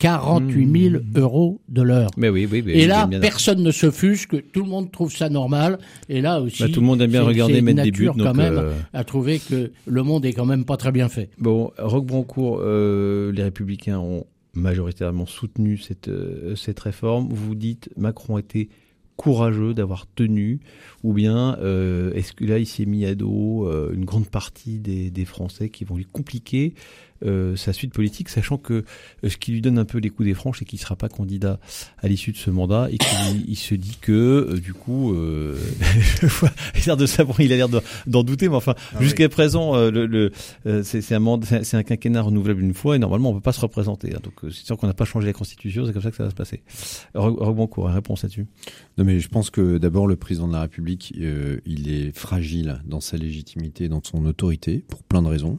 48 0.00 0.90
000 0.90 0.94
mmh. 0.94 1.18
euros 1.18 1.60
de 1.68 1.82
l'heure. 1.82 2.10
Mais 2.16 2.30
oui, 2.30 2.48
oui, 2.50 2.64
Et 2.68 2.86
là, 2.86 3.08
personne 3.20 3.62
ne 3.62 3.70
se 3.70 3.86
que 4.26 4.36
tout 4.36 4.62
le 4.62 4.68
monde 4.68 4.90
trouve 4.90 5.12
ça 5.14 5.28
normal. 5.28 5.78
Et 6.08 6.22
là 6.22 6.40
aussi, 6.40 6.62
bah, 6.62 6.68
tout 6.72 6.80
le 6.80 6.86
monde 6.86 7.02
aime 7.02 7.10
bien 7.10 7.22
regarder 7.22 7.60
mettre 7.60 7.82
des 7.82 7.90
buts. 7.90 8.08
quand 8.18 8.34
même, 8.34 8.56
euh... 8.56 8.72
à 8.94 9.04
trouver 9.04 9.38
que 9.38 9.70
le 9.86 10.02
monde 10.02 10.24
est 10.24 10.32
quand 10.32 10.46
même 10.46 10.64
pas 10.64 10.78
très 10.78 10.90
bien 10.90 11.10
fait. 11.10 11.28
Bon, 11.38 11.70
euh, 11.78 13.30
les 13.32 13.42
Républicains 13.42 13.98
ont 13.98 14.24
majoritairement 14.54 15.26
soutenu 15.26 15.78
cette, 15.78 16.08
euh, 16.08 16.56
cette 16.56 16.80
réforme. 16.80 17.28
Vous 17.30 17.54
dites 17.54 17.90
Macron 17.96 18.38
était 18.38 18.68
courageux 19.16 19.74
d'avoir 19.74 20.06
tenu, 20.06 20.60
ou 21.02 21.12
bien 21.12 21.58
euh, 21.58 22.10
est-ce 22.14 22.32
que 22.32 22.44
là 22.44 22.58
il 22.58 22.66
s'est 22.66 22.86
mis 22.86 23.04
à 23.04 23.14
dos 23.14 23.66
euh, 23.68 23.92
une 23.92 24.06
grande 24.06 24.28
partie 24.28 24.78
des, 24.78 25.10
des 25.10 25.24
Français 25.26 25.68
qui 25.68 25.84
vont 25.84 25.96
lui 25.96 26.06
compliquer 26.06 26.72
euh, 27.24 27.56
sa 27.56 27.72
suite 27.72 27.92
politique, 27.92 28.28
sachant 28.28 28.56
que 28.56 28.84
euh, 29.24 29.28
ce 29.28 29.36
qui 29.36 29.52
lui 29.52 29.60
donne 29.60 29.78
un 29.78 29.84
peu 29.84 29.98
les 29.98 30.10
coups 30.10 30.26
des 30.26 30.34
franches, 30.34 30.60
c'est 30.60 30.64
qu'il 30.64 30.78
ne 30.78 30.82
sera 30.82 30.96
pas 30.96 31.08
candidat 31.08 31.58
à 31.98 32.08
l'issue 32.08 32.32
de 32.32 32.36
ce 32.36 32.50
mandat 32.50 32.88
et 32.90 32.98
qu'il 32.98 33.56
se 33.56 33.74
dit 33.74 33.98
que 34.00 34.12
euh, 34.52 34.58
du 34.58 34.72
coup, 34.72 35.12
euh, 35.14 35.58
il 36.22 36.90
a 36.90 36.96
de 36.96 37.06
il 37.42 37.52
a 37.52 37.56
l'air 37.56 37.68
d'en 38.06 38.22
douter, 38.22 38.48
mais 38.48 38.56
enfin, 38.56 38.74
ah 38.94 39.02
jusqu'à 39.02 39.28
présent, 39.28 39.76
le, 39.76 40.06
le 40.06 40.32
c'est 40.82 41.14
un, 41.14 41.24
un 41.26 41.82
quinquennat 41.82 42.22
renouvelable 42.22 42.62
une 42.62 42.74
fois 42.74 42.96
et 42.96 42.98
normalement 42.98 43.30
on 43.30 43.34
peut 43.34 43.40
pas 43.40 43.52
se 43.52 43.60
représenter. 43.60 44.14
Hein, 44.14 44.20
donc 44.22 44.34
c'est 44.42 44.64
sûr 44.64 44.76
qu'on 44.76 44.86
n'a 44.86 44.94
pas 44.94 45.04
changé 45.04 45.26
la 45.26 45.32
constitution, 45.32 45.86
c'est 45.86 45.92
comme 45.92 46.02
ça 46.02 46.10
que 46.10 46.16
ça 46.16 46.24
va 46.24 46.30
se 46.30 46.34
passer. 46.34 46.62
Reboncourt, 47.14 47.88
une 47.88 47.94
réponse 47.94 48.22
là-dessus. 48.22 48.46
Non 48.98 49.04
mais 49.04 49.20
je 49.20 49.28
pense 49.28 49.50
que 49.50 49.78
d'abord 49.78 50.06
le 50.06 50.16
président 50.16 50.48
de 50.48 50.52
la 50.52 50.62
République, 50.62 51.12
il 51.66 51.90
est 51.90 52.16
fragile 52.16 52.80
dans 52.86 53.00
sa 53.00 53.16
légitimité, 53.16 53.88
dans 53.88 54.02
son 54.02 54.24
autorité 54.26 54.84
pour 54.88 55.02
plein 55.02 55.22
de 55.22 55.28
raisons 55.28 55.58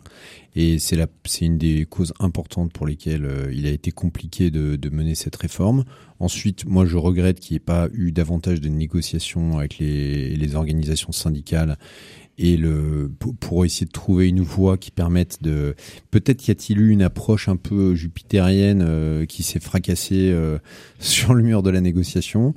et 0.56 0.80
c'est 0.80 0.98
une 1.42 1.58
des 1.58 1.86
causes 1.86 2.14
importantes 2.20 2.74
pour 2.74 2.86
lesquelles 2.86 3.26
euh, 3.26 3.54
il 3.54 3.66
a 3.66 3.70
été 3.70 3.92
compliqué 3.92 4.52
de, 4.52 4.76
de, 4.76 4.90
mener 4.90 5.16
cette 5.16 5.36
réforme. 5.36 5.86
Ensuite, 6.20 6.66
moi, 6.66 6.86
je 6.86 6.98
regrette 6.98 7.40
qu'il 7.40 7.54
n'y 7.54 7.58
ait 7.58 7.60
pas 7.60 7.88
eu 7.94 8.12
davantage 8.12 8.60
de 8.60 8.68
négociations 8.68 9.58
avec 9.58 9.80
les, 9.80 10.36
les 10.36 10.56
organisations 10.56 11.14
syndicales 11.14 11.78
et 12.38 12.58
le 12.58 13.12
pour, 13.40 13.66
essayer 13.66 13.86
de 13.86 13.92
trouver 13.92 14.28
une 14.28 14.42
voie 14.42 14.78
qui 14.78 14.92
permette 14.92 15.42
de 15.42 15.76
peut-être 16.12 16.48
y 16.48 16.52
a-t-il 16.52 16.80
eu 16.80 16.90
une 16.90 17.02
approche 17.02 17.48
un 17.48 17.58
peu 17.58 17.94
jupitérienne 17.94 18.82
euh, 18.82 19.26
qui 19.26 19.44
s'est 19.44 19.60
fracassée 19.60 20.32
euh, 20.32 20.58
sur 21.00 21.34
le 21.34 21.44
mur 21.44 21.62
de 21.62 21.70
la 21.70 21.82
négociation 21.82 22.54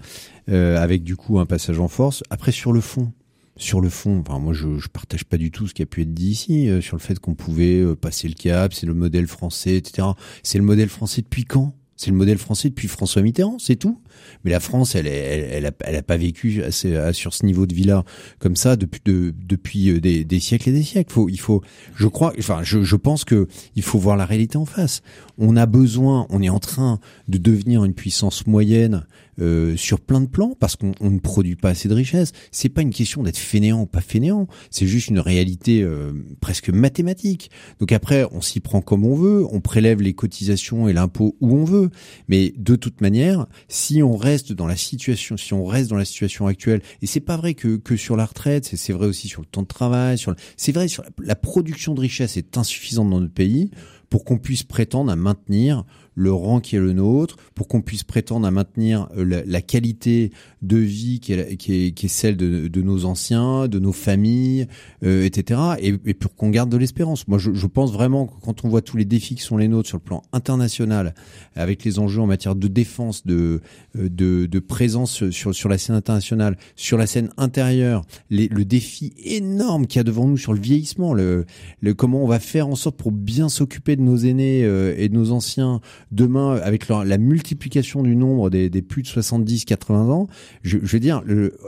avec 0.46 1.04
du 1.04 1.16
coup 1.16 1.38
un 1.38 1.46
passage 1.46 1.80
en 1.80 1.88
force 1.88 2.22
après 2.28 2.52
sur 2.52 2.72
le 2.72 2.82
fond 2.82 3.10
sur 3.56 3.80
le 3.80 3.88
fond, 3.88 4.22
enfin 4.26 4.38
moi 4.38 4.52
je, 4.52 4.78
je 4.78 4.88
partage 4.88 5.24
pas 5.24 5.36
du 5.36 5.50
tout 5.50 5.68
ce 5.68 5.74
qui 5.74 5.82
a 5.82 5.86
pu 5.86 6.02
être 6.02 6.12
dit 6.12 6.30
ici 6.30 6.68
euh, 6.68 6.80
sur 6.80 6.96
le 6.96 7.00
fait 7.00 7.18
qu'on 7.18 7.34
pouvait 7.34 7.80
euh, 7.80 7.94
passer 7.94 8.28
le 8.28 8.34
cap, 8.34 8.74
c'est 8.74 8.86
le 8.86 8.94
modèle 8.94 9.26
français, 9.26 9.76
etc. 9.76 10.08
C'est 10.42 10.58
le 10.58 10.64
modèle 10.64 10.88
français 10.88 11.22
depuis 11.22 11.44
quand? 11.44 11.74
C'est 11.96 12.10
le 12.10 12.16
modèle 12.16 12.38
français 12.38 12.70
depuis 12.70 12.88
François 12.88 13.22
Mitterrand, 13.22 13.58
c'est 13.60 13.76
tout. 13.76 14.00
Mais 14.42 14.50
la 14.50 14.58
France, 14.58 14.96
elle, 14.96 15.06
elle, 15.06 15.48
elle, 15.52 15.66
a, 15.66 15.70
elle 15.84 15.94
a 15.94 16.02
pas 16.02 16.16
vécu 16.16 16.60
assez, 16.64 16.98
sur 17.12 17.32
ce 17.32 17.46
niveau 17.46 17.66
de 17.66 17.74
vie-là 17.74 18.04
comme 18.40 18.56
ça 18.56 18.74
depuis, 18.74 19.00
de, 19.04 19.32
depuis 19.46 19.90
euh, 19.90 20.00
des, 20.00 20.24
des, 20.24 20.40
siècles 20.40 20.70
et 20.70 20.72
des 20.72 20.82
siècles. 20.82 21.12
Faut, 21.12 21.28
il 21.28 21.38
faut, 21.38 21.62
je 21.94 22.08
crois, 22.08 22.32
enfin, 22.36 22.64
je, 22.64 22.82
je 22.82 22.96
pense 22.96 23.24
que 23.24 23.46
il 23.76 23.82
faut 23.82 24.00
voir 24.00 24.16
la 24.16 24.26
réalité 24.26 24.58
en 24.58 24.66
face. 24.66 25.02
On 25.38 25.56
a 25.56 25.66
besoin, 25.66 26.26
on 26.30 26.42
est 26.42 26.48
en 26.48 26.58
train 26.58 26.98
de 27.28 27.38
devenir 27.38 27.84
une 27.84 27.94
puissance 27.94 28.48
moyenne 28.48 29.06
euh, 29.40 29.76
sur 29.76 30.00
plein 30.00 30.20
de 30.20 30.26
plans 30.26 30.54
parce 30.58 30.76
qu'on 30.76 30.92
ne 31.00 31.18
produit 31.18 31.56
pas 31.56 31.70
assez 31.70 31.88
de 31.88 31.94
richesses. 31.94 32.32
C'est 32.52 32.68
pas 32.68 32.82
une 32.82 32.92
question 32.92 33.22
d'être 33.22 33.38
fainéant 33.38 33.82
ou 33.82 33.86
pas 33.86 34.00
fainéant, 34.00 34.46
c'est 34.70 34.86
juste 34.86 35.08
une 35.08 35.18
réalité 35.18 35.82
euh, 35.82 36.12
presque 36.40 36.70
mathématique. 36.70 37.50
Donc 37.80 37.92
après, 37.92 38.26
on 38.32 38.40
s'y 38.40 38.60
prend 38.60 38.80
comme 38.80 39.04
on 39.04 39.14
veut, 39.14 39.44
on 39.50 39.60
prélève 39.60 40.02
les 40.02 40.14
cotisations 40.14 40.88
et 40.88 40.92
l'impôt 40.92 41.36
où 41.40 41.54
on 41.56 41.64
veut, 41.64 41.90
mais 42.28 42.52
de 42.56 42.76
toute 42.76 43.00
manière, 43.00 43.46
si 43.68 44.02
on 44.02 44.16
reste 44.16 44.52
dans 44.52 44.66
la 44.66 44.76
situation, 44.76 45.36
si 45.36 45.54
on 45.54 45.64
reste 45.64 45.90
dans 45.90 45.96
la 45.96 46.04
situation 46.04 46.46
actuelle, 46.46 46.82
et 47.02 47.06
c'est 47.06 47.20
pas 47.20 47.36
vrai 47.36 47.54
que 47.54 47.76
que 47.76 47.96
sur 47.96 48.16
la 48.16 48.26
retraite, 48.26 48.64
c'est 48.64 48.92
vrai 48.92 49.06
aussi 49.06 49.28
sur 49.28 49.42
le 49.42 49.46
temps 49.46 49.62
de 49.62 49.66
travail, 49.66 50.18
sur 50.18 50.34
c'est 50.56 50.72
vrai 50.72 50.88
sur 50.88 51.02
la, 51.02 51.10
la 51.18 51.36
production 51.36 51.94
de 51.94 52.00
richesse 52.00 52.36
est 52.36 52.56
insuffisante 52.56 53.10
dans 53.10 53.20
notre 53.20 53.32
pays 53.32 53.70
pour 54.10 54.24
qu'on 54.24 54.38
puisse 54.38 54.62
prétendre 54.62 55.10
à 55.10 55.16
maintenir 55.16 55.84
le 56.14 56.32
rang 56.32 56.60
qui 56.60 56.76
est 56.76 56.80
le 56.80 56.92
nôtre, 56.92 57.36
pour 57.54 57.68
qu'on 57.68 57.82
puisse 57.82 58.04
prétendre 58.04 58.46
à 58.46 58.50
maintenir 58.50 59.08
la, 59.16 59.44
la 59.44 59.62
qualité 59.62 60.30
de 60.64 60.76
vie 60.76 61.20
qui 61.20 61.32
est, 61.32 62.08
celle 62.08 62.36
de, 62.36 62.82
nos 62.82 63.04
anciens, 63.04 63.68
de 63.68 63.78
nos 63.78 63.92
familles, 63.92 64.66
euh, 65.04 65.24
etc. 65.24 65.60
Et, 65.80 66.14
pour 66.14 66.34
qu'on 66.34 66.50
garde 66.50 66.70
de 66.70 66.76
l'espérance. 66.76 67.28
Moi, 67.28 67.38
je, 67.38 67.66
pense 67.66 67.92
vraiment 67.92 68.26
que 68.26 68.40
quand 68.40 68.64
on 68.64 68.68
voit 68.68 68.82
tous 68.82 68.96
les 68.96 69.04
défis 69.04 69.34
qui 69.34 69.42
sont 69.42 69.56
les 69.56 69.68
nôtres 69.68 69.88
sur 69.88 69.98
le 69.98 70.02
plan 70.02 70.22
international, 70.32 71.14
avec 71.54 71.84
les 71.84 71.98
enjeux 71.98 72.20
en 72.20 72.26
matière 72.26 72.54
de 72.54 72.68
défense, 72.68 73.26
de, 73.26 73.60
de, 73.94 74.46
de 74.46 74.58
présence 74.58 75.28
sur, 75.30 75.54
sur 75.54 75.68
la 75.68 75.78
scène 75.78 75.96
internationale, 75.96 76.56
sur 76.76 76.98
la 76.98 77.06
scène 77.06 77.30
intérieure, 77.36 78.04
le 78.30 78.64
défi 78.64 79.12
énorme 79.24 79.86
qu'il 79.86 79.98
y 79.98 80.00
a 80.00 80.04
devant 80.04 80.26
nous 80.26 80.38
sur 80.38 80.52
le 80.52 80.60
vieillissement, 80.60 81.14
le, 81.14 81.46
le 81.80 81.94
comment 81.94 82.22
on 82.22 82.26
va 82.26 82.38
faire 82.38 82.68
en 82.68 82.76
sorte 82.76 82.96
pour 82.96 83.12
bien 83.12 83.48
s'occuper 83.48 83.96
de 83.96 84.02
nos 84.02 84.16
aînés 84.16 84.64
euh, 84.64 84.94
et 84.96 85.08
de 85.08 85.14
nos 85.14 85.32
anciens 85.32 85.80
demain 86.10 86.56
avec 86.56 86.88
la 86.88 87.18
multiplication 87.18 88.02
du 88.02 88.16
nombre 88.16 88.50
des, 88.50 88.70
plus 88.82 89.02
de 89.02 89.08
70-80 89.08 89.94
ans 90.10 90.28
je, 90.62 90.78
veux 90.78 91.00
dire, 91.00 91.22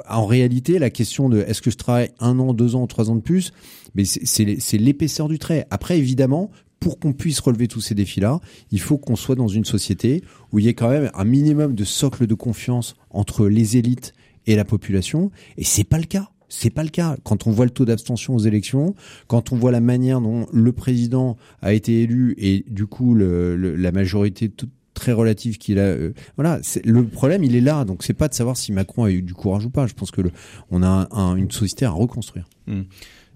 en 0.08 0.26
réalité, 0.26 0.78
la 0.78 0.90
question 0.90 1.28
de 1.28 1.40
est-ce 1.40 1.62
que 1.62 1.70
je 1.70 1.76
travaille 1.76 2.10
un 2.20 2.38
an, 2.38 2.54
deux 2.54 2.76
ans, 2.76 2.86
trois 2.86 3.10
ans 3.10 3.16
de 3.16 3.20
plus, 3.20 3.52
mais 3.94 4.04
c'est 4.04 4.78
l'épaisseur 4.78 5.28
du 5.28 5.38
trait. 5.38 5.66
Après, 5.70 5.98
évidemment, 5.98 6.50
pour 6.80 6.98
qu'on 6.98 7.12
puisse 7.12 7.40
relever 7.40 7.68
tous 7.68 7.80
ces 7.80 7.94
défis-là, 7.94 8.40
il 8.70 8.80
faut 8.80 8.98
qu'on 8.98 9.16
soit 9.16 9.34
dans 9.34 9.48
une 9.48 9.64
société 9.64 10.22
où 10.52 10.58
il 10.58 10.66
y 10.66 10.68
ait 10.68 10.74
quand 10.74 10.90
même 10.90 11.10
un 11.14 11.24
minimum 11.24 11.74
de 11.74 11.84
socle 11.84 12.26
de 12.26 12.34
confiance 12.34 12.94
entre 13.10 13.48
les 13.48 13.76
élites 13.76 14.12
et 14.46 14.56
la 14.56 14.64
population, 14.64 15.30
et 15.56 15.64
c'est 15.64 15.84
pas 15.84 15.98
le 15.98 16.04
cas. 16.04 16.30
C'est 16.48 16.70
pas 16.70 16.84
le 16.84 16.90
cas. 16.90 17.16
Quand 17.24 17.46
on 17.46 17.50
voit 17.50 17.64
le 17.64 17.70
taux 17.70 17.84
d'abstention 17.84 18.34
aux 18.34 18.40
élections, 18.40 18.94
quand 19.26 19.52
on 19.52 19.56
voit 19.56 19.72
la 19.72 19.80
manière 19.80 20.20
dont 20.20 20.46
le 20.52 20.72
président 20.72 21.36
a 21.62 21.72
été 21.72 22.02
élu 22.02 22.34
et 22.38 22.64
du 22.68 22.86
coup 22.86 23.14
la 23.14 23.92
majorité 23.92 24.48
toute 24.48 24.70
très 24.96 25.12
relative 25.12 25.58
qu'il 25.58 25.78
a. 25.78 25.82
Euh, 25.82 26.12
voilà, 26.36 26.58
le 26.84 27.04
problème, 27.06 27.44
il 27.44 27.54
est 27.54 27.60
là. 27.60 27.84
Donc, 27.84 28.02
c'est 28.02 28.14
pas 28.14 28.26
de 28.26 28.34
savoir 28.34 28.56
si 28.56 28.72
Macron 28.72 29.04
a 29.04 29.10
eu 29.10 29.22
du 29.22 29.34
courage 29.34 29.64
ou 29.64 29.70
pas. 29.70 29.86
Je 29.86 29.94
pense 29.94 30.10
que 30.10 30.22
on 30.70 30.82
a 30.82 31.06
un, 31.12 31.36
une 31.36 31.50
société 31.50 31.84
à 31.84 31.90
reconstruire. 31.90 32.48
Mmh. 32.66 32.82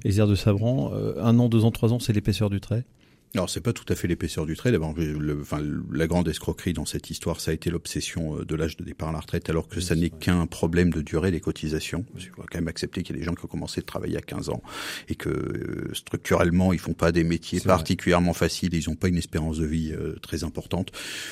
Hésière 0.05 0.27
de 0.27 0.35
Sabran, 0.35 0.90
euh, 0.94 1.23
un 1.23 1.38
an, 1.38 1.49
deux 1.49 1.64
ans, 1.64 1.70
trois 1.70 1.92
ans, 1.92 2.01
c'est 2.01 2.12
l'épaisseur 2.12 2.51
du 2.51 2.61
trait? 2.61 2.85
Alors 3.35 3.49
c'est 3.49 3.61
pas 3.61 3.73
tout 3.73 3.85
à 3.88 3.95
fait 3.95 4.09
l'épaisseur 4.09 4.45
du 4.45 4.57
trait. 4.57 4.73
D'abord, 4.73 4.93
enfin, 5.40 5.62
la 5.93 6.07
grande 6.09 6.27
escroquerie 6.27 6.73
dans 6.73 6.85
cette 6.85 7.11
histoire, 7.11 7.40
ça 7.40 7.53
a 7.53 7.55
été 7.55 7.71
l'obsession 7.71 8.38
euh, 8.38 8.45
de 8.45 8.57
l'âge 8.57 8.77
de 8.77 8.83
départ 8.83 9.11
à 9.11 9.12
la 9.12 9.21
retraite, 9.21 9.49
alors 9.49 9.69
que 9.69 9.81
ça 9.81 9.95
n'est 9.95 10.11
qu'un 10.11 10.47
problème 10.47 10.90
de 10.90 11.01
durée 11.01 11.31
des 11.31 11.40
cotisations. 11.40 12.05
Il 12.19 12.27
faut 12.27 12.43
quand 12.43 12.57
même 12.57 12.66
accepter 12.66 13.05
qu'il 13.05 13.14
y 13.14 13.19
a 13.19 13.21
des 13.21 13.25
gens 13.25 13.35
qui 13.35 13.45
ont 13.45 13.49
commencé 13.49 13.81
à 13.81 13.83
travailler 13.85 14.16
à 14.16 14.21
15 14.21 14.49
ans 14.49 14.62
et 15.09 15.14
que 15.14 15.29
euh, 15.29 15.95
structurellement, 15.95 16.73
ils 16.73 16.81
font 16.81 16.93
pas 16.93 17.12
des 17.12 17.23
métiers 17.23 17.61
particulièrement 17.61 18.33
vrai. 18.33 18.49
faciles. 18.49 18.75
Ils 18.75 18.90
ont 18.90 18.97
pas 18.97 19.07
une 19.07 19.19
espérance 19.19 19.59
de 19.59 19.66
vie 19.66 19.93
euh, 19.93 20.16
très 20.23 20.43
importante. 20.43 20.90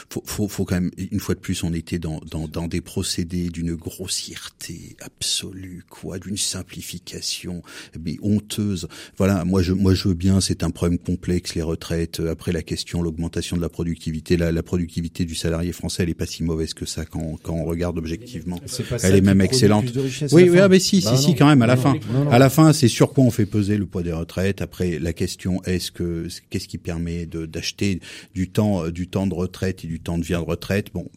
Faut, 0.09 0.23
faut, 0.25 0.47
faut, 0.47 0.65
quand 0.65 0.77
même 0.77 0.93
une 0.97 1.21
fois 1.21 1.35
de 1.35 1.41
plus, 1.41 1.65
on 1.65 1.73
était 1.73 1.99
dans, 1.99 2.21
dans, 2.31 2.47
dans 2.47 2.69
des 2.69 2.81
procédés 2.81 3.49
d'une 3.49 3.75
grossièreté 3.75 4.97
absolue, 5.01 5.85
quoi, 5.89 6.21
d'une 6.21 6.37
simplification 6.37 7.63
mais 7.99 8.19
honteuse. 8.23 8.87
Voilà, 9.17 9.45
moi 9.45 9.63
je, 9.63 9.73
moi 9.73 9.95
je 9.95 10.07
veux 10.07 10.15
bien. 10.15 10.41
C'est 10.41 10.63
un 10.63 10.71
problème 10.71 10.99
complexe 10.99 11.57
les 11.57 11.63
retraites 11.63 11.88
euh, 11.93 12.31
après 12.31 12.53
la 12.53 12.63
question, 12.63 13.03
l'augmentation 13.03 13.57
de 13.57 13.63
la 13.63 13.69
productivité, 13.69 14.37
la, 14.37 14.53
la, 14.53 14.63
productivité 14.63 15.25
du 15.25 15.35
salarié 15.35 15.73
français, 15.73 16.03
elle 16.03 16.11
est 16.11 16.15
pas 16.15 16.27
si 16.27 16.43
mauvaise 16.43 16.75
que 16.75 16.87
ça 16.87 17.05
quand, 17.05 17.39
quand 17.43 17.55
on 17.55 17.65
regarde 17.65 17.99
objectivement. 17.99 18.61
Est 18.65 19.05
elle 19.05 19.17
est 19.17 19.21
même 19.21 19.41
excellente. 19.41 19.87
Oui, 20.33 20.49
oui, 20.51 20.59
ah, 20.59 20.69
mais 20.69 20.79
si, 20.79 21.01
bah 21.01 21.11
si, 21.11 21.15
non. 21.15 21.21
si, 21.21 21.35
quand 21.35 21.47
même, 21.47 21.63
à 21.63 21.67
la 21.67 21.77
non, 21.77 21.83
fin. 21.83 21.95
Non, 22.13 22.31
à 22.31 22.39
la 22.39 22.51
fin, 22.51 22.73
c'est 22.73 22.89
sur 22.89 23.13
quoi 23.13 23.25
on 23.25 23.31
fait 23.31 23.47
peser 23.47 23.77
le 23.77 23.87
poids 23.87 24.03
des 24.03 24.13
retraites. 24.13 24.63
Après, 24.63 24.99
la 24.99 25.13
question, 25.13 25.63
est-ce 25.65 25.91
que, 25.91 26.29
qu'est-ce 26.51 26.69
qui 26.69 26.79
permet 26.79 27.27
d'acheter 27.27 28.01
du 28.35 28.51
temps, 28.51 28.85
euh, 28.85 28.91
du 28.91 29.09
temps 29.09 29.27
de 29.27 29.35
retraite 29.35 29.85
et 29.85 29.89
du 29.89 30.01
temps 30.01 30.19
de 30.19 30.25
vie 30.25 30.35
de 30.35 30.39
retraite? 30.39 30.89
Bon, 30.93 31.09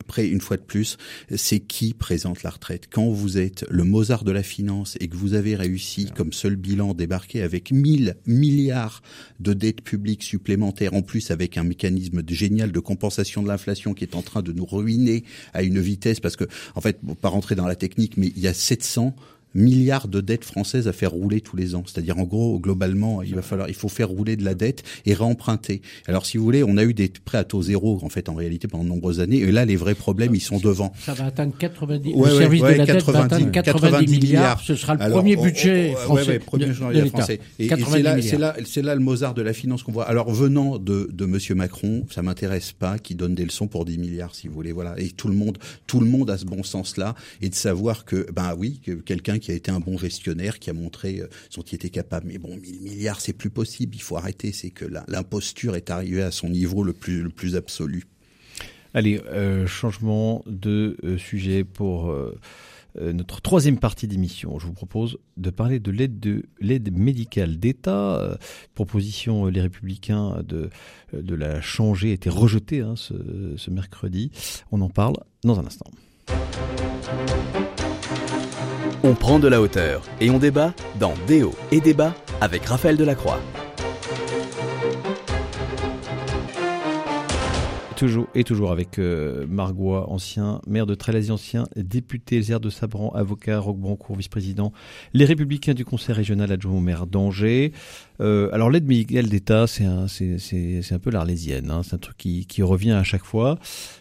après, 0.00 0.26
une 0.26 0.40
fois 0.40 0.56
de 0.56 0.62
plus, 0.62 0.96
c'est 1.34 1.60
qui 1.60 1.94
présente 1.94 2.42
la 2.42 2.50
retraite? 2.50 2.88
Quand 2.90 3.10
vous 3.10 3.38
êtes 3.38 3.64
le 3.70 3.84
Mozart 3.84 4.24
de 4.24 4.32
la 4.32 4.42
finance 4.42 4.96
et 5.00 5.08
que 5.08 5.16
vous 5.16 5.34
avez 5.34 5.56
réussi, 5.56 6.10
comme 6.16 6.32
seul 6.32 6.56
bilan, 6.56 6.94
débarquer 6.94 7.42
avec 7.42 7.70
1000 7.70 8.16
milliards 8.26 9.02
de 9.38 9.52
dettes 9.52 9.82
publiques 9.82 10.22
supplémentaires, 10.22 10.94
en 10.94 11.02
plus 11.02 11.30
avec 11.30 11.56
un 11.56 11.64
mécanisme 11.64 12.22
de, 12.22 12.34
génial 12.34 12.72
de 12.72 12.80
compensation 12.80 13.42
de 13.42 13.48
l'inflation 13.48 13.94
qui 13.94 14.04
est 14.04 14.14
en 14.14 14.22
train 14.22 14.42
de 14.42 14.52
nous 14.52 14.66
ruiner 14.66 15.24
à 15.54 15.62
une 15.62 15.80
vitesse, 15.80 16.20
parce 16.20 16.36
que, 16.36 16.44
en 16.74 16.80
fait, 16.80 16.98
pas 17.20 17.28
rentrer 17.28 17.54
dans 17.54 17.66
la 17.66 17.76
technique, 17.76 18.16
mais 18.16 18.32
il 18.36 18.42
y 18.42 18.48
a 18.48 18.54
700 18.54 19.14
milliards 19.54 20.08
de 20.08 20.20
dettes 20.20 20.44
françaises 20.44 20.88
à 20.88 20.92
faire 20.92 21.10
rouler 21.10 21.40
tous 21.40 21.56
les 21.56 21.74
ans. 21.74 21.82
C'est-à-dire 21.86 22.18
en 22.18 22.24
gros, 22.24 22.58
globalement, 22.58 23.22
il 23.22 23.34
va 23.34 23.42
falloir, 23.42 23.68
il 23.68 23.74
faut 23.74 23.88
faire 23.88 24.08
rouler 24.08 24.36
de 24.36 24.44
la 24.44 24.54
dette 24.54 24.82
et 25.06 25.14
réemprunter. 25.14 25.82
Alors 26.06 26.26
si 26.26 26.38
vous 26.38 26.44
voulez, 26.44 26.62
on 26.62 26.76
a 26.76 26.84
eu 26.84 26.94
des 26.94 27.08
prêts 27.08 27.38
à 27.38 27.44
taux 27.44 27.62
zéro 27.62 27.98
en 28.02 28.08
fait 28.08 28.28
en 28.28 28.34
réalité 28.34 28.68
pendant 28.68 28.84
de 28.84 28.88
nombreuses 28.88 29.20
années. 29.20 29.38
Et 29.38 29.52
là, 29.52 29.64
les 29.64 29.76
vrais 29.76 29.94
problèmes, 29.94 30.34
ils 30.34 30.40
sont 30.40 30.58
devant. 30.58 30.92
Ça 30.98 31.14
va 31.14 31.26
atteindre 31.26 31.54
90. 31.58 32.14
Ouais, 32.14 32.30
le 32.30 32.36
service 32.36 32.62
ouais, 32.62 32.72
de 32.72 32.78
la 32.78 32.86
90, 32.86 33.06
dette 33.06 33.14
va 33.14 33.24
atteindre 33.24 33.50
90, 33.50 33.90
90 33.90 34.18
milliards. 34.18 34.60
Ce 34.60 34.74
sera 34.74 34.94
le 34.94 35.02
Alors, 35.02 35.18
premier 35.18 35.36
budget 35.36 35.92
oh, 35.92 35.98
oh, 35.98 36.04
français. 36.04 36.28
Ouais, 36.28 36.38
premier 36.38 36.66
de, 36.66 36.70
de 36.70 37.04
français. 37.06 37.40
Et, 37.58 37.66
et 37.66 37.68
c'est 37.68 38.02
là, 38.02 38.22
c'est 38.22 38.38
là, 38.38 38.56
c'est 38.64 38.82
là 38.82 38.94
le 38.94 39.00
Mozart 39.00 39.34
de 39.34 39.42
la 39.42 39.52
finance 39.52 39.82
qu'on 39.82 39.92
voit. 39.92 40.08
Alors 40.08 40.30
venant 40.30 40.78
de 40.78 41.08
de 41.10 41.26
Monsieur 41.26 41.54
Macron, 41.54 42.06
ça 42.10 42.22
m'intéresse 42.22 42.72
pas 42.72 42.98
qu'il 42.98 43.16
donne 43.16 43.34
des 43.34 43.44
leçons 43.44 43.68
pour 43.68 43.84
10 43.84 43.98
milliards, 43.98 44.34
si 44.34 44.48
vous 44.48 44.54
voulez. 44.54 44.72
Voilà. 44.72 44.94
Et 44.98 45.10
tout 45.10 45.28
le 45.28 45.34
monde, 45.34 45.58
tout 45.86 46.00
le 46.00 46.06
monde 46.06 46.30
a 46.30 46.38
ce 46.38 46.44
bon 46.44 46.62
sens-là 46.62 47.14
et 47.40 47.48
de 47.48 47.54
savoir 47.54 48.04
que, 48.04 48.26
ben 48.32 48.54
oui, 48.56 48.80
que 48.84 48.92
quelqu'un 48.92 49.38
qui 49.40 49.50
a 49.50 49.54
été 49.54 49.70
un 49.70 49.80
bon 49.80 49.98
gestionnaire 49.98 50.58
qui 50.58 50.70
a 50.70 50.72
montré 50.72 51.22
son 51.48 51.62
qui 51.62 51.74
était 51.74 51.90
capable. 51.90 52.28
Mais 52.28 52.38
bon, 52.38 52.56
1000 52.56 52.80
milliards, 52.80 53.20
c'est 53.20 53.32
plus 53.32 53.50
possible. 53.50 53.94
Il 53.96 54.02
faut 54.02 54.16
arrêter. 54.16 54.52
C'est 54.52 54.70
que 54.70 54.84
l'imposture 55.08 55.76
est 55.76 55.90
arrivée 55.90 56.22
à 56.22 56.30
son 56.30 56.48
niveau 56.48 56.84
le 56.84 56.92
plus, 56.92 57.56
absolu. 57.56 58.04
Allez, 58.94 59.20
euh, 59.26 59.66
changement 59.66 60.42
de 60.46 60.96
euh, 61.04 61.16
sujet 61.16 61.62
pour 61.62 62.10
euh, 62.10 62.32
notre 62.96 63.40
troisième 63.40 63.78
partie 63.78 64.08
d'émission. 64.08 64.58
Je 64.58 64.66
vous 64.66 64.72
propose 64.72 65.18
de 65.36 65.50
parler 65.50 65.78
de 65.78 65.92
l'aide 65.92 66.18
de 66.18 66.44
l'aide 66.60 66.92
médicale 66.96 67.56
d'État. 67.56 68.36
proposition, 68.74 69.46
les 69.46 69.60
Républicains 69.60 70.42
de 70.42 71.34
la 71.34 71.60
changer 71.60 72.12
était 72.12 72.30
rejetée 72.30 72.80
hein, 72.80 72.94
ce 72.96 73.70
mercredi. 73.70 74.32
On 74.72 74.80
en 74.80 74.90
parle 74.90 75.14
dans 75.44 75.60
un 75.60 75.66
instant. 75.66 75.90
On 79.02 79.14
prend 79.14 79.38
de 79.38 79.48
la 79.48 79.62
hauteur 79.62 80.02
et 80.20 80.28
on 80.28 80.38
débat 80.38 80.74
dans 80.98 81.14
Déo 81.26 81.54
et 81.72 81.80
débat 81.80 82.14
avec 82.42 82.66
Raphaël 82.66 82.98
Delacroix. 82.98 83.40
Toujours, 87.96 88.26
et 88.34 88.44
toujours 88.44 88.72
avec 88.72 88.98
euh, 88.98 89.46
Margois, 89.48 90.10
ancien 90.10 90.60
maire 90.66 90.84
de 90.84 90.94
Trélazé, 90.94 91.30
ancien 91.30 91.64
député 91.76 92.42
Zer 92.42 92.60
de 92.60 92.68
Sabran, 92.68 93.10
avocat, 93.10 93.58
Roque 93.58 93.78
Brancourt, 93.78 94.16
vice-président, 94.16 94.72
les 95.14 95.24
Républicains 95.24 95.74
du 95.74 95.86
Conseil 95.86 96.14
régional 96.14 96.52
adjoint 96.52 96.76
au 96.76 96.80
maire 96.80 97.06
d'Angers. 97.06 97.72
Euh, 98.20 98.48
alors 98.52 98.70
l'aide 98.70 98.86
médicale 98.86 99.28
d'État, 99.28 99.66
c'est 99.66 99.84
un, 99.84 100.06
c'est, 100.08 100.92
un 100.92 100.98
peu 100.98 101.10
l'arlésienne, 101.10 101.70
hein, 101.70 101.82
c'est 101.82 101.94
un 101.94 101.98
truc 101.98 102.16
qui, 102.16 102.46
qui 102.46 102.62
revient 102.62 102.92
à 102.92 103.02
chaque 103.02 103.24
fois. 103.24 103.58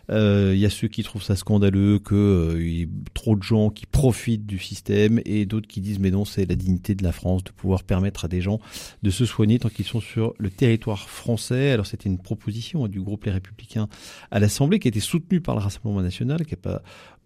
Il 0.10 0.15
euh, 0.15 0.55
y 0.55 0.65
a 0.65 0.69
ceux 0.69 0.88
qui 0.88 1.03
trouvent 1.03 1.23
ça 1.23 1.36
scandaleux, 1.36 1.99
que 1.99 2.15
euh, 2.55 2.62
y 2.62 2.82
ait 2.84 2.89
trop 3.13 3.36
de 3.36 3.43
gens 3.43 3.69
qui 3.69 3.86
profitent 3.86 4.45
du 4.45 4.60
système, 4.60 5.21
et 5.25 5.45
d'autres 5.45 5.67
qui 5.67 5.82
disent 5.82 5.99
mais 5.99 6.12
non, 6.12 6.25
c'est 6.25 6.45
la 6.45 6.55
dignité 6.55 6.95
de 6.95 7.03
la 7.03 7.12
France 7.12 7.43
de 7.43 7.51
pouvoir 7.51 7.84
permettre 7.84 8.25
à 8.25 8.27
des 8.27 8.41
gens 8.41 8.60
de 9.03 9.10
se 9.10 9.25
soigner 9.25 9.60
tant 9.60 9.69
qu'ils 9.69 9.86
sont 9.86 10.01
sur 10.01 10.34
le 10.38 10.49
territoire 10.49 11.10
français. 11.10 11.71
Alors 11.71 11.86
c'était 11.86 12.10
une 12.10 12.19
proposition 12.19 12.86
hein, 12.86 12.89
du 12.89 13.01
groupe 13.01 13.25
Les 13.25 13.32
Républicains 13.32 13.88
à 14.32 14.39
l'Assemblée 14.39 14.79
qui 14.79 14.88
a 14.88 14.89
été 14.89 14.99
soutenue 14.99 15.41
par 15.41 15.55
le 15.55 15.62
Rassemblement 15.62 16.01
national, 16.01 16.45
qui 16.45 16.53
n'a 16.53 16.58
pas 16.62 16.82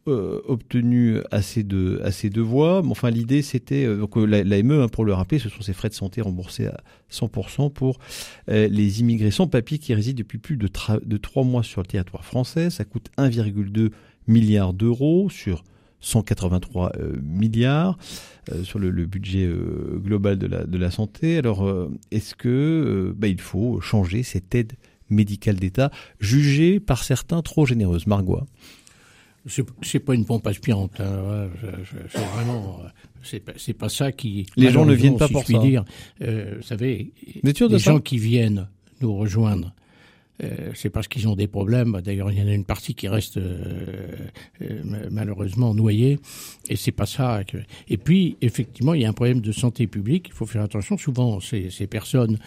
euh, 0.07 0.41
obtenu 0.47 1.19
assez 1.31 1.63
de 1.63 2.01
assez 2.03 2.29
de 2.29 2.41
voix. 2.41 2.81
Mais 2.83 2.91
enfin, 2.91 3.09
l'idée 3.09 3.41
c'était 3.41 3.85
euh, 3.85 3.97
donc 3.97 4.15
l'AME, 4.15 4.71
hein, 4.71 4.87
pour 4.87 5.05
le 5.05 5.13
rappeler, 5.13 5.39
ce 5.39 5.49
sont 5.49 5.61
ces 5.61 5.73
frais 5.73 5.89
de 5.89 5.93
santé 5.93 6.21
remboursés 6.21 6.67
à 6.67 6.81
100% 7.11 7.71
pour 7.71 7.99
euh, 8.49 8.67
les 8.67 8.99
immigrés 8.99 9.31
sans 9.31 9.47
papier 9.47 9.77
qui 9.77 9.93
résident 9.93 10.19
depuis 10.19 10.37
plus 10.37 10.57
de, 10.57 10.69
de 11.03 11.17
3 11.17 11.43
mois 11.43 11.63
sur 11.63 11.81
le 11.81 11.87
territoire 11.87 12.25
français. 12.25 12.69
Ça 12.69 12.85
coûte 12.85 13.09
1,2 13.17 13.91
milliard 14.27 14.73
d'euros 14.73 15.29
sur 15.29 15.63
183 16.03 16.91
euh, 16.97 17.13
milliards 17.23 17.97
euh, 18.51 18.63
sur 18.63 18.77
le, 18.77 18.91
budget 19.05 19.45
euh, 19.45 19.99
global 20.03 20.37
de 20.37 20.47
la, 20.47 20.65
de 20.65 20.77
la 20.77 20.91
santé. 20.91 21.37
Alors, 21.37 21.67
est-ce 22.11 22.35
que 22.35 23.13
bah, 23.17 23.27
il 23.27 23.41
faut 23.41 23.81
changer 23.81 24.23
cette 24.23 24.53
aide 24.53 24.73
médicale 25.09 25.55
d'État 25.55 25.91
jugée 26.19 26.79
par 26.79 27.03
certains 27.03 27.41
trop 27.41 27.65
généreuse? 27.65 28.05
Margois 28.05 28.45
c'est 29.45 29.99
pas 29.99 30.13
une 30.15 30.25
pompe 30.25 30.47
aspirante. 30.47 30.99
Hein. 30.99 31.49
C'est 32.11 32.25
vraiment, 32.35 32.81
c'est 33.21 33.39
pas, 33.39 33.53
pas 33.77 33.89
ça 33.89 34.11
qui. 34.11 34.45
Les 34.55 34.71
gens 34.71 34.85
ne 34.85 34.93
viennent 34.93 35.17
pas 35.17 35.27
si 35.27 35.33
pour 35.33 35.45
ça. 35.45 35.59
Dire, 35.59 35.83
euh, 36.21 36.55
vous 36.57 36.63
savez, 36.63 37.11
les 37.43 37.79
gens 37.79 37.99
qui 37.99 38.17
viennent 38.17 38.67
nous 39.01 39.15
rejoindre 39.15 39.73
euh, 40.41 40.71
c'est 40.73 40.89
parce 40.89 41.07
qu'ils 41.07 41.27
ont 41.27 41.35
des 41.35 41.47
problèmes. 41.47 42.01
D'ailleurs, 42.03 42.31
il 42.31 42.39
y 42.39 42.41
en 42.41 42.47
a 42.47 42.53
une 42.53 42.65
partie 42.65 42.95
qui 42.95 43.07
reste 43.07 43.37
euh, 43.37 44.07
euh, 44.61 45.07
malheureusement 45.11 45.73
noyée, 45.73 46.19
et 46.69 46.75
c'est 46.75 46.91
pas 46.91 47.05
ça. 47.05 47.41
Et 47.87 47.97
puis, 47.97 48.37
effectivement, 48.41 48.93
il 48.93 49.01
y 49.01 49.05
a 49.05 49.09
un 49.09 49.13
problème 49.13 49.41
de 49.41 49.51
santé 49.51 49.87
publique. 49.87 50.29
Il 50.29 50.33
faut 50.33 50.45
faire 50.45 50.63
attention. 50.63 50.97
Souvent, 50.97 51.39
ces, 51.39 51.69
ces 51.69 51.87
personnes 51.87 52.39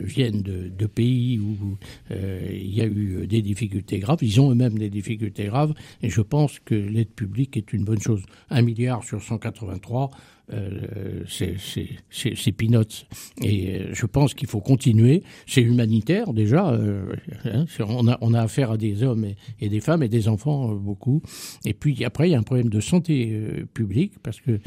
viennent 0.00 0.42
de, 0.42 0.68
de, 0.68 0.86
pays 0.86 1.38
où 1.38 1.76
il 2.10 2.74
y 2.74 2.80
a 2.80 2.86
eu 2.86 3.26
des 3.26 3.42
difficultés 3.42 3.98
graves. 3.98 4.18
Ils 4.22 4.40
ont 4.40 4.50
eux-mêmes 4.50 4.78
des 4.78 4.90
difficultés 4.90 5.44
graves, 5.44 5.74
et 6.02 6.10
je 6.10 6.20
pense 6.20 6.58
que 6.60 6.74
l'aide 6.74 7.10
publique 7.10 7.56
est 7.56 7.72
une 7.72 7.84
bonne 7.84 8.00
chose. 8.00 8.22
Un 8.50 8.62
milliard 8.62 9.02
sur 9.02 9.22
183 9.22 10.10
euh, 10.52 11.22
c'est 11.26 12.52
peanuts. 12.52 13.06
Et 13.42 13.70
euh, 13.70 13.88
je 13.92 14.06
pense 14.06 14.34
qu'il 14.34 14.48
faut 14.48 14.60
continuer. 14.60 15.22
C'est 15.46 15.62
humanitaire 15.62 16.32
déjà. 16.32 16.68
Euh, 16.70 17.14
hein, 17.46 17.64
on, 17.80 18.08
a, 18.08 18.18
on 18.20 18.34
a 18.34 18.42
affaire 18.42 18.70
à 18.70 18.76
des 18.76 19.02
hommes 19.02 19.26
et, 19.60 19.68
des 19.68 19.80
femmes 19.80 20.02
et 20.02 20.08
des 20.08 20.28
enfants 20.28 20.74
beaucoup. 20.74 21.22
Et 21.64 21.72
puis 21.72 22.04
après, 22.04 22.28
il 22.28 22.32
y 22.32 22.34
a 22.34 22.38
un 22.38 22.42
problème 22.42 22.68
de 22.68 22.80
santé 22.80 23.64
publique 23.72 24.14
parce 24.22 24.40
que. 24.40 24.60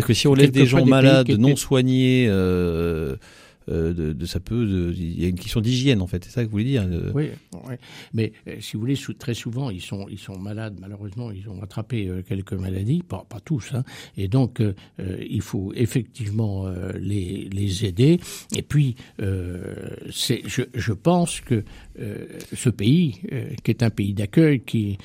que 0.00 0.12
si 0.12 0.28
on 0.28 0.34
laisse 0.34 0.52
des 0.52 0.66
gens 0.66 0.84
malades, 0.84 1.30
non 1.30 1.56
soignés. 1.56 2.26
Euh, 2.28 3.16
de, 3.68 4.12
de, 4.12 4.26
ça 4.26 4.40
peut. 4.40 4.92
Il 4.96 5.20
y 5.20 5.24
a 5.24 5.28
une 5.28 5.38
question 5.38 5.60
d'hygiène 5.60 6.02
en 6.02 6.06
fait, 6.06 6.24
c'est 6.24 6.30
ça 6.30 6.42
que 6.42 6.46
vous 6.46 6.52
voulez 6.52 6.64
dire. 6.64 6.86
Oui, 7.14 7.30
mais 8.12 8.32
euh, 8.48 8.56
si 8.60 8.74
vous 8.74 8.80
voulez, 8.80 8.98
très 9.18 9.34
souvent 9.34 9.70
ils 9.70 9.80
sont 9.80 10.06
ils 10.10 10.18
sont 10.18 10.38
malades. 10.38 10.76
Malheureusement, 10.80 11.30
ils 11.30 11.48
ont 11.48 11.62
attrapé 11.62 12.06
euh, 12.08 12.22
quelques 12.22 12.52
maladies, 12.52 13.02
pas, 13.02 13.24
pas 13.28 13.40
tous, 13.40 13.72
hein, 13.74 13.84
et 14.16 14.28
donc 14.28 14.62
il 14.98 15.40
faut 15.40 15.72
effectivement 15.74 16.66
les 16.98 17.48
les 17.50 17.84
aider. 17.84 18.20
Et 18.56 18.62
puis, 18.62 18.96
c'est 20.10 20.42
je, 20.46 20.62
je 20.74 20.92
pense 20.92 21.40
que 21.40 21.64
ce 22.52 22.68
pays, 22.68 23.20
qui 23.62 23.70
est 23.70 23.82
un 23.82 23.90
pays 23.90 24.14
d'accueil, 24.14 24.60
qui 24.60 24.98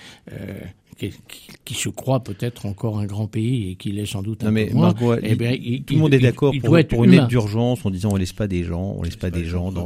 qui, 1.66 1.74
se 1.74 1.89
croit 1.89 2.24
peut-être 2.24 2.66
encore 2.66 3.00
un 3.00 3.06
grand 3.06 3.28
pays 3.28 3.72
et 3.72 3.76
qui 3.76 3.91
l'est 3.91 4.06
sans 4.06 4.22
doute 4.22 4.43
un 4.43 4.52
mais 4.52 4.68
peu 4.68 4.76
moins. 4.76 4.93
eh 5.24 5.36
bien, 5.36 5.56
tout 5.86 5.93
le 5.93 6.00
monde 6.00 6.14
est 6.14 6.20
d'accord 6.20 6.54
pour, 6.62 6.78
pour 6.88 7.04
une 7.04 7.14
aide 7.14 7.28
d'urgence 7.28 7.86
en 7.86 7.89
disant 7.89 8.12
on 8.12 8.16
laisse 8.16 8.34
pas 8.34 8.47
des 8.47 8.64
gens, 8.64 8.95
on 8.97 9.04
laisse 9.04 9.16
pas 9.16 9.30
des 9.30 9.45
gens 9.45 9.72
dans, 9.72 9.86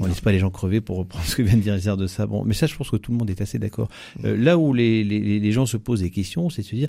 on 0.00 0.06
laisse 0.06 0.20
pas 0.20 0.32
les 0.32 0.38
gens 0.38 0.50
crever 0.50 0.80
pour 0.80 0.98
reprendre 0.98 1.24
ce 1.26 1.36
que 1.36 1.42
vient 1.42 1.56
de 1.56 1.78
dire 1.78 1.96
de 1.96 2.06
ça. 2.06 2.26
Bon, 2.26 2.44
mais 2.44 2.54
ça, 2.54 2.66
je 2.66 2.74
pense 2.74 2.90
que 2.90 2.96
tout 2.96 3.12
le 3.12 3.18
monde 3.18 3.30
est 3.30 3.40
assez 3.40 3.58
d'accord. 3.58 3.88
Euh, 4.24 4.36
là 4.36 4.58
où 4.58 4.72
les, 4.72 5.04
les, 5.04 5.40
les 5.40 5.52
gens 5.52 5.66
se 5.66 5.76
posent 5.76 6.00
des 6.00 6.10
questions, 6.10 6.50
c'est 6.50 6.62
de 6.62 6.66
se 6.66 6.76
dire 6.76 6.88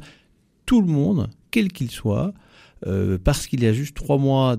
tout 0.66 0.82
le 0.82 0.88
monde, 0.88 1.30
quel 1.52 1.72
qu'il 1.72 1.92
soit, 1.92 2.34
euh, 2.86 3.18
parce 3.24 3.48
qu'il 3.48 3.64
y 3.64 3.68
a 3.68 3.74
juste 3.74 3.96
trois 3.96 4.18
mois 4.18 4.58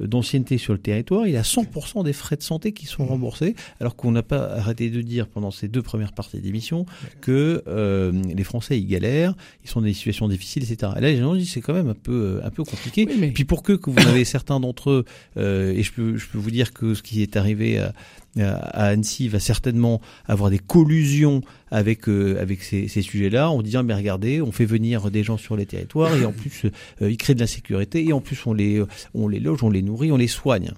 d'ancienneté 0.00 0.58
sur 0.58 0.72
le 0.72 0.78
territoire, 0.78 1.26
il 1.26 1.36
a 1.36 1.42
100% 1.42 2.04
des 2.04 2.12
frais 2.12 2.36
de 2.36 2.42
santé 2.42 2.72
qui 2.72 2.86
sont 2.86 3.06
remboursés, 3.06 3.54
alors 3.80 3.96
qu'on 3.96 4.10
n'a 4.10 4.22
pas 4.22 4.52
arrêté 4.52 4.90
de 4.90 5.00
dire 5.00 5.28
pendant 5.28 5.50
ces 5.50 5.68
deux 5.68 5.82
premières 5.82 6.12
parties 6.12 6.40
d'émission 6.40 6.84
que 7.20 7.62
euh, 7.68 8.12
les 8.34 8.44
Français 8.44 8.78
ils 8.78 8.86
galèrent, 8.86 9.34
ils 9.64 9.70
sont 9.70 9.80
dans 9.80 9.86
des 9.86 9.92
situations 9.92 10.28
difficiles, 10.28 10.64
etc. 10.64 10.92
Et 10.96 11.00
là, 11.00 11.08
les 11.08 11.18
gens 11.18 11.34
disent 11.34 11.52
c'est 11.52 11.60
quand 11.60 11.74
même 11.74 11.88
un 11.88 11.94
peu 11.94 12.40
un 12.42 12.50
peu 12.50 12.64
compliqué. 12.64 13.02
Et 13.02 13.32
puis 13.32 13.44
pour 13.44 13.62
que, 13.62 13.72
que 13.72 13.90
vous 13.90 14.06
avez 14.06 14.24
certains 14.24 14.60
d'entre 14.60 14.90
eux, 14.90 15.04
euh, 15.36 15.72
et 15.72 15.82
je 15.82 15.92
peux 15.92 16.16
je 16.16 16.26
peux 16.28 16.38
vous 16.38 16.50
dire 16.50 16.72
que 16.72 16.94
ce 16.94 17.02
qui 17.02 17.22
est 17.22 17.36
arrivé 17.36 17.78
à, 17.78 17.92
à 18.40 18.86
Annecy 18.86 19.28
va 19.28 19.40
certainement 19.40 20.00
avoir 20.26 20.50
des 20.50 20.58
collusions 20.58 21.42
avec 21.70 22.08
euh, 22.08 22.40
avec 22.40 22.62
ces, 22.62 22.88
sujets-là 22.88 23.50
en 23.50 23.62
disant 23.62 23.82
mais 23.82 23.94
regardez 23.94 24.40
on 24.40 24.52
fait 24.52 24.64
venir 24.64 25.10
des 25.10 25.22
gens 25.22 25.36
sur 25.36 25.56
les 25.56 25.66
territoires 25.66 26.14
et 26.16 26.24
en 26.24 26.32
plus 26.32 26.64
euh, 27.02 27.10
ils 27.10 27.16
créent 27.16 27.34
de 27.34 27.40
l'insécurité 27.40 28.06
et 28.06 28.12
en 28.12 28.20
plus 28.20 28.46
on 28.46 28.54
les 28.54 28.82
on 29.14 29.28
les 29.28 29.40
loge 29.40 29.62
on 29.62 29.70
les 29.70 29.82
nourrit 29.82 30.12
on 30.12 30.16
les 30.16 30.28
soigne 30.28 30.72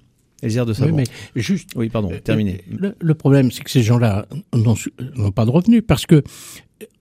Elzire 0.45 0.65
de 0.65 0.73
savoir. 0.73 0.95
Oui, 0.95 1.03
mais 1.35 1.41
juste. 1.41 1.71
Oui, 1.75 1.89
pardon, 1.89 2.11
euh, 2.11 2.19
terminé. 2.19 2.61
Le, 2.69 3.13
problème, 3.15 3.51
c'est 3.51 3.63
que 3.63 3.71
ces 3.71 3.81
gens-là 3.81 4.27
n'ont 4.53 5.31
pas 5.31 5.45
de 5.45 5.49
revenus 5.49 5.83
parce 5.85 6.05
que 6.05 6.23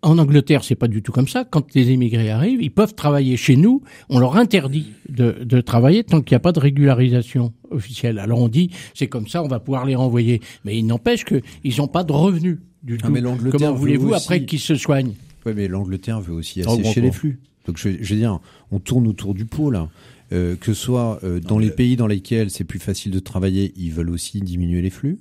en 0.02 0.18
Angleterre, 0.18 0.64
c'est 0.64 0.76
pas 0.76 0.88
du 0.88 1.02
tout 1.02 1.12
comme 1.12 1.28
ça. 1.28 1.44
Quand 1.44 1.74
les 1.74 1.90
immigrés 1.90 2.30
arrivent, 2.30 2.62
ils 2.62 2.70
peuvent 2.70 2.94
travailler 2.94 3.36
chez 3.36 3.56
nous. 3.56 3.82
On 4.08 4.18
leur 4.18 4.36
interdit 4.36 4.92
de, 5.08 5.36
de 5.44 5.60
travailler 5.60 6.04
tant 6.04 6.20
qu'il 6.20 6.34
n'y 6.34 6.36
a 6.36 6.40
pas 6.40 6.52
de 6.52 6.60
régularisation 6.60 7.52
officielle. 7.70 8.18
Alors 8.18 8.40
on 8.40 8.48
dit, 8.48 8.70
c'est 8.94 9.08
comme 9.08 9.28
ça, 9.28 9.42
on 9.42 9.48
va 9.48 9.60
pouvoir 9.60 9.84
les 9.84 9.94
renvoyer. 9.94 10.40
Mais 10.64 10.78
il 10.78 10.86
n'empêche 10.86 11.24
qu'ils 11.24 11.76
n'ont 11.78 11.88
pas 11.88 12.04
de 12.04 12.12
revenus 12.12 12.58
du 12.82 12.98
ah, 13.02 13.06
tout. 13.06 13.50
Comment 13.50 13.72
voulez-vous 13.72 14.14
après 14.14 14.44
qu'ils 14.44 14.60
se 14.60 14.74
soignent? 14.74 15.14
Oui, 15.44 15.52
mais 15.54 15.68
l'Angleterre 15.68 16.20
veut 16.20 16.34
aussi 16.34 16.62
assécher 16.62 17.00
les 17.00 17.12
flux. 17.12 17.40
Donc 17.66 17.78
je, 17.78 17.90
je 18.00 18.14
veux 18.14 18.20
dire, 18.20 18.40
on 18.70 18.78
tourne 18.78 19.06
autour 19.06 19.34
du 19.34 19.46
pot 19.46 19.70
là. 19.70 19.88
Euh, 20.32 20.56
que 20.56 20.72
soit 20.72 21.20
euh, 21.22 21.40
dans 21.40 21.58
les 21.58 21.70
pays 21.70 21.96
dans 21.96 22.06
lesquels 22.06 22.50
c'est 22.50 22.64
plus 22.64 22.78
facile 22.78 23.12
de 23.12 23.18
travailler, 23.18 23.72
ils 23.76 23.92
veulent 23.92 24.10
aussi 24.10 24.40
diminuer 24.40 24.82
les 24.82 24.90
flux. 24.90 25.18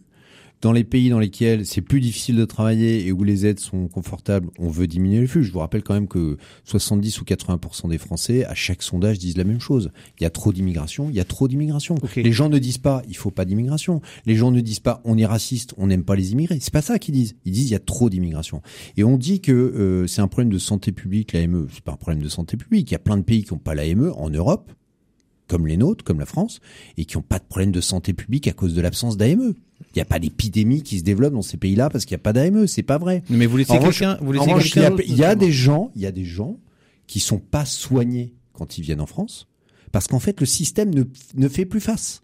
Dans 0.62 0.72
les 0.72 0.86
pays 0.86 1.10
dans 1.10 1.20
lesquels 1.20 1.66
c'est 1.66 1.82
plus 1.82 2.00
difficile 2.00 2.38
de 2.38 2.46
travailler 2.46 3.06
et 3.06 3.12
où 3.12 3.26
les 3.26 3.46
aides 3.46 3.60
sont 3.60 3.90
confortables, 3.90 4.50
on 4.58 4.70
veut 4.70 4.88
diminuer 4.88 5.20
les 5.20 5.28
flux. 5.28 5.44
Je 5.44 5.52
vous 5.52 5.60
rappelle 5.60 5.84
quand 5.84 5.94
même 5.94 6.08
que 6.08 6.38
70 6.64 7.20
ou 7.20 7.26
80% 7.26 7.90
des 7.90 7.98
Français, 7.98 8.46
à 8.46 8.56
chaque 8.56 8.82
sondage, 8.82 9.20
disent 9.20 9.36
la 9.36 9.44
même 9.44 9.60
chose. 9.60 9.92
Il 10.22 10.24
y 10.24 10.26
a 10.26 10.30
trop 10.30 10.54
d'immigration, 10.54 11.10
il 11.10 11.16
y 11.18 11.20
a 11.20 11.26
trop 11.26 11.50
d'immigration. 11.50 11.96
Les 12.16 12.32
gens 12.32 12.48
ne 12.48 12.60
disent 12.60 12.78
pas 12.78 13.02
il 13.10 13.18
faut 13.18 13.30
pas 13.30 13.44
d'immigration. 13.44 14.02
Les 14.26 14.36
gens 14.36 14.52
ne 14.52 14.62
disent 14.62 14.80
pas 14.80 15.02
on 15.04 15.18
est 15.18 15.26
raciste, 15.26 15.74
on 15.78 15.88
n'aime 15.88 16.06
pas 16.06 16.16
les 16.16 16.32
immigrés. 16.32 16.60
C'est 16.62 16.72
pas 16.72 16.82
ça 16.82 16.98
qu'ils 16.98 17.16
disent. 17.16 17.36
Ils 17.44 17.52
disent 17.52 17.70
il 17.70 17.74
y 17.74 17.76
a 17.76 17.80
trop 17.80 18.10
d'immigration. 18.10 18.62
Et 18.96 19.04
on 19.04 19.18
dit 19.18 19.42
que 19.42 19.52
euh, 19.52 20.08
c'est 20.08 20.22
un 20.22 20.30
problème 20.30 20.54
de 20.54 20.60
santé 20.60 20.94
publique 20.94 21.34
l'AME. 21.34 21.68
C'est 21.74 21.84
pas 21.84 21.92
un 21.92 21.98
problème 21.98 22.24
de 22.24 22.30
santé 22.30 22.56
publique. 22.56 22.90
Il 22.90 22.94
y 22.94 22.96
a 22.96 23.00
plein 23.00 23.18
de 23.18 23.24
pays 23.24 23.44
qui 23.44 23.54
n'ont 23.54 23.60
pas 23.60 23.76
l'AME 23.76 24.14
en 24.16 24.30
Europe 24.30 24.72
comme 25.48 25.68
les 25.68 25.78
nôtres, 25.78 26.04
comme 26.04 26.20
la 26.20 26.26
France, 26.26 26.60
et 26.98 27.06
qui 27.06 27.18
n'ont 27.18 27.24
pas 27.24 27.40
de 27.40 27.44
problème 27.44 27.72
de 27.72 27.82
santé 27.82 28.14
publique 28.14 28.48
à 28.48 28.54
cause 28.54 28.74
de 28.74 28.82
l'absence 28.82 29.18
d'AME. 29.18 29.54
Il 29.82 29.98
n'y 29.98 30.02
a 30.02 30.06
pas 30.06 30.20
d'épidémie 30.20 30.82
qui 30.82 31.00
se 31.00 31.04
développe 31.04 31.34
dans 31.34 31.42
ces 31.42 31.58
pays-là 31.58 31.90
parce 31.90 32.06
qu'il 32.06 32.16
n'y 32.16 32.22
a 32.22 32.24
pas 32.24 32.34
d'AME, 32.34 32.68
c'est 32.68 32.84
pas 32.84 32.98
vrai. 32.98 33.24
Mais 33.30 33.46
vous 33.46 33.58
laissez 33.58 33.78
quelqu'un, 33.78 34.18
vous 34.22 34.32
laissez 34.32 34.46
quelqu'un. 34.46 34.96
Il 35.06 35.16
y 35.16 35.24
a, 35.24 35.36
des 35.36 35.52
gens, 35.52 35.92
il 35.96 36.02
y 36.02 36.06
a 36.06 36.12
des 36.12 36.26
gens 36.26 36.58
qui 37.08 37.20
sont 37.20 37.40
pas 37.40 37.66
soignés 37.66 38.34
quand 38.54 38.78
ils 38.78 38.82
viennent 38.82 39.02
en 39.02 39.06
France 39.06 39.48
parce 39.94 40.08
qu'en 40.08 40.20
fait 40.20 40.42
le 40.42 40.46
système 40.46 40.94
ne, 40.94 41.04
ne 41.36 41.48
fait 41.48 41.66
plus 41.66 41.80
face. 41.80 42.24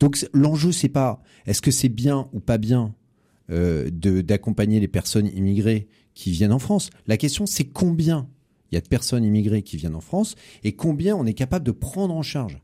Donc 0.00 0.26
l'enjeu 0.34 0.72
c'est 0.72 0.88
pas 0.88 1.22
est-ce 1.46 1.62
que 1.62 1.70
c'est 1.70 1.88
bien 1.88 2.28
ou 2.32 2.40
pas 2.40 2.58
bien 2.58 2.94
euh, 3.50 3.90
d'accompagner 3.90 4.80
les 4.80 4.88
personnes 4.88 5.28
immigrées 5.28 5.88
qui 6.14 6.32
viennent 6.32 6.52
en 6.52 6.58
France. 6.58 6.90
La 7.06 7.16
question 7.16 7.46
c'est 7.46 7.64
combien 7.64 8.28
il 8.70 8.74
y 8.74 8.78
a 8.78 8.80
de 8.80 8.88
personnes 8.88 9.24
immigrées 9.24 9.62
qui 9.62 9.76
viennent 9.76 9.94
en 9.94 10.00
France 10.00 10.34
et 10.64 10.72
combien 10.72 11.16
on 11.16 11.26
est 11.26 11.34
capable 11.34 11.64
de 11.64 11.72
prendre 11.72 12.14
en 12.14 12.22
charge. 12.22 12.58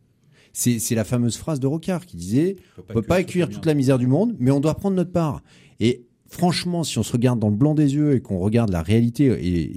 C'est 0.52 0.94
la 0.94 1.04
fameuse 1.04 1.36
phrase 1.36 1.60
de 1.60 1.66
Rocard 1.66 2.06
qui 2.06 2.16
disait 2.16 2.56
on 2.78 2.94
peut 2.94 3.02
pas, 3.02 3.16
accueillir 3.16 3.50
toute 3.50 3.66
la 3.66 3.74
misère 3.74 3.98
du 3.98 4.06
monde, 4.06 4.34
mais 4.38 4.50
on 4.50 4.60
doit 4.60 4.74
prendre 4.74 4.96
notre 4.96 5.12
part. 5.12 5.42
Et 5.80 6.06
franchement, 6.28 6.82
si 6.82 6.98
on 6.98 7.02
se 7.02 7.12
regarde 7.12 7.38
dans 7.38 7.50
le 7.50 7.56
blanc 7.56 7.74
des 7.74 7.94
yeux 7.94 8.14
et 8.14 8.20
qu'on 8.20 8.38
regarde 8.38 8.70
la 8.70 8.80
réalité, 8.80 9.26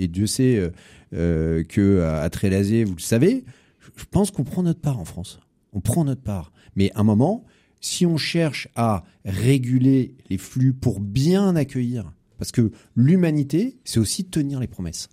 et, 0.01 0.07
Dieu 0.07 0.25
sait 0.25 0.55
euh, 0.55 0.69
euh 1.13 1.63
que 1.63 2.01
à 2.03 2.29
Trélazé, 2.29 2.85
vous 2.85 2.95
le 2.95 3.01
savez, 3.01 3.43
je 3.97 4.05
pense 4.09 4.31
qu'on 4.31 4.45
prend 4.45 4.63
notre 4.63 4.79
part 4.79 4.99
en 4.99 5.05
France. 5.05 5.41
On 5.73 5.81
prend 5.81 6.05
notre 6.05 6.21
part. 6.21 6.53
Mais 6.77 6.91
à 6.95 7.01
un 7.01 7.03
moment, 7.03 7.43
si 7.81 8.05
on 8.05 8.17
cherche 8.17 8.69
à 8.75 9.03
réguler 9.25 10.15
les 10.29 10.37
flux 10.37 10.73
pour 10.73 11.01
bien 11.01 11.57
accueillir, 11.57 12.13
parce 12.37 12.51
que 12.51 12.71
l'humanité, 12.95 13.77
c'est 13.83 13.99
aussi 13.99 14.25
tenir 14.25 14.61
les 14.61 14.67
promesses. 14.67 15.09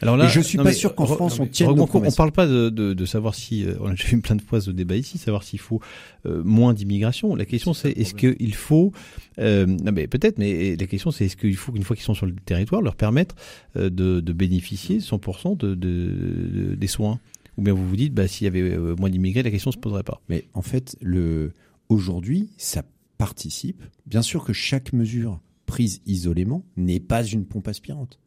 Alors 0.00 0.16
là, 0.16 0.26
je 0.28 0.40
suis 0.40 0.58
pas 0.58 0.72
sûr 0.72 0.94
qu'en 0.94 1.06
France 1.06 1.38
on 1.40 1.46
tienne 1.46 1.74
nos 1.74 1.88
On 1.92 2.12
parle 2.12 2.32
pas 2.32 2.46
de, 2.46 2.70
de, 2.70 2.92
de 2.92 3.04
savoir 3.04 3.34
si, 3.34 3.64
euh, 3.64 3.74
on 3.80 3.86
a 3.86 3.90
déjà 3.90 4.08
eu 4.10 4.20
plein 4.20 4.36
de 4.36 4.42
fois 4.42 4.60
ce 4.60 4.70
débat 4.70 4.96
ici, 4.96 5.18
savoir 5.18 5.42
s'il 5.42 5.60
faut 5.60 5.80
euh, 6.26 6.42
moins 6.44 6.74
d'immigration. 6.74 7.34
La 7.34 7.44
question 7.44 7.74
c'est 7.74 7.92
est-ce 7.92 8.14
qu'il 8.14 8.54
faut, 8.54 8.92
euh, 9.38 9.66
non 9.66 9.92
mais 9.92 10.06
peut-être, 10.06 10.38
mais 10.38 10.76
la 10.76 10.86
question 10.86 11.10
c'est 11.10 11.26
est-ce 11.26 11.36
qu'il 11.36 11.56
faut 11.56 11.72
qu'une 11.72 11.84
fois 11.84 11.96
qu'ils 11.96 12.04
sont 12.04 12.14
sur 12.14 12.26
le 12.26 12.34
territoire 12.34 12.82
leur 12.82 12.96
permettre 12.96 13.34
euh, 13.76 13.90
de, 13.90 14.20
de 14.20 14.32
bénéficier 14.32 14.98
100% 14.98 15.56
de, 15.56 15.74
de, 15.74 16.74
des 16.74 16.86
soins? 16.86 17.20
Ou 17.58 17.62
bien 17.62 17.74
vous 17.74 17.86
vous 17.86 17.96
dites, 17.96 18.14
bah 18.14 18.26
s'il 18.28 18.46
y 18.46 18.48
avait 18.48 18.76
moins 18.98 19.10
d'immigrés, 19.10 19.42
la 19.42 19.50
question 19.50 19.72
se 19.72 19.76
poserait 19.76 20.02
pas. 20.02 20.22
Mais 20.30 20.46
en 20.54 20.62
fait, 20.62 20.96
le 21.02 21.52
aujourd'hui, 21.90 22.48
ça 22.56 22.82
participe. 23.18 23.82
Bien 24.06 24.22
sûr 24.22 24.42
que 24.42 24.52
chaque 24.52 24.92
mesure 24.94 25.38
prise 25.66 26.00
isolément 26.06 26.64
n'est 26.76 27.00
pas 27.00 27.24
une 27.24 27.44
pompe 27.44 27.68
aspirante 27.68 28.18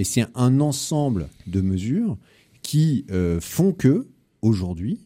mais 0.00 0.04
c'est 0.04 0.24
un 0.34 0.60
ensemble 0.60 1.28
de 1.46 1.60
mesures 1.60 2.16
qui 2.62 3.04
euh, 3.10 3.38
font 3.38 3.74
que 3.74 4.08
aujourd'hui, 4.40 4.98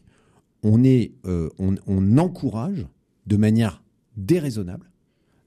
on, 0.63 0.85
est, 0.85 1.11
euh, 1.25 1.49
on, 1.59 2.17
encourage 2.17 2.87
de 3.27 3.35
manière 3.35 3.83
déraisonnable 4.15 4.89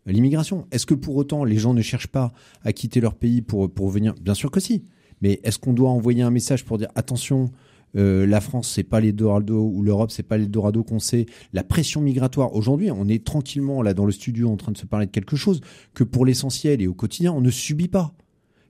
l'immigration. 0.04 0.66
Est-ce 0.70 0.84
que 0.84 0.92
pour 0.92 1.16
autant 1.16 1.44
les 1.44 1.56
gens 1.56 1.72
ne 1.72 1.80
cherchent 1.80 2.08
pas 2.08 2.30
à 2.62 2.74
quitter 2.74 3.00
leur 3.00 3.14
pays 3.14 3.40
pour, 3.40 3.72
pour 3.72 3.88
venir? 3.88 4.12
Bien 4.20 4.34
sûr 4.34 4.50
que 4.50 4.60
si. 4.60 4.84
Mais 5.22 5.40
est-ce 5.44 5.58
qu'on 5.58 5.72
doit 5.72 5.88
envoyer 5.88 6.20
un 6.20 6.30
message 6.30 6.66
pour 6.66 6.76
dire 6.76 6.90
attention, 6.94 7.50
euh, 7.96 8.26
la 8.26 8.42
France 8.42 8.70
c'est 8.70 8.82
pas 8.82 9.00
les 9.00 9.12
Dorado 9.12 9.72
ou 9.74 9.82
l'Europe 9.82 10.10
c'est 10.10 10.22
pas 10.22 10.36
les 10.36 10.46
Dorado 10.46 10.84
qu'on 10.84 10.98
sait. 10.98 11.24
La 11.54 11.64
pression 11.64 12.02
migratoire 12.02 12.54
aujourd'hui, 12.54 12.90
on 12.90 13.08
est 13.08 13.24
tranquillement 13.24 13.80
là 13.80 13.94
dans 13.94 14.04
le 14.04 14.12
studio 14.12 14.50
en 14.50 14.58
train 14.58 14.72
de 14.72 14.76
se 14.76 14.84
parler 14.84 15.06
de 15.06 15.10
quelque 15.10 15.36
chose 15.36 15.62
que 15.94 16.04
pour 16.04 16.26
l'essentiel 16.26 16.82
et 16.82 16.86
au 16.86 16.92
quotidien 16.92 17.32
on 17.32 17.40
ne 17.40 17.50
subit 17.50 17.88
pas 17.88 18.12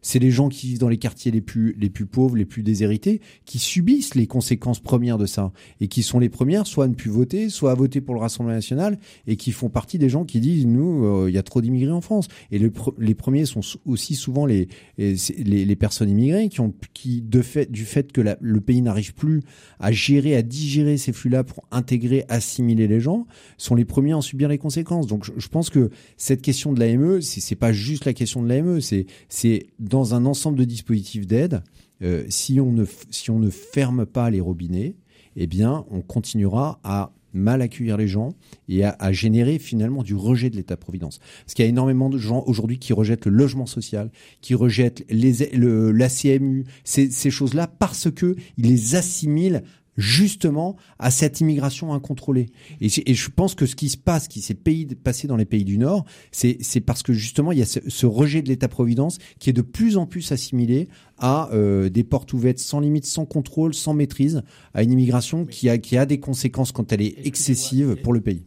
c'est 0.02 0.18
les 0.18 0.30
gens 0.30 0.48
qui 0.48 0.68
vivent 0.68 0.78
dans 0.78 0.88
les 0.88 0.96
quartiers 0.96 1.30
les 1.30 1.40
plus 1.40 1.74
les 1.78 1.90
plus 1.90 2.06
pauvres, 2.06 2.36
les 2.36 2.44
plus 2.44 2.62
déshérités, 2.62 3.20
qui 3.44 3.58
subissent 3.58 4.14
les 4.14 4.26
conséquences 4.26 4.80
premières 4.80 5.18
de 5.18 5.26
ça 5.26 5.52
et 5.80 5.88
qui 5.88 6.02
sont 6.02 6.18
les 6.18 6.28
premières 6.28 6.66
soit 6.66 6.84
à 6.84 6.88
ne 6.88 6.94
plus 6.94 7.10
voter, 7.10 7.48
soit 7.48 7.72
à 7.72 7.74
voter 7.74 8.00
pour 8.00 8.14
le 8.14 8.20
Rassemblement 8.20 8.54
national 8.54 8.98
et 9.26 9.36
qui 9.36 9.52
font 9.52 9.68
partie 9.68 9.98
des 9.98 10.08
gens 10.08 10.24
qui 10.24 10.40
disent 10.40 10.66
nous 10.66 11.04
euh, 11.04 11.30
il 11.30 11.34
y 11.34 11.38
a 11.38 11.42
trop 11.42 11.60
d'immigrés 11.60 11.92
en 11.92 12.00
France 12.00 12.28
et 12.50 12.58
les 12.58 13.14
premiers 13.14 13.44
sont 13.46 13.60
aussi 13.86 14.14
souvent 14.14 14.46
les 14.46 14.68
les, 14.98 15.76
personnes 15.76 16.10
immigrées 16.10 16.48
qui 16.48 16.60
ont 16.60 16.74
qui 16.94 17.20
de 17.20 17.42
fait 17.42 17.70
du 17.70 17.84
fait 17.84 18.12
que 18.12 18.20
le 18.40 18.60
pays 18.60 18.82
n'arrive 18.82 19.14
plus 19.14 19.42
à 19.78 19.92
gérer 19.92 20.36
à 20.36 20.42
digérer 20.42 20.96
ces 20.96 21.12
flux-là 21.12 21.44
pour 21.44 21.64
intégrer 21.70 22.24
assimiler 22.28 22.88
les 22.88 23.00
gens 23.00 23.26
sont 23.56 23.74
les 23.74 23.84
premiers 23.84 24.12
à 24.12 24.18
en 24.18 24.20
subir 24.20 24.48
les 24.48 24.58
conséquences. 24.58 25.06
Donc 25.06 25.24
je, 25.24 25.32
je 25.36 25.48
pense 25.48 25.70
que 25.70 25.90
cette 26.16 26.42
question 26.42 26.72
de 26.72 26.80
l'AME 26.80 27.20
c'est 27.20 27.56
pas 27.56 27.72
juste 27.72 28.04
la 28.04 28.12
question 28.12 28.42
de 28.42 28.48
l'AME 28.48 28.80
c'est 28.80 29.66
dans 29.88 30.14
un 30.14 30.24
ensemble 30.26 30.58
de 30.58 30.64
dispositifs 30.64 31.26
d'aide, 31.26 31.62
euh, 32.02 32.24
si, 32.28 32.60
on 32.60 32.72
ne, 32.72 32.84
si 33.10 33.30
on 33.30 33.38
ne 33.38 33.50
ferme 33.50 34.06
pas 34.06 34.30
les 34.30 34.40
robinets, 34.40 34.96
eh 35.36 35.46
bien, 35.46 35.84
on 35.90 36.00
continuera 36.00 36.80
à 36.84 37.12
mal 37.34 37.62
accueillir 37.62 37.96
les 37.96 38.08
gens 38.08 38.30
et 38.68 38.84
à, 38.84 39.12
générer 39.12 39.58
finalement 39.58 40.02
du 40.02 40.14
rejet 40.14 40.50
de 40.50 40.56
l'État-providence. 40.56 41.18
Parce 41.44 41.54
qu'il 41.54 41.64
y 41.64 41.66
a 41.66 41.68
énormément 41.68 42.08
de 42.08 42.18
gens 42.18 42.42
aujourd'hui 42.46 42.78
qui 42.78 42.92
rejettent 42.92 43.26
le 43.26 43.36
logement 43.36 43.66
social, 43.66 44.10
qui 44.40 44.54
rejettent 44.54 45.04
le, 45.10 45.92
la 45.92 46.08
CMU, 46.08 46.64
ces, 46.84 47.10
ces 47.10 47.30
choses-là 47.30 47.66
parce 47.66 48.10
que 48.10 48.36
ils 48.56 48.66
les 48.66 48.94
assimilent 48.94 49.62
justement 49.98 50.76
à 50.98 51.10
cette 51.10 51.40
immigration 51.40 51.92
incontrôlée. 51.92 52.46
Et, 52.80 52.88
je 52.88 53.28
pense 53.30 53.54
que 53.54 53.66
ce 53.66 53.76
qui 53.76 53.88
se 53.88 53.96
passe, 53.98 54.28
qui 54.28 54.40
s'est 54.40 54.56
passé 55.02 55.26
dans 55.26 55.36
les 55.36 55.44
pays 55.44 55.64
du 55.64 55.76
Nord, 55.76 56.04
c'est 56.30 56.80
parce 56.80 57.02
que 57.02 57.12
justement 57.12 57.52
il 57.52 57.58
y 57.58 57.62
a 57.62 57.66
ce, 57.66 58.06
rejet 58.06 58.40
de 58.40 58.48
l'État-providence 58.48 59.18
qui 59.38 59.50
est 59.50 59.52
de 59.52 59.62
plus 59.62 59.96
en 59.96 60.06
plus 60.06 60.32
assimilé 60.32 60.88
à 61.18 61.50
euh, 61.52 61.88
des 61.88 62.04
portes 62.04 62.32
ouvertes 62.32 62.58
sans 62.58 62.80
limite, 62.80 63.04
sans 63.04 63.26
contrôle, 63.26 63.74
sans 63.74 63.92
maîtrise, 63.92 64.42
à 64.72 64.84
une 64.84 64.92
immigration 64.92 65.44
qui 65.44 65.68
a, 65.68 65.76
qui 65.78 65.96
a 65.96 66.06
des 66.06 66.20
conséquences 66.20 66.70
quand 66.70 66.92
elle 66.92 67.02
est 67.02 67.26
excessive 67.26 67.96
pour 68.02 68.12
le 68.12 68.20
pays. 68.20 68.44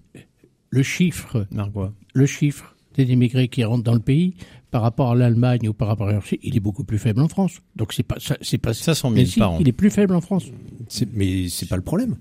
Le 0.69 0.83
chiffre, 0.83 1.45
Margot, 1.51 1.89
le 2.13 2.25
chiffre 2.25 2.77
des 2.95 3.03
immigrés 3.03 3.47
qui 3.47 3.63
rentrent 3.63 3.83
dans 3.83 3.93
le 3.93 3.99
pays 3.99 4.35
par 4.71 4.81
rapport 4.81 5.11
à 5.11 5.15
l'Allemagne 5.15 5.67
ou 5.67 5.73
par 5.73 5.87
rapport 5.87 6.07
à 6.07 6.13
la 6.13 6.19
Russie, 6.19 6.39
il 6.43 6.55
est 6.55 6.61
beaucoup 6.61 6.83
plus 6.83 6.97
faible 6.97 7.21
en 7.21 7.27
France. 7.27 7.59
Donc 7.75 7.93
c'est 7.93 8.03
pas 8.03 8.17
c'est 8.41 8.57
pas 8.57 8.73
500 8.73 9.11
000 9.13 9.27
par 9.37 9.51
an. 9.53 9.57
Il 9.59 9.67
est 9.67 9.73
plus 9.73 9.89
faible 9.89 10.15
en 10.15 10.21
France. 10.21 10.45
Mais 11.13 11.49
c'est 11.49 11.67
pas 11.67 11.75
le 11.75 11.81
problème. 11.81 12.17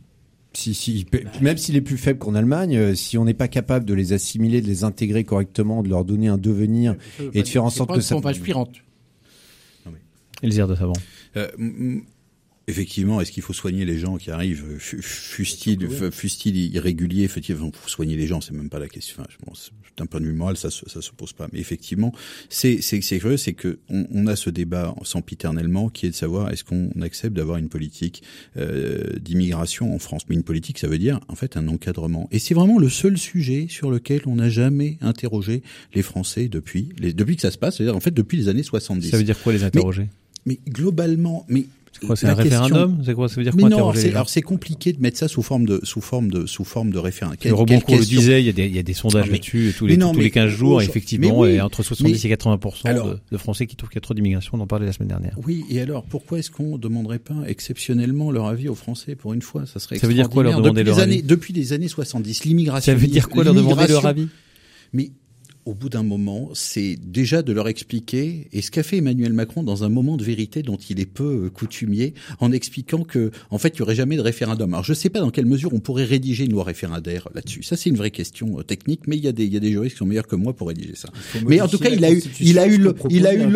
Si, 0.53 0.75
si, 0.75 1.07
même 1.41 1.57
s'il 1.57 1.77
est 1.77 1.81
plus 1.81 1.97
faible 1.97 2.19
qu'en 2.19 2.35
Allemagne, 2.35 2.77
euh, 2.77 2.95
si 2.97 3.17
on 3.17 3.25
n'est 3.25 3.35
pas 3.35 3.47
capable 3.47 3.85
de 3.85 3.95
les 3.95 4.13
assimiler, 4.13 4.61
de 4.61 4.67
les 4.67 4.83
intégrer 4.83 5.23
correctement, 5.23 5.85
de 5.85 5.89
leur 5.89 6.05
donner 6.05 6.27
un 6.27 6.39
devenir 6.39 6.97
et 7.35 7.45
de 7.45 7.49
faire 7.49 7.63
en 7.63 7.71
sorte 7.71 7.95
que 7.95 8.01
ça. 8.01 8.17
C'est 8.17 8.21
pas 8.21 8.31
aspirante. 8.31 8.73
Elisir 10.43 10.67
de 10.67 10.75
Savant. 10.75 10.95
Euh, 11.37 11.49
Effectivement, 12.69 13.21
est-ce 13.21 13.33
qu'il 13.33 13.43
faut 13.43 13.53
soigner 13.53 13.85
les 13.85 13.99
gens 13.99 14.17
qui 14.17 14.31
arrivent, 14.31 14.79
fustiles, 14.79 15.89
fustiles 16.13 16.75
irréguliers 16.75 17.25
Effectivement, 17.25 17.71
faut 17.73 17.89
soigner 17.89 18.17
les 18.17 18.27
gens, 18.27 18.41
c'est 18.41 18.55
même 18.55 18.69
pas 18.69 18.79
la 18.79 18.89
question. 18.89 19.23
Enfin, 19.23 19.53
d'un 20.01 20.07
point 20.07 20.21
de 20.21 20.27
vue 20.27 20.33
moral, 20.33 20.57
ça, 20.57 20.71
ça 20.71 21.03
se 21.03 21.11
pose 21.11 21.33
pas. 21.33 21.49
Mais 21.53 21.61
effectivement, 21.61 22.13
c'est 22.49 22.81
curieux, 23.01 23.37
c'est 23.37 23.53
que 23.53 23.79
on, 23.89 24.07
on, 24.13 24.27
a 24.27 24.37
ce 24.37 24.51
débat 24.51 24.95
sempiternellement 25.03 25.89
qui 25.89 26.07
est 26.07 26.11
de 26.11 26.15
savoir 26.15 26.51
est-ce 26.51 26.65
qu'on 26.65 26.91
accepte 27.03 27.37
d'avoir 27.37 27.59
une 27.59 27.69
politique 27.69 28.23
euh, 28.57 29.19
d'immigration 29.21 29.95
en 29.95 29.99
France? 29.99 30.23
Mais 30.29 30.37
une 30.37 30.43
politique, 30.43 30.79
ça 30.79 30.89
veut 30.89 30.99
dire 30.99 31.21
en 31.29 31.35
fait 31.35 31.57
un 31.57 31.69
encadrement. 31.69 32.29
Et 32.33 32.39
c'est 32.39 32.55
vraiment 32.55 32.79
le 32.79 32.89
seul 32.89 33.19
sujet 33.19 33.67
sur 33.69 33.91
lequel 33.91 34.23
on 34.27 34.37
n'a 34.37 34.49
jamais 34.49 34.97
interrogé 35.01 35.63
les 35.95 36.03
Français 36.03 36.49
depuis 36.49 36.91
les, 36.99 37.13
depuis 37.13 37.37
que 37.37 37.43
ça 37.43 37.51
se 37.51 37.59
passe. 37.59 37.77
C'est-à-dire 37.77 37.97
en 37.97 38.01
fait 38.01 38.13
depuis 38.13 38.39
les 38.39 38.49
années 38.49 38.63
70. 38.63 39.11
Ça 39.11 39.17
veut 39.17 39.25
dire 39.25 39.41
quoi 39.41 39.53
les 39.53 39.65
interroger? 39.65 40.09
mais, 40.47 40.59
mais 40.65 40.73
globalement, 40.73 41.45
mais 41.49 41.67
c'est 41.93 42.07
quoi, 42.07 42.17
c'est 42.17 42.27
un 42.27 42.35
référendum? 42.35 43.03
C'est 43.05 43.15
quoi 43.15 43.29
Ça 43.29 43.37
veut 43.37 43.43
dire 43.43 43.57
quoi 43.57 43.69
non, 43.69 43.91
alors 43.91 44.29
c'est 44.29 44.43
compliqué 44.43 44.93
de 44.93 45.01
mettre 45.01 45.19
ça 45.19 45.29
sous 45.29 45.43
forme 45.43 45.67
de 45.67 45.81
sous 45.83 46.01
forme 46.01 46.31
de 46.31 46.47
sous 46.47 46.65
forme 46.65 46.91
de 46.91 46.99
référendum. 46.99 47.39
Le 47.45 47.55
Reboncourt 47.55 47.97
le 47.97 48.05
disait, 48.05 48.43
il 48.43 48.47
y 48.47 48.49
a 48.49 48.53
des 48.53 48.67
il 48.67 48.77
y 48.77 48.79
a 48.79 48.83
des 48.83 48.95
sondages 48.95 49.31
là-dessus 49.31 49.75
tous 49.77 49.87
les 49.87 49.99
tous 49.99 50.21
les 50.21 50.31
15 50.31 50.51
jours 50.51 50.83
effectivement 50.83 51.45
et 51.47 51.61
entre 51.61 51.83
70 51.83 52.25
et 52.25 52.29
80 52.29 52.59
de, 52.85 53.19
de, 53.33 53.37
Français 53.37 53.67
qui 53.67 53.77
trouvent 53.77 53.91
qu'il 53.91 53.97
y 53.97 53.99
a 53.99 54.03
trop 54.03 54.15
d'immigration, 54.15 54.53
on 54.55 54.61
en 54.61 54.67
parlait 54.67 54.87
la 54.87 54.93
semaine 54.93 55.09
dernière. 55.09 55.37
Oui, 55.45 55.65
et 55.71 55.81
alors 55.81 56.05
pourquoi 56.05 56.39
est-ce 56.39 56.51
qu'on 56.51 56.79
demanderait 56.79 57.19
pas 57.19 57.37
exceptionnellement 57.47 58.31
leur 58.31 58.47
avis 58.47 58.69
aux 58.69 58.75
Français 58.75 59.15
pour 59.15 59.33
une 59.33 59.43
fois? 59.43 59.67
Ça 59.67 59.81
serait 59.81 59.99
Ça 59.99 60.07
veut 60.07 60.15
dire 60.15 60.29
quoi 60.29 60.43
leur 60.43 60.61
demander 60.61 60.83
depuis 60.83 60.85
leur 60.85 60.99
avis? 60.99 61.13
années, 61.15 61.23
Depuis 61.23 61.53
les 61.53 61.73
années 61.73 61.89
70, 61.89 62.45
l'immigration 62.45 62.93
Ça 62.93 62.99
veut 62.99 63.07
dire 63.07 63.29
quoi 63.29 63.45
leur 63.45 63.55
demander 63.55 63.87
leur 63.89 64.07
avis? 64.07 64.29
Mais 64.93 65.11
au 65.65 65.75
bout 65.75 65.89
d'un 65.89 66.03
moment, 66.03 66.51
c'est 66.55 66.97
déjà 66.97 67.43
de 67.43 67.53
leur 67.53 67.69
expliquer, 67.69 68.49
et 68.53 68.63
ce 68.63 68.71
qu'a 68.71 68.83
fait 68.83 68.99
Emmanuel 68.99 69.33
Macron 69.33 69.63
dans 69.63 69.85
un 69.85 69.89
moment 69.89 70.17
de 70.17 70.25
vérité 70.25 70.63
dont 70.63 70.77
il 70.77 71.01
est 71.01 71.07
peu 71.07 71.45
euh, 71.45 71.51
coutumier, 71.51 72.15
en 72.41 72.51
expliquant 72.53 73.05
que, 73.05 73.31
en 73.51 73.59
fait, 73.59 73.71
il 73.71 73.77
n'y 73.77 73.83
aurait 73.83 73.95
jamais 73.95 74.17
de 74.17 74.23
référendum. 74.23 74.73
Alors, 74.73 74.85
je 74.85 74.93
ne 74.93 74.97
sais 74.97 75.11
pas 75.11 75.21
dans 75.21 75.31
quelle 75.31 75.47
mesure 75.47 75.73
on 75.75 75.81
pourrait 75.81 76.05
rédiger 76.05 76.45
une 76.45 76.53
loi 76.53 76.65
référendaire 76.65 77.29
là-dessus. 77.35 77.63
Ça, 77.63 77.77
c'est 77.77 77.91
une 77.91 77.97
vraie 77.97 78.11
question 78.11 78.59
euh, 78.59 78.63
technique, 78.63 79.07
mais 79.07 79.17
il 79.17 79.25
y 79.25 79.29
a 79.29 79.33
des, 79.33 79.45
il 79.45 79.53
y 79.53 79.57
a 79.57 79.61
des 79.61 79.73
juristes 79.73 79.95
qui 79.95 79.99
sont 79.99 80.07
meilleurs 80.07 80.27
que 80.27 80.37
moi 80.37 80.55
pour 80.55 80.69
rédiger 80.69 80.95
ça. 80.95 81.11
Mais 81.47 81.61
en 81.61 81.69
tout 81.69 81.79
cas, 81.79 81.91
il 81.91 82.05
a 82.05 82.13
eu, 82.13 82.23
il 82.41 82.59
a 82.59 82.67
eu, 82.67 82.81
il 83.11 83.27
a 83.27 83.35
eu 83.35 83.51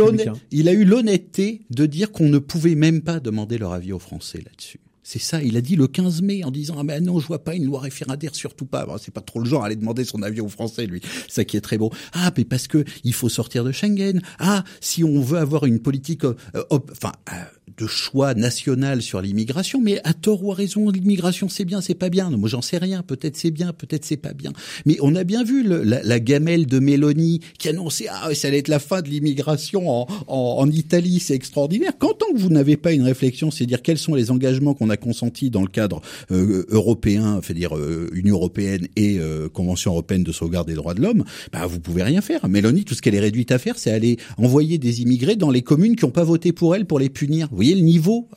il 0.51 0.69
a 0.69 0.73
eu 0.73 0.85
l'honnêteté 0.85 1.63
de 1.71 1.87
dire 1.87 2.13
qu'on 2.13 2.29
ne 2.29 2.39
pouvait 2.39 2.75
même 2.75 3.01
pas 3.03 3.21
demander 3.21 3.59
leur 3.59 3.73
avis 3.73 3.93
aux 3.93 3.99
Français 3.99 4.39
là-dessus. 4.45 4.81
C'est 5.07 5.21
ça, 5.21 5.43
il 5.43 5.59
a 5.59 5.61
dit 5.61 5.77
le 5.77 5.87
15 5.87 6.23
mai 6.23 6.45
en 6.45 6.51
disant 6.51 6.77
ah 6.79 6.83
mais 6.83 6.99
non 6.99 7.21
je 7.21 7.27
vois 7.27 7.45
pas 7.45 7.55
une 7.55 7.67
loi 7.67 7.81
référendaire 7.81 8.35
surtout 8.35 8.65
pas. 8.65 8.87
c'est 8.99 9.13
pas 9.13 9.21
trop 9.21 9.39
le 9.39 9.45
genre 9.45 9.63
à 9.63 9.67
aller 9.67 9.77
demander 9.77 10.03
son 10.03 10.23
avis 10.23 10.41
aux 10.41 10.49
Français 10.49 10.87
lui. 10.87 11.03
Ça 11.29 11.45
qui 11.45 11.59
est 11.59 11.61
très 11.61 11.77
beau. 11.77 11.93
Ah 12.15 12.33
mais 12.37 12.45
parce 12.45 12.67
que 12.67 12.85
il 13.05 13.13
faut 13.13 13.29
sortir 13.29 13.65
de 13.65 13.71
Schengen. 13.71 14.23
Ah 14.39 14.65
si 14.81 15.05
on 15.05 15.21
veut 15.21 15.39
avoir 15.39 15.67
une 15.67 15.79
politique 15.79 16.25
euh, 16.25 16.35
enfin 16.71 17.13
euh, 17.33 17.35
de 17.77 17.87
choix 17.87 18.35
national 18.35 19.03
sur 19.03 19.21
l'immigration, 19.21 19.81
mais 19.81 20.01
à 20.05 20.13
tort 20.13 20.45
ou 20.45 20.53
à 20.53 20.55
raison, 20.55 20.91
l'immigration 20.91 21.49
c'est 21.49 21.65
bien, 21.65 21.81
c'est 21.81 21.95
pas 21.95 22.11
bien. 22.11 22.31
moi 22.31 22.49
j'en 22.49 22.63
sais 22.63 22.79
rien, 22.79 23.03
peut-être 23.03 23.37
c'est 23.37 23.51
bien, 23.51 23.73
peut-être 23.73 24.05
c'est 24.05 24.17
pas 24.17 24.33
bien. 24.33 24.53
Mais 24.87 24.97
on 25.01 25.15
a 25.15 25.25
bien 25.25 25.45
vu 25.45 25.65
la, 25.65 26.21
gamelle 26.21 26.67
de 26.67 26.79
Mélanie 26.79 27.41
qui 27.59 27.69
annonçait 27.69 28.07
ah 28.11 28.33
ça 28.35 28.49
allait 28.49 28.59
être 28.59 28.69
la 28.69 28.79
fin 28.79 29.03
de 29.03 29.09
l'immigration 29.09 30.07
en, 30.29 30.71
Italie, 30.71 31.21
c'est 31.21 31.35
extraordinaire. 31.35 31.93
Quand 31.99 32.15
tant 32.15 32.33
que 32.33 32.39
vous 32.39 32.49
n'avez 32.49 32.77
pas 32.77 32.93
une 32.93 33.03
réflexion, 33.03 33.51
c'est 33.51 33.67
dire 33.67 33.83
quels 33.83 33.99
sont 33.99 34.15
les 34.15 34.31
engagements 34.31 34.75
qu'on 34.75 34.91
a 34.91 34.97
consentis 34.97 35.51
dans 35.51 35.63
le 35.63 35.69
cadre 35.69 36.01
euh, 36.31 36.65
européen, 36.69 37.41
fait 37.43 37.55
dire 37.55 37.77
euh, 37.77 38.11
Union 38.13 38.37
européenne 38.37 38.89
et 38.97 39.19
euh, 39.19 39.49
Convention 39.49 39.93
européenne 39.93 40.25
de 40.25 40.33
sauvegarde 40.33 40.67
des 40.67 40.75
droits 40.75 40.95
de 40.95 41.03
l'homme, 41.03 41.25
bah 41.53 41.67
vous 41.67 41.81
pouvez 41.81 42.03
rien 42.03 42.21
faire. 42.21 42.49
Mélanie, 42.49 42.85
tout 42.85 42.95
ce 42.95 43.03
qu'elle 43.03 43.15
est 43.15 43.21
réduite 43.21 43.53
à 43.53 43.59
faire, 43.59 43.79
c'est 43.79 43.91
aller 43.91 44.19
envoyer 44.39 44.79
des 44.79 45.03
immigrés 45.03 45.37
dans 45.37 45.51
les 45.51 45.63
communes 45.63 45.97
qui 45.97 46.05
n'ont 46.05 46.11
pas 46.11 46.25
voté 46.25 46.53
pour 46.53 46.75
elle 46.75 46.87
pour 46.87 46.99
les 46.99 47.09
punir 47.09 47.49
voyez 47.55 47.75
le 47.75 47.83
niveau 47.83 48.29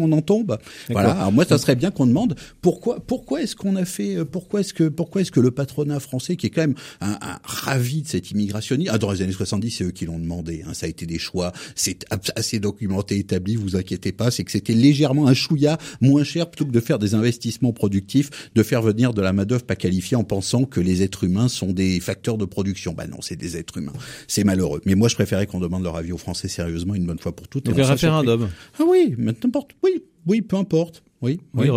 on 0.00 0.12
en 0.12 0.22
tombe. 0.22 0.58
Voilà. 0.90 1.12
Alors 1.12 1.32
moi, 1.32 1.44
ça 1.44 1.58
serait 1.58 1.76
bien 1.76 1.90
qu'on 1.90 2.06
demande 2.06 2.36
pourquoi 2.60 3.00
pourquoi 3.00 3.42
est-ce 3.42 3.56
qu'on 3.56 3.76
a 3.76 3.84
fait 3.84 4.16
euh, 4.16 4.24
pourquoi 4.24 4.60
est-ce 4.60 4.74
que 4.74 4.88
pourquoi 4.88 5.20
est-ce 5.20 5.32
que 5.32 5.40
le 5.40 5.50
patronat 5.50 6.00
français 6.00 6.36
qui 6.36 6.46
est 6.46 6.50
quand 6.50 6.62
même 6.62 6.74
un, 7.00 7.18
un 7.20 7.38
ravi 7.44 8.02
de 8.02 8.08
cette 8.08 8.30
immigration 8.30 8.76
ah, 8.88 8.98
dans 8.98 9.10
les 9.10 9.22
années 9.22 9.32
70 9.32 9.70
c'est 9.70 9.84
eux 9.84 9.90
qui 9.90 10.06
l'ont 10.06 10.18
demandé 10.18 10.64
hein, 10.66 10.74
ça 10.74 10.86
a 10.86 10.88
été 10.88 11.06
des 11.06 11.18
choix 11.18 11.52
c'est 11.74 12.04
assez 12.36 12.58
documenté 12.58 13.18
établi 13.18 13.56
vous 13.56 13.76
inquiétez 13.76 14.12
pas 14.12 14.30
c'est 14.30 14.44
que 14.44 14.50
c'était 14.50 14.74
légèrement 14.74 15.26
un 15.26 15.34
chouïa 15.34 15.78
moins 16.00 16.24
cher 16.24 16.50
plutôt 16.50 16.64
que 16.64 16.72
de 16.72 16.80
faire 16.80 16.98
des 16.98 17.14
investissements 17.14 17.72
productifs 17.72 18.30
de 18.54 18.62
faire 18.62 18.82
venir 18.82 19.12
de 19.12 19.22
la 19.22 19.32
main 19.32 19.44
d'œuvre 19.44 19.64
pas 19.64 19.76
qualifiée 19.76 20.16
en 20.16 20.24
pensant 20.24 20.64
que 20.64 20.80
les 20.80 21.02
êtres 21.02 21.24
humains 21.24 21.48
sont 21.48 21.72
des 21.72 22.00
facteurs 22.00 22.38
de 22.38 22.44
production. 22.44 22.92
Bah 22.92 23.06
non 23.06 23.18
c'est 23.20 23.36
des 23.36 23.56
êtres 23.56 23.78
humains. 23.78 23.92
C'est 24.28 24.44
malheureux. 24.44 24.80
Mais 24.84 24.94
moi 24.94 25.08
je 25.08 25.14
préférais 25.14 25.46
qu'on 25.46 25.60
demande 25.60 25.82
leur 25.82 25.96
avis 25.96 26.12
aux 26.12 26.18
Français 26.18 26.48
sérieusement 26.48 26.94
une 26.94 27.06
bonne 27.06 27.18
fois 27.18 27.32
pour 27.32 27.48
toutes. 27.48 27.66
Donc 27.66 27.78
un 27.78 27.86
référendum. 27.86 28.48
ah 28.78 28.82
oui 28.86 29.14
n'importe 29.18 29.72
oui, 29.82 30.02
oui, 30.26 30.42
peu 30.42 30.56
importe. 30.56 31.02
Oui, 31.22 31.40
oui, 31.54 31.68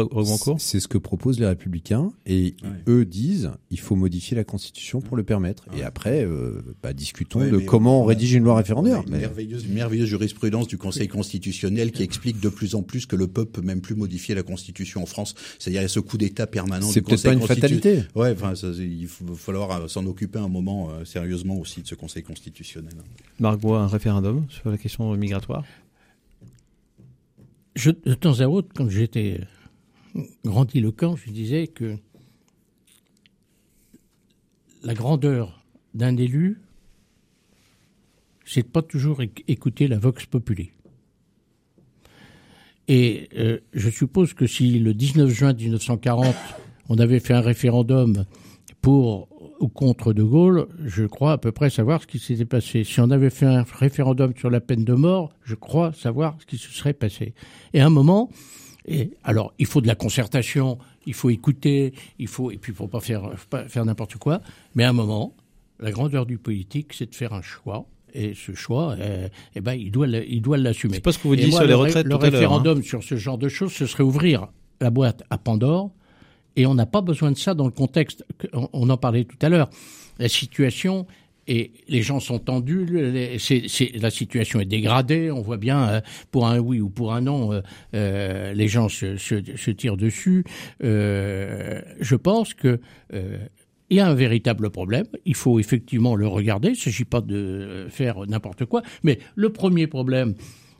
C'est 0.57 0.79
ce 0.79 0.87
que 0.87 0.97
proposent 0.97 1.39
les 1.39 1.45
Républicains 1.45 2.11
et 2.25 2.55
eux 2.87 3.05
disent 3.05 3.51
il 3.69 3.79
faut 3.79 3.95
modifier 3.95 4.35
la 4.35 4.43
Constitution 4.43 5.01
pour 5.01 5.15
le 5.15 5.23
permettre. 5.23 5.65
Et 5.77 5.83
après, 5.83 6.25
euh, 6.25 6.63
bah, 6.81 6.93
discutons 6.93 7.47
de 7.47 7.59
comment 7.59 8.01
on 8.01 8.05
rédige 8.05 8.33
une 8.33 8.43
loi 8.43 8.55
référendaire. 8.55 9.03
Une 9.05 9.17
merveilleuse, 9.17 9.67
merveilleuse 9.67 10.09
jurisprudence 10.09 10.67
du 10.67 10.79
Conseil 10.79 11.07
constitutionnel 11.07 11.91
qui 11.91 12.01
explique 12.01 12.39
de 12.39 12.49
plus 12.49 12.73
en 12.73 12.81
plus 12.81 13.05
que 13.05 13.15
le 13.15 13.27
peuple 13.27 13.51
peut 13.51 13.61
même 13.61 13.81
plus 13.81 13.93
modifier 13.93 14.33
la 14.33 14.41
Constitution 14.41 15.03
en 15.03 15.05
France. 15.05 15.35
C'est-à-dire 15.59 15.81
il 15.81 15.83
y 15.83 15.85
a 15.85 15.89
ce 15.89 15.99
coup 15.99 16.17
d'État 16.17 16.47
permanent. 16.47 16.87
C'est 16.87 17.03
peut-être 17.03 17.21
pas 17.21 17.33
une 17.33 17.41
fatalité. 17.41 18.01
Ouais, 18.15 18.31
enfin, 18.31 18.53
il 18.79 19.05
va 19.05 19.35
falloir 19.35 19.71
euh, 19.71 19.87
s'en 19.87 20.07
occuper 20.07 20.39
un 20.39 20.47
moment 20.47 20.89
euh, 20.89 21.05
sérieusement 21.05 21.59
aussi 21.59 21.83
de 21.83 21.87
ce 21.87 21.93
Conseil 21.93 22.23
constitutionnel. 22.23 22.93
Margot, 23.39 23.75
un 23.75 23.87
référendum 23.87 24.45
sur 24.49 24.71
la 24.71 24.79
question 24.79 25.15
migratoire? 25.15 25.63
De 27.75 28.13
temps 28.13 28.39
à 28.39 28.47
autre, 28.47 28.69
quand 28.73 28.89
j'étais 28.89 29.41
grandiloquent, 30.43 31.15
je 31.15 31.31
disais 31.31 31.67
que 31.67 31.97
la 34.83 34.93
grandeur 34.93 35.65
d'un 35.93 36.15
élu, 36.15 36.61
c'est 38.45 38.63
de 38.63 38.67
pas 38.67 38.81
toujours 38.81 39.21
écouter 39.47 39.87
la 39.87 39.97
vox 39.97 40.25
populi. 40.25 40.71
Et 42.87 43.29
euh, 43.35 43.59
je 43.73 43.89
suppose 43.89 44.33
que 44.33 44.45
si 44.45 44.77
le 44.79 44.93
19 44.93 45.29
juin 45.29 45.53
1940, 45.53 46.35
on 46.89 46.97
avait 46.99 47.19
fait 47.19 47.33
un 47.33 47.41
référendum 47.41 48.25
pour 48.81 49.27
ou 49.59 49.67
contre 49.67 50.13
De 50.13 50.23
Gaulle, 50.23 50.67
je 50.83 51.05
crois 51.05 51.33
à 51.33 51.37
peu 51.37 51.51
près 51.51 51.69
savoir 51.69 52.01
ce 52.01 52.07
qui 52.07 52.19
s'était 52.19 52.45
passé. 52.45 52.83
Si 52.83 52.99
on 52.99 53.09
avait 53.09 53.29
fait 53.29 53.45
un 53.45 53.63
référendum 53.63 54.33
sur 54.37 54.49
la 54.49 54.61
peine 54.61 54.83
de 54.83 54.93
mort, 54.93 55.31
je 55.43 55.55
crois 55.55 55.93
savoir 55.93 56.35
ce 56.39 56.45
qui 56.45 56.57
se 56.57 56.71
serait 56.71 56.93
passé. 56.93 57.33
Et 57.73 57.81
à 57.81 57.85
un 57.85 57.89
moment, 57.89 58.29
et 58.87 59.11
alors 59.23 59.53
il 59.59 59.65
faut 59.65 59.81
de 59.81 59.87
la 59.87 59.95
concertation, 59.95 60.77
il 61.05 61.13
faut 61.13 61.29
écouter, 61.29 61.93
il 62.19 62.27
faut 62.27 62.51
et 62.51 62.57
puis 62.57 62.73
faut 62.73 62.87
pas 62.87 62.99
faire 62.99 63.31
pas 63.49 63.67
faire 63.67 63.85
n'importe 63.85 64.15
quoi. 64.17 64.41
Mais 64.75 64.83
à 64.83 64.89
un 64.89 64.93
moment, 64.93 65.35
la 65.79 65.91
grandeur 65.91 66.25
du 66.25 66.37
politique, 66.37 66.93
c'est 66.93 67.09
de 67.09 67.15
faire 67.15 67.33
un 67.33 67.41
choix. 67.41 67.85
Et 68.13 68.33
ce 68.33 68.53
choix, 68.53 68.95
eh, 68.97 69.27
eh 69.55 69.61
ben, 69.61 69.73
il 69.73 69.91
doit, 69.91 70.07
il 70.07 70.41
doit 70.41 70.57
l'assumer. 70.57 70.95
C'est 70.95 71.01
pas 71.01 71.11
ce 71.11 71.19
que 71.19 71.27
vous 71.27 71.35
dites 71.35 71.51
sur 71.51 71.65
les 71.65 71.73
retraites 71.73 72.05
Le 72.05 72.11
tout 72.11 72.15
à 72.15 72.19
l'heure, 72.19 72.27
hein. 72.27 72.31
référendum 72.31 72.81
sur 72.81 73.03
ce 73.03 73.17
genre 73.17 73.37
de 73.37 73.49
choses, 73.49 73.73
ce 73.73 73.85
serait 73.85 74.03
ouvrir 74.03 74.47
la 74.79 74.89
boîte 74.89 75.23
à 75.29 75.37
Pandore. 75.37 75.91
Et 76.55 76.65
on 76.65 76.73
n'a 76.73 76.85
pas 76.85 77.01
besoin 77.01 77.31
de 77.31 77.37
ça 77.37 77.53
dans 77.53 77.65
le 77.65 77.71
contexte. 77.71 78.23
on- 78.53 78.89
en 78.89 78.97
parlait 78.97 79.25
tout 79.25 79.37
à 79.41 79.49
l'heure. 79.49 79.69
La 80.19 80.29
situation 80.29 81.05
et 81.47 81.71
les 81.87 82.01
gens 82.01 82.19
sont 82.19 82.39
tendus. 82.39 82.85
la 82.85 84.09
situation 84.09 84.59
est 84.59 84.65
dégradée. 84.65 85.31
On 85.31 85.41
voit 85.41 85.57
bien 85.57 85.89
euh, 85.89 86.01
pour 86.31 86.47
un 86.47 86.59
oui 86.59 86.79
ou 86.79 86.89
pour 86.89 87.13
un 87.13 87.21
non, 87.21 87.51
euh, 87.53 87.61
euh, 87.93 88.53
les 88.53 88.67
gens 88.67 88.89
se, 88.89 89.69
tirent 89.71 89.97
dessus. 89.97 90.43
Je 90.81 92.15
pense 92.15 92.53
que 92.53 92.79
il 93.91 93.97
y 93.97 93.99
a 93.99 94.07
un 94.07 94.15
véritable 94.15 94.71
problème. 94.71 95.05
Il 95.25 95.35
faut 95.35 95.59
effectivement 95.59 96.15
le 96.15 96.27
regarder. 96.27 96.69
Il 96.69 96.71
ne 96.71 96.77
s'agit 96.77 97.05
pas 97.05 97.21
de 97.21 97.85
faire 97.89 98.25
n'importe 98.25 98.65
quoi. 98.65 98.81
Mais 99.03 99.19
le 99.35 99.49
premier 99.49 99.85
problème, 99.85 100.33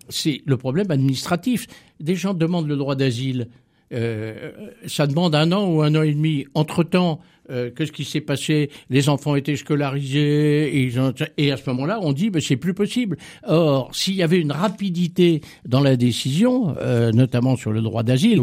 c'est 0.09 0.41
le 0.45 0.57
problème 0.57 0.89
administratif. 0.89 1.67
Des 1.99 2.15
gens 2.15 2.34
demandent 2.34 2.67
le 2.67 2.78
droit 2.78 2.95
d'asile. 2.95 3.47
Euh, 3.94 4.52
ça 4.88 5.06
demande 5.08 5.36
un 5.36 5.52
an 5.52 5.68
ou 5.70 5.82
un 5.82 5.94
an 5.96 6.02
et 6.02 6.14
demi. 6.14 6.46
Entre-temps, 6.56 7.20
euh, 7.52 7.70
qu'est-ce 7.70 7.92
qui 7.92 8.04
s'est 8.04 8.22
passé? 8.22 8.72
Les 8.90 9.10
enfants 9.10 9.36
étaient 9.36 9.56
scolarisés 9.56 10.76
et, 10.76 10.84
ils 10.84 11.00
ont- 11.00 11.14
et 11.38 11.52
à 11.52 11.58
ce 11.58 11.70
moment-là, 11.70 12.00
on 12.02 12.12
dit 12.12 12.32
ben, 12.32 12.42
c'est 12.42 12.56
plus 12.58 12.74
possible. 12.74 13.18
Or, 13.46 13.94
s'il 13.94 14.16
y 14.16 14.24
avait 14.24 14.40
une 14.40 14.52
rapidité 14.52 15.42
dans 15.68 15.82
la 15.82 15.96
décision, 15.98 16.76
euh, 16.82 17.12
notamment 17.12 17.56
sur 17.56 17.72
le 17.72 17.82
droit 17.82 18.02
d'asile, 18.02 18.40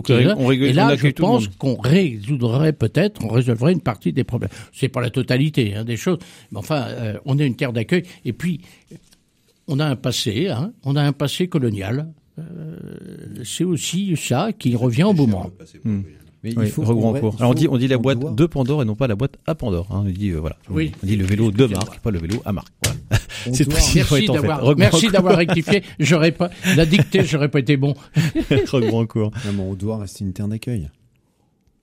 et 0.68 0.72
là, 0.72 0.88
je 0.97 1.03
pense 1.22 1.49
qu'on 1.59 1.74
résoudrait 1.76 2.72
peut-être, 2.72 3.24
on 3.24 3.28
résolverait 3.28 3.72
une 3.72 3.80
partie 3.80 4.12
des 4.12 4.24
problèmes. 4.24 4.51
C'est 4.72 4.88
pas 4.88 5.01
la 5.01 5.11
totalité 5.11 5.74
hein, 5.74 5.84
des 5.84 5.97
choses, 5.97 6.18
mais 6.53 6.59
enfin, 6.59 6.86
on 7.24 7.38
est 7.40 7.47
une 7.47 7.57
terre 7.57 7.72
d'accueil. 7.72 8.05
Et 8.24 8.32
puis, 8.32 8.61
on 9.66 9.80
a 9.80 9.86
un 9.86 9.97
passé, 9.97 10.49
hein, 10.49 10.72
on 10.84 10.95
a 10.95 11.03
un 11.03 11.12
passé 11.12 11.49
colonial. 11.49 12.07
Euh, 12.38 12.76
c'est 13.44 13.64
aussi 13.64 14.16
ça 14.16 14.52
qui 14.52 14.74
revient 14.76 15.04
au 15.04 15.12
moment. 15.12 15.50
Mais 16.44 16.54
Oui, 16.56 16.64
il 16.66 16.70
faut 16.70 16.82
il 16.82 16.88
Alors 17.38 17.50
on 17.50 17.54
dit, 17.54 17.68
on 17.68 17.76
dit 17.78 17.86
la 17.86 17.98
boîte 17.98 18.18
doit- 18.18 18.32
de 18.32 18.46
Pandore 18.46 18.82
et 18.82 18.84
non 18.84 18.96
pas 18.96 19.06
la 19.06 19.14
boîte 19.14 19.36
à 19.46 19.54
Pandore. 19.54 19.86
hein. 19.92 20.02
On 20.06 20.10
dit 20.10 20.30
euh, 20.30 20.40
voilà. 20.40 20.56
Oui. 20.70 20.90
On 21.02 21.06
dit 21.06 21.16
le 21.16 21.24
vélo 21.24 21.50
de 21.52 21.66
marque, 21.66 22.00
pas 22.00 22.10
le 22.10 22.18
vélo 22.18 22.42
à 22.44 22.52
marque. 22.52 22.72
Voilà. 22.82 22.98
on 23.46 23.52
C'est 23.54 23.68
Merci 23.68 24.26
d'avoir, 24.26 24.76
merci 24.76 25.08
rectifié. 25.36 25.82
J'aurais 26.00 26.32
pas, 26.32 26.50
la 26.76 26.84
dictée, 26.84 27.22
j'aurais 27.24 27.48
pas 27.48 27.60
été 27.60 27.76
bon. 27.76 27.94
Non, 29.46 29.52
mais 29.54 29.62
on 29.62 29.74
doit 29.74 29.98
rester 29.98 30.24
une 30.24 30.32
terre 30.32 30.48
d'accueil. 30.48 30.90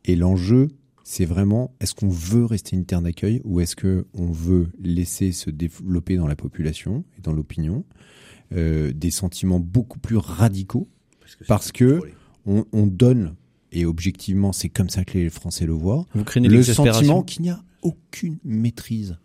Et 0.05 0.15
l'enjeu, 0.15 0.67
c'est 1.03 1.25
vraiment, 1.25 1.73
est-ce 1.79 1.93
qu'on 1.95 2.09
veut 2.09 2.43
rester 2.45 2.75
une 2.75 2.85
terre 2.85 3.01
d'accueil 3.01 3.41
ou 3.45 3.61
est-ce 3.61 3.75
que 3.77 4.07
on 4.13 4.31
veut 4.31 4.67
laisser 4.81 5.31
se 5.31 5.49
développer 5.49 6.17
dans 6.17 6.27
la 6.27 6.35
population 6.35 7.03
et 7.17 7.21
dans 7.21 7.31
l'opinion 7.33 7.85
euh, 8.53 8.91
des 8.93 9.11
sentiments 9.11 9.59
beaucoup 9.59 9.99
plus 9.99 10.17
radicaux 10.17 10.87
parce 11.47 11.71
que 11.71 12.01
on, 12.45 12.65
on 12.71 12.87
donne 12.87 13.35
et 13.71 13.85
objectivement, 13.85 14.51
c'est 14.51 14.69
comme 14.69 14.89
ça 14.89 15.05
que 15.05 15.17
les 15.17 15.29
Français 15.29 15.65
le 15.65 15.73
voient. 15.73 16.05
Vous 16.15 16.23
craignez 16.23 16.49
le 16.49 16.63
sentiment 16.63 17.23
qu'il 17.23 17.43
n'y 17.43 17.49
a 17.49 17.61
aucune 17.81 18.37
maîtrise 18.43 19.17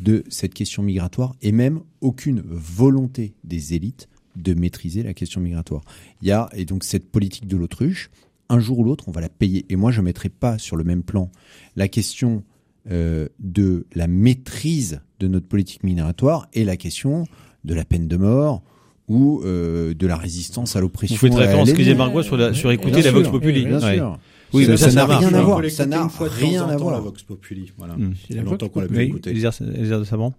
de 0.00 0.24
cette 0.28 0.54
question 0.54 0.82
migratoire 0.82 1.34
et 1.42 1.52
même 1.52 1.80
aucune 2.00 2.42
volonté 2.44 3.34
des 3.44 3.74
élites 3.74 4.08
de 4.36 4.54
maîtriser 4.54 5.02
la 5.02 5.14
question 5.14 5.40
migratoire. 5.40 5.82
Il 6.22 6.28
y 6.28 6.32
a 6.32 6.48
et 6.52 6.64
donc 6.64 6.84
cette 6.84 7.10
politique 7.10 7.46
de 7.46 7.56
l'autruche, 7.56 8.10
un 8.48 8.60
jour 8.60 8.78
ou 8.78 8.84
l'autre, 8.84 9.08
on 9.08 9.12
va 9.12 9.20
la 9.20 9.28
payer. 9.28 9.66
Et 9.68 9.76
moi, 9.76 9.90
je 9.90 10.00
ne 10.00 10.06
mettrai 10.06 10.28
pas 10.28 10.58
sur 10.58 10.76
le 10.76 10.84
même 10.84 11.02
plan 11.02 11.30
la 11.76 11.88
question 11.88 12.44
euh, 12.90 13.28
de 13.40 13.86
la 13.94 14.06
maîtrise 14.06 15.00
de 15.20 15.28
notre 15.28 15.46
politique 15.46 15.82
migratoire 15.82 16.48
et 16.52 16.64
la 16.64 16.76
question 16.76 17.26
de 17.64 17.74
la 17.74 17.84
peine 17.84 18.08
de 18.08 18.16
mort 18.16 18.62
ou 19.08 19.40
euh, 19.44 19.94
de 19.94 20.06
la 20.06 20.16
résistance 20.16 20.76
à 20.76 20.80
l'oppression. 20.80 21.16
Vous 21.16 21.26
faites 21.26 21.34
à 21.34 21.38
référence, 21.40 21.68
excusez 21.68 21.94
Margot, 21.94 22.22
sur, 22.22 22.36
la, 22.36 22.52
sur 22.54 22.70
écouter 22.70 23.00
Bien 23.00 23.02
la 23.02 23.10
Vox 23.12 23.28
Populi. 23.28 23.64
Bien 23.66 23.80
Ouais. 23.80 23.94
sûr. 23.96 24.18
Oui, 24.54 24.64
ça 24.64 24.70
mais 24.70 24.76
ça, 24.78 24.92
n'a 24.92 25.04
rien 25.06 25.34
à 25.34 25.38
Il 25.40 25.44
voir. 25.44 25.62
Ça 25.70 25.84
n'a 25.86 26.08
rien 26.20 26.68
à 26.68 26.76
voir. 26.76 26.94
La 26.94 27.00
Vox 27.00 27.22
Populi, 27.22 27.70
voilà. 27.76 27.94
Hmm. 27.96 28.14
C'est 28.28 28.42
longtemps 28.42 28.68
qu'on 28.68 28.80
l'a 28.80 29.02
écouté. 29.02 29.30
Elisère 29.30 29.52
Elisère 29.74 29.98
de 29.98 30.04
Saban. 30.04 30.32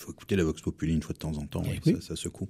Hmm. 0.00 0.02
Il 0.02 0.06
faut 0.06 0.12
écouter 0.12 0.36
la 0.36 0.44
Vox 0.44 0.62
Populi 0.62 0.94
une 0.94 1.02
fois 1.02 1.12
de 1.12 1.18
temps 1.18 1.32
en 1.36 1.44
temps, 1.44 1.62
oui, 1.66 1.78
oui. 1.84 1.96
ça, 2.00 2.08
ça 2.08 2.16
secoue, 2.16 2.48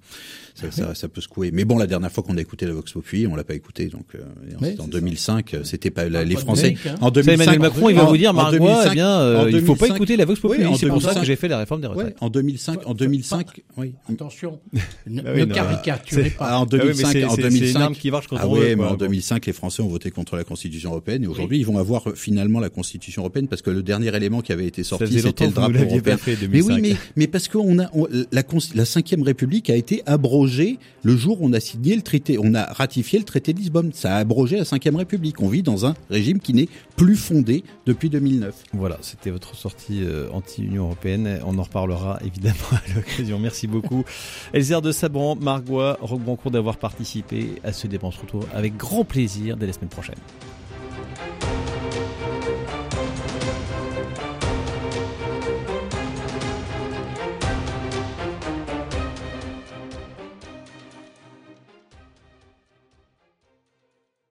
ça, 0.54 0.70
ça, 0.70 0.94
ça 0.94 1.08
peut 1.08 1.20
secouer. 1.20 1.50
Mais 1.52 1.64
bon, 1.64 1.78
la 1.78 1.88
dernière 1.88 2.12
fois 2.12 2.22
qu'on 2.22 2.36
a 2.36 2.40
écouté 2.40 2.64
la 2.64 2.72
Vox 2.74 2.92
Populi, 2.92 3.26
on 3.26 3.34
l'a 3.34 3.42
pas 3.42 3.54
écouté, 3.54 3.86
donc 3.86 4.06
euh, 4.14 4.18
Oui, 4.60 4.68
c'était 4.70 4.80
en 4.80 4.84
c'est 4.84 4.90
2005, 4.92 5.54
euh, 5.54 5.64
c'était 5.64 5.90
pas 5.90 6.08
la- 6.08 6.24
les 6.24 6.36
Français. 6.36 6.76
hein. 6.86 6.94
En 7.00 7.06
Ça, 7.06 7.10
2005, 7.10 7.32
Emmanuel 7.42 7.58
Macron, 7.60 7.88
il 7.88 7.96
va 7.96 8.04
vous 8.04 8.16
dire, 8.16 8.32
Margot, 8.32 8.58
2005, 8.58 8.88
eh 8.90 8.94
bien, 8.94 9.08
euh, 9.10 9.42
en 9.42 9.46
il 9.48 9.60
faut 9.62 9.74
pas 9.74 9.86
2005, 9.86 9.96
écouter 9.96 10.16
la 10.16 10.24
Vox 10.26 10.38
Populi. 10.40 10.64
Oui, 10.64 10.76
c'est 10.78 10.86
pour 10.86 11.02
ça 11.02 11.08
2005. 11.08 11.20
que 11.22 11.26
j'ai 11.26 11.36
fait 11.36 11.48
la 11.48 11.58
réforme 11.58 11.80
des 11.80 11.88
Ouais, 11.88 11.94
retraites. 11.94 12.16
en 12.20 12.30
2005, 12.30 12.86
en 12.86 12.94
2005, 12.94 13.62
oui. 13.78 13.94
Attention, 14.08 14.60
ne, 15.08 15.20
Bah 15.22 15.30
oui, 15.34 15.40
ne 15.40 15.44
caricaturez 15.46 16.30
pas. 16.30 16.46
Ah, 16.50 16.60
en 16.60 16.62
Ah 16.62 16.66
oui, 16.70 16.78
mais 16.78 16.78
2005, 16.84 17.12
c'est- 17.12 17.24
en 17.24 17.30
c'est- 17.30 17.36
c'est 17.36 17.42
2005, 17.48 17.70
une 17.78 17.82
arme 17.82 17.94
qui 17.96 18.10
marche 18.12 18.28
quand 18.28 18.36
ah 18.38 18.46
veut, 18.46 18.76
mais 18.76 18.84
en 18.84 18.94
2005, 18.96 19.46
les 19.46 19.52
Français 19.52 19.82
ont 19.82 19.88
voté 19.88 20.12
contre 20.12 20.36
la 20.36 20.44
Constitution 20.44 20.90
européenne 20.90 21.24
et 21.24 21.26
aujourd'hui, 21.26 21.58
ils 21.58 21.66
vont 21.66 21.78
avoir 21.78 22.08
euh, 22.10 22.14
finalement 22.14 22.60
la 22.60 22.68
Constitution 22.70 23.22
européenne 23.22 23.48
parce 23.48 23.62
que 23.62 23.70
le 23.70 23.82
dernier 23.82 24.14
élément 24.14 24.40
qui 24.40 24.52
avait 24.52 24.66
été 24.68 24.84
sorti, 24.84 25.20
c'était 25.20 25.46
le 25.46 25.52
pas 25.52 25.68
européen. 25.68 26.16
fait, 26.16 26.32
Mais 26.32 26.36
2005. 26.46 26.74
oui, 26.74 26.80
mais, 26.82 26.96
mais 27.16 27.26
parce 27.26 27.39
qu'on 27.48 27.78
a 27.78 27.88
on- 27.94 28.06
la, 28.32 28.42
la 28.74 28.84
cinquième 28.84 29.22
République 29.22 29.70
a 29.70 29.76
été 29.76 30.02
abrogée 30.06 30.78
le 31.02 31.16
jour 31.16 31.40
où 31.40 31.46
on 31.46 31.52
a 31.52 31.60
signé 31.60 31.96
le 31.96 32.02
traité, 32.02 32.36
on 32.38 32.54
a 32.54 32.64
ratifié 32.64 33.18
le 33.18 33.24
traité 33.24 33.52
de 33.52 33.58
Lisbonne. 33.58 33.90
Ça 33.94 34.16
a 34.16 34.18
abrogé 34.18 34.56
la 34.58 34.64
cinquième 34.64 34.96
République. 34.96 35.40
On 35.40 35.48
vit 35.48 35.62
dans 35.62 35.86
un 35.86 35.94
régime 36.10 36.40
qui 36.40 36.52
n'est 36.54 36.68
plus 36.96 37.16
fondé 37.16 37.64
depuis 37.86 38.10
2009. 38.10 38.54
Voilà, 38.74 38.98
c'était 39.00 39.30
votre 39.30 39.54
sortie 39.56 40.02
euh, 40.02 40.28
anti-Union 40.32 40.84
européenne. 40.84 41.40
On 41.46 41.58
en 41.58 41.62
reparlera 41.62 42.18
évidemment 42.24 42.54
à 42.72 42.94
l'occasion. 42.94 43.38
Merci 43.38 43.66
beaucoup. 43.66 44.04
Elzer 44.52 44.82
de 44.82 44.92
Saban, 44.92 45.36
Margois, 45.36 45.98
Roquebrancourt 46.00 46.50
d'avoir 46.50 46.76
participé 46.76 47.46
à 47.64 47.72
ce 47.72 47.86
débat. 47.86 48.08
On 48.08 48.10
se 48.10 48.20
retrouve 48.20 48.46
avec 48.54 48.76
grand 48.76 49.04
plaisir 49.04 49.56
dès 49.56 49.66
la 49.66 49.72
semaine 49.72 49.88
prochaine. 49.88 50.16